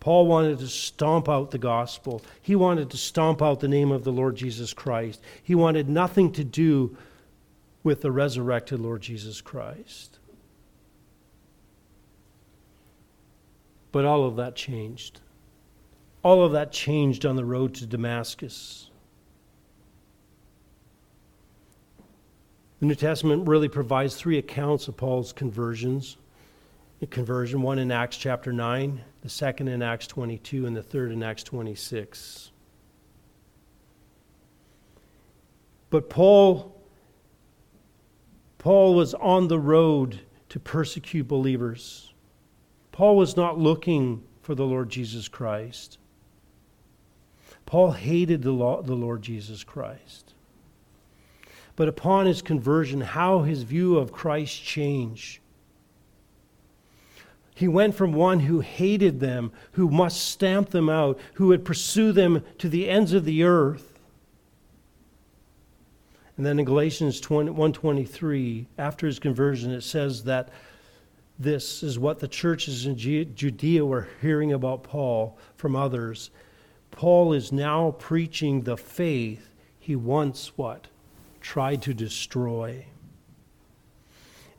Paul 0.00 0.26
wanted 0.26 0.60
to 0.60 0.68
stomp 0.68 1.28
out 1.28 1.50
the 1.50 1.58
gospel. 1.58 2.22
He 2.40 2.54
wanted 2.54 2.90
to 2.90 2.96
stomp 2.96 3.42
out 3.42 3.60
the 3.60 3.68
name 3.68 3.90
of 3.90 4.04
the 4.04 4.12
Lord 4.12 4.36
Jesus 4.36 4.72
Christ. 4.72 5.20
He 5.42 5.54
wanted 5.54 5.88
nothing 5.88 6.32
to 6.32 6.44
do 6.44 6.96
with 7.82 8.02
the 8.02 8.12
resurrected 8.12 8.80
Lord 8.80 9.02
Jesus 9.02 9.40
Christ. 9.40 10.18
But 13.90 14.04
all 14.04 14.24
of 14.24 14.36
that 14.36 14.54
changed. 14.54 15.20
All 16.22 16.44
of 16.44 16.52
that 16.52 16.72
changed 16.72 17.26
on 17.26 17.36
the 17.36 17.44
road 17.44 17.74
to 17.74 17.86
Damascus. 17.86 18.87
The 22.80 22.86
New 22.86 22.94
Testament 22.94 23.48
really 23.48 23.68
provides 23.68 24.14
three 24.14 24.38
accounts 24.38 24.88
of 24.88 24.96
Paul's 24.96 25.32
conversions. 25.32 26.16
Conversion, 27.10 27.62
one 27.62 27.78
in 27.78 27.92
Acts 27.92 28.16
chapter 28.16 28.52
9, 28.52 29.00
the 29.22 29.28
second 29.28 29.68
in 29.68 29.82
Acts 29.82 30.08
22, 30.08 30.66
and 30.66 30.76
the 30.76 30.82
third 30.82 31.12
in 31.12 31.22
Acts 31.22 31.44
26. 31.44 32.50
But 35.90 36.10
Paul 36.10 36.74
Paul 38.58 38.94
was 38.94 39.14
on 39.14 39.46
the 39.46 39.58
road 39.58 40.20
to 40.48 40.58
persecute 40.58 41.28
believers. 41.28 42.12
Paul 42.90 43.16
was 43.16 43.36
not 43.36 43.58
looking 43.58 44.24
for 44.42 44.56
the 44.56 44.66
Lord 44.66 44.90
Jesus 44.90 45.28
Christ. 45.28 45.98
Paul 47.64 47.92
hated 47.92 48.42
the, 48.42 48.50
Lord 48.50 49.22
Jesus 49.22 49.62
Christ. 49.62 50.27
But 51.78 51.86
upon 51.86 52.26
his 52.26 52.42
conversion, 52.42 53.00
how 53.00 53.42
his 53.42 53.62
view 53.62 53.98
of 53.98 54.10
Christ 54.10 54.64
changed. 54.64 55.38
He 57.54 57.68
went 57.68 57.94
from 57.94 58.12
one 58.12 58.40
who 58.40 58.58
hated 58.58 59.20
them, 59.20 59.52
who 59.72 59.88
must 59.88 60.28
stamp 60.28 60.70
them 60.70 60.88
out, 60.88 61.20
who 61.34 61.46
would 61.46 61.64
pursue 61.64 62.10
them 62.10 62.42
to 62.58 62.68
the 62.68 62.90
ends 62.90 63.12
of 63.12 63.24
the 63.24 63.44
earth. 63.44 64.00
And 66.36 66.44
then 66.44 66.58
in 66.58 66.64
Galatians 66.64 67.20
1:23, 67.20 68.66
after 68.76 69.06
his 69.06 69.20
conversion, 69.20 69.70
it 69.70 69.82
says 69.82 70.24
that 70.24 70.48
this 71.38 71.84
is 71.84 71.96
what 71.96 72.18
the 72.18 72.26
churches 72.26 72.86
in 72.86 72.96
Judea 72.96 73.86
were 73.86 74.08
hearing 74.20 74.52
about 74.52 74.82
Paul 74.82 75.38
from 75.54 75.76
others. 75.76 76.32
Paul 76.90 77.32
is 77.32 77.52
now 77.52 77.92
preaching 78.00 78.62
the 78.62 78.76
faith 78.76 79.54
he 79.78 79.94
once 79.94 80.58
what? 80.58 80.88
Tried 81.40 81.82
to 81.82 81.94
destroy. 81.94 82.84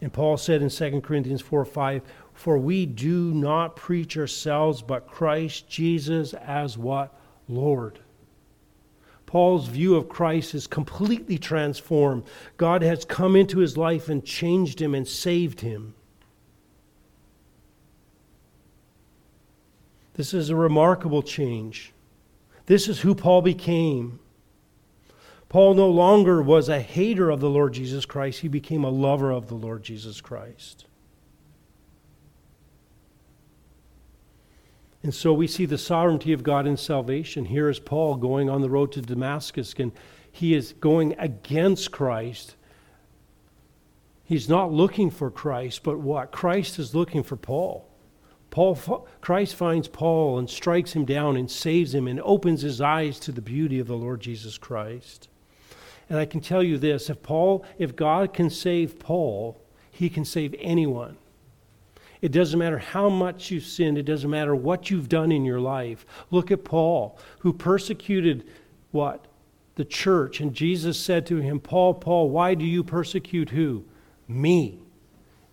And 0.01 0.13
Paul 0.13 0.37
said 0.37 0.61
in 0.61 0.69
2 0.69 1.01
Corinthians 1.01 1.41
4 1.41 1.65
5, 1.65 2.01
For 2.33 2.57
we 2.57 2.85
do 2.85 3.33
not 3.33 3.75
preach 3.75 4.17
ourselves, 4.17 4.81
but 4.81 5.07
Christ 5.07 5.69
Jesus 5.69 6.33
as 6.33 6.77
what? 6.77 7.13
Lord. 7.47 7.99
Paul's 9.25 9.67
view 9.67 9.95
of 9.95 10.09
Christ 10.09 10.55
is 10.55 10.65
completely 10.65 11.37
transformed. 11.37 12.23
God 12.57 12.81
has 12.81 13.05
come 13.05 13.35
into 13.35 13.59
his 13.59 13.77
life 13.77 14.09
and 14.09 14.25
changed 14.25 14.81
him 14.81 14.95
and 14.95 15.07
saved 15.07 15.61
him. 15.61 15.93
This 20.15 20.33
is 20.33 20.49
a 20.49 20.55
remarkable 20.55 21.21
change. 21.21 21.93
This 22.65 22.87
is 22.87 22.99
who 22.99 23.13
Paul 23.13 23.41
became. 23.41 24.19
Paul 25.49 25.73
no 25.73 25.89
longer 25.89 26.41
was 26.43 26.69
a 26.69 26.79
hater 26.79 27.31
of 27.31 27.39
the 27.39 27.49
Lord 27.49 27.73
Jesus 27.73 28.05
Christ, 28.05 28.41
he 28.41 28.47
became 28.47 28.83
a 28.83 28.89
lover 28.89 29.31
of 29.31 29.47
the 29.47 29.55
Lord 29.55 29.83
Jesus 29.83 30.21
Christ. 30.21 30.85
And 35.01 35.13
so 35.13 35.33
we 35.33 35.47
see 35.47 35.65
the 35.65 35.77
sovereignty 35.77 36.33
of 36.33 36.43
God 36.43 36.67
in 36.67 36.77
salvation. 36.77 37.45
Here 37.45 37.69
is 37.69 37.79
Paul 37.79 38.15
going 38.15 38.49
on 38.49 38.61
the 38.61 38.69
road 38.69 38.91
to 38.91 39.01
Damascus, 39.01 39.73
and 39.79 39.91
he 40.31 40.53
is 40.53 40.73
going 40.73 41.15
against 41.17 41.91
Christ. 41.91 42.55
He's 44.25 44.49
not 44.49 44.71
looking 44.71 45.09
for 45.09 45.31
Christ, 45.31 45.81
but 45.83 45.99
what? 45.99 46.31
Christ 46.31 46.77
is 46.77 46.93
looking 46.93 47.23
for 47.23 47.37
Paul. 47.37 47.89
Paul, 48.51 49.07
Christ 49.21 49.55
finds 49.55 49.87
Paul 49.87 50.37
and 50.37 50.49
strikes 50.49 50.93
him 50.93 51.05
down 51.05 51.37
and 51.37 51.49
saves 51.49 51.95
him 51.95 52.07
and 52.07 52.19
opens 52.21 52.61
his 52.61 52.81
eyes 52.81 53.19
to 53.21 53.31
the 53.31 53.41
beauty 53.41 53.79
of 53.79 53.87
the 53.87 53.97
Lord 53.97 54.21
Jesus 54.21 54.57
Christ. 54.57 55.29
And 56.09 56.17
I 56.17 56.25
can 56.25 56.41
tell 56.41 56.63
you 56.63 56.77
this 56.77 57.09
if 57.09 57.21
Paul, 57.21 57.63
if 57.77 57.95
God 57.95 58.33
can 58.33 58.49
save 58.49 58.99
Paul, 58.99 59.61
he 59.91 60.09
can 60.09 60.25
save 60.25 60.55
anyone. 60.59 61.17
It 62.21 62.31
doesn't 62.31 62.59
matter 62.59 62.79
how 62.79 63.09
much 63.09 63.49
you've 63.49 63.63
sinned, 63.63 63.97
it 63.97 64.03
doesn't 64.03 64.29
matter 64.29 64.55
what 64.55 64.89
you've 64.89 65.07
done 65.07 65.31
in 65.31 65.45
your 65.45 65.59
life. 65.59 66.05
Look 66.31 66.51
at 66.51 66.65
Paul, 66.65 67.17
who 67.39 67.53
persecuted 67.53 68.45
what? 68.91 69.25
The 69.75 69.85
church. 69.85 70.41
And 70.41 70.53
Jesus 70.53 70.99
said 70.99 71.25
to 71.27 71.37
him, 71.37 71.59
Paul, 71.59 71.93
Paul, 71.93 72.29
why 72.29 72.55
do 72.55 72.65
you 72.65 72.83
persecute 72.83 73.51
who? 73.51 73.85
Me. 74.27 74.79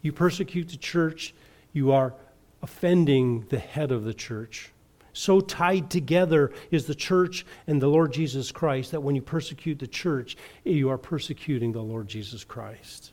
You 0.02 0.12
persecute 0.12 0.68
the 0.68 0.76
church, 0.76 1.34
you 1.72 1.92
are 1.92 2.14
offending 2.62 3.46
the 3.48 3.58
head 3.58 3.92
of 3.92 4.04
the 4.04 4.14
church. 4.14 4.70
So 5.16 5.40
tied 5.40 5.88
together 5.88 6.52
is 6.70 6.84
the 6.84 6.94
church 6.94 7.46
and 7.66 7.80
the 7.80 7.88
Lord 7.88 8.12
Jesus 8.12 8.52
Christ 8.52 8.90
that 8.90 9.00
when 9.00 9.14
you 9.14 9.22
persecute 9.22 9.78
the 9.78 9.86
church, 9.86 10.36
you 10.62 10.90
are 10.90 10.98
persecuting 10.98 11.72
the 11.72 11.80
Lord 11.80 12.06
Jesus 12.06 12.44
Christ. 12.44 13.12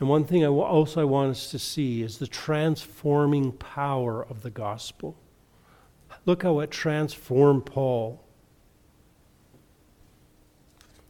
And 0.00 0.08
one 0.08 0.24
thing 0.24 0.42
I 0.42 0.48
also 0.48 1.00
I 1.00 1.04
want 1.04 1.30
us 1.30 1.52
to 1.52 1.60
see 1.60 2.02
is 2.02 2.18
the 2.18 2.26
transforming 2.26 3.52
power 3.52 4.26
of 4.26 4.42
the 4.42 4.50
gospel. 4.50 5.14
Look 6.26 6.42
how 6.42 6.58
it 6.58 6.72
transformed 6.72 7.66
Paul. 7.66 8.20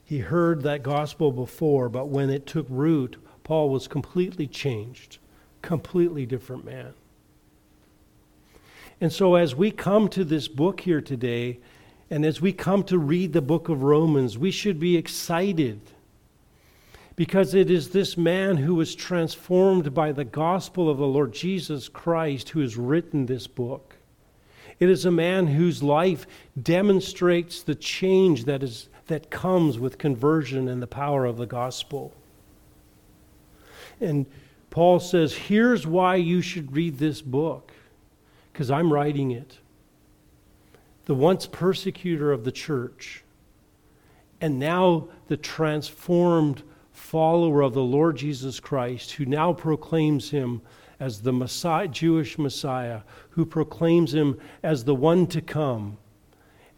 He 0.05 0.19
heard 0.19 0.63
that 0.65 0.83
gospel 0.83 1.33
before, 1.33 1.89
but 1.89 2.09
when 2.09 2.29
it 2.29 2.45
took 2.45 2.67
root, 2.69 3.17
Paul 3.45 3.69
was 3.69 3.87
completely 3.87 4.47
changed, 4.47 5.19
completely 5.63 6.27
different 6.27 6.65
man. 6.65 6.95
And 9.01 9.13
so, 9.13 9.35
as 9.35 9.55
we 9.55 9.71
come 9.71 10.09
to 10.09 10.25
this 10.25 10.49
book 10.49 10.81
here 10.81 11.01
today, 11.01 11.59
and 12.11 12.25
as 12.25 12.41
we 12.41 12.53
come 12.53 12.83
to 12.85 12.99
read 12.99 13.33
the 13.33 13.43
book 13.43 13.69
of 13.69 13.83
Romans, 13.83 14.39
we 14.39 14.51
should 14.51 14.81
be 14.81 14.97
excited 14.97 15.81
because 17.17 17.55
it 17.55 17.71
is 17.71 17.91
this 17.91 18.17
man 18.17 18.57
who 18.57 18.75
was 18.75 18.95
transformed 18.95 19.95
by 19.95 20.11
the 20.11 20.25
gospel 20.25 20.89
of 20.89 20.99
the 20.99 21.07
Lord 21.07 21.33
Jesus 21.33 21.89
Christ 21.89 22.51
who 22.51 22.61
has 22.61 22.77
written 22.77 23.27
this 23.27 23.47
book. 23.47 23.97
It 24.81 24.89
is 24.89 25.05
a 25.05 25.11
man 25.11 25.47
whose 25.47 25.83
life 25.83 26.27
demonstrates 26.61 27.63
the 27.63 27.77
change 27.77 28.45
that, 28.47 28.63
is, 28.63 28.89
that 29.07 29.31
comes 29.31 29.79
with 29.79 29.99
conversion 29.99 30.67
and 30.67 30.83
the 30.83 30.87
power 30.87 31.25
of 31.25 31.37
the 31.37 31.47
gospel. 31.47 32.13
And 34.01 34.27
Paul 34.71 35.01
says, 35.01 35.33
here's 35.33 35.87
why 35.87 36.17
you 36.17 36.43
should 36.43 36.75
read 36.75 36.99
this 36.99 37.23
book, 37.23 37.73
because 38.53 38.71
I'm 38.71 38.93
writing 38.93 39.31
it. 39.31 39.59
The 41.05 41.15
once 41.15 41.47
persecutor 41.47 42.33
of 42.33 42.45
the 42.45 42.53
church, 42.53 43.23
and 44.41 44.59
now 44.59 45.09
the 45.29 45.37
transformed 45.37 46.63
follower 46.93 47.61
of 47.61 47.75
the 47.75 47.83
Lord 47.83 48.17
Jesus 48.17 48.61
Christ, 48.61 49.13
who 49.13 49.25
now 49.27 49.53
proclaims 49.53 50.31
him 50.31 50.63
as 51.01 51.23
the 51.23 51.33
Messiah, 51.33 51.89
Jewish 51.89 52.39
Messiah, 52.39 53.03
who 53.31 53.45
proclaims 53.45 54.15
him 54.15 54.39
as 54.63 54.85
the 54.85 54.95
one 54.95 55.27
to 55.29 55.41
come, 55.41 55.99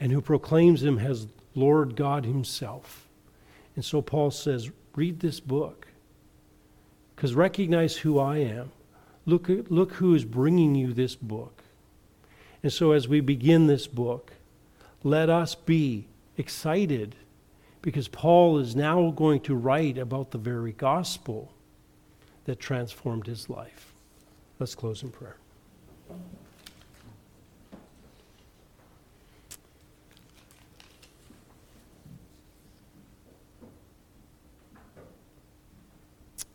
and 0.00 0.12
who 0.12 0.20
proclaims 0.20 0.82
him 0.82 0.98
as 0.98 1.28
Lord 1.54 1.96
God 1.96 2.24
Himself. 2.24 3.08
And 3.74 3.84
so 3.84 4.02
Paul 4.02 4.30
says, 4.30 4.70
read 4.94 5.20
this 5.20 5.40
book. 5.40 5.86
Because 7.16 7.34
recognize 7.34 7.96
who 7.96 8.18
I 8.18 8.38
am. 8.38 8.70
Look, 9.24 9.48
look 9.48 9.94
who 9.94 10.14
is 10.14 10.24
bringing 10.24 10.74
you 10.74 10.92
this 10.92 11.16
book. 11.16 11.64
And 12.62 12.72
so 12.72 12.92
as 12.92 13.08
we 13.08 13.20
begin 13.20 13.66
this 13.66 13.86
book, 13.86 14.32
let 15.02 15.30
us 15.30 15.54
be 15.54 16.06
excited 16.36 17.16
because 17.82 18.08
Paul 18.08 18.58
is 18.58 18.76
now 18.76 19.10
going 19.10 19.40
to 19.42 19.54
write 19.54 19.98
about 19.98 20.30
the 20.30 20.38
very 20.38 20.72
gospel 20.72 21.52
that 22.44 22.58
transformed 22.58 23.26
his 23.26 23.48
life. 23.48 23.92
Let's 24.58 24.74
close 24.74 25.02
in 25.02 25.10
prayer. 25.10 25.36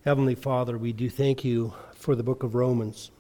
Heavenly 0.04 0.34
Father, 0.34 0.80
we 0.80 0.94
do 0.94 1.12
thank 1.12 1.44
you 1.44 1.76
for 1.94 2.16
the 2.16 2.24
book 2.24 2.42
of 2.42 2.56
Romans. 2.56 3.12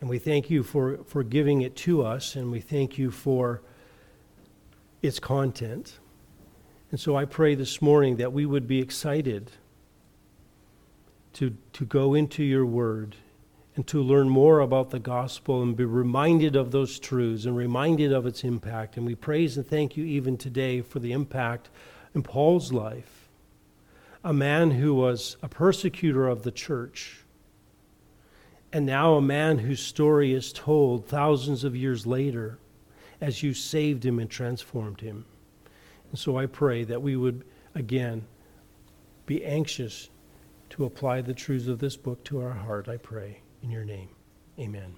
And 0.00 0.08
we 0.08 0.18
thank 0.18 0.48
you 0.48 0.62
for, 0.62 1.00
for 1.04 1.22
giving 1.22 1.60
it 1.60 1.76
to 1.76 2.02
us, 2.02 2.34
and 2.34 2.50
we 2.50 2.60
thank 2.60 2.96
you 2.96 3.10
for 3.10 3.60
its 5.02 5.20
content. 5.20 5.98
And 6.90 6.98
so 6.98 7.14
I 7.14 7.26
pray 7.26 7.56
this 7.56 7.82
morning 7.82 8.16
that 8.16 8.32
we 8.32 8.46
would 8.46 8.66
be 8.66 8.80
excited 8.80 9.50
to, 11.34 11.54
to 11.74 11.84
go 11.84 12.14
into 12.14 12.42
your 12.42 12.64
word 12.64 13.16
and 13.76 13.86
to 13.88 14.00
learn 14.02 14.30
more 14.30 14.60
about 14.60 14.88
the 14.88 14.98
gospel 14.98 15.62
and 15.62 15.76
be 15.76 15.84
reminded 15.84 16.56
of 16.56 16.70
those 16.70 16.98
truths 16.98 17.44
and 17.44 17.54
reminded 17.54 18.14
of 18.14 18.24
its 18.24 18.44
impact. 18.44 18.96
And 18.96 19.04
we 19.04 19.14
praise 19.14 19.58
and 19.58 19.66
thank 19.66 19.94
you 19.98 20.04
even 20.04 20.38
today 20.38 20.80
for 20.80 21.00
the 21.00 21.12
impact 21.12 21.68
in 22.14 22.22
Paul's 22.22 22.72
life 22.72 23.17
a 24.24 24.32
man 24.32 24.72
who 24.72 24.94
was 24.94 25.36
a 25.42 25.48
persecutor 25.48 26.26
of 26.26 26.42
the 26.42 26.50
church, 26.50 27.24
and 28.72 28.84
now 28.84 29.14
a 29.14 29.22
man 29.22 29.58
whose 29.58 29.80
story 29.80 30.32
is 30.32 30.52
told 30.52 31.06
thousands 31.06 31.64
of 31.64 31.76
years 31.76 32.06
later 32.06 32.58
as 33.20 33.42
you 33.42 33.54
saved 33.54 34.04
him 34.04 34.18
and 34.18 34.30
transformed 34.30 35.00
him. 35.00 35.24
And 36.10 36.18
so 36.18 36.36
I 36.36 36.46
pray 36.46 36.84
that 36.84 37.02
we 37.02 37.16
would 37.16 37.44
again 37.74 38.26
be 39.26 39.44
anxious 39.44 40.10
to 40.70 40.84
apply 40.84 41.22
the 41.22 41.34
truths 41.34 41.68
of 41.68 41.78
this 41.78 41.96
book 41.96 42.22
to 42.24 42.40
our 42.40 42.52
heart, 42.52 42.88
I 42.88 42.96
pray. 42.96 43.40
In 43.62 43.70
your 43.70 43.84
name, 43.84 44.10
amen. 44.58 44.94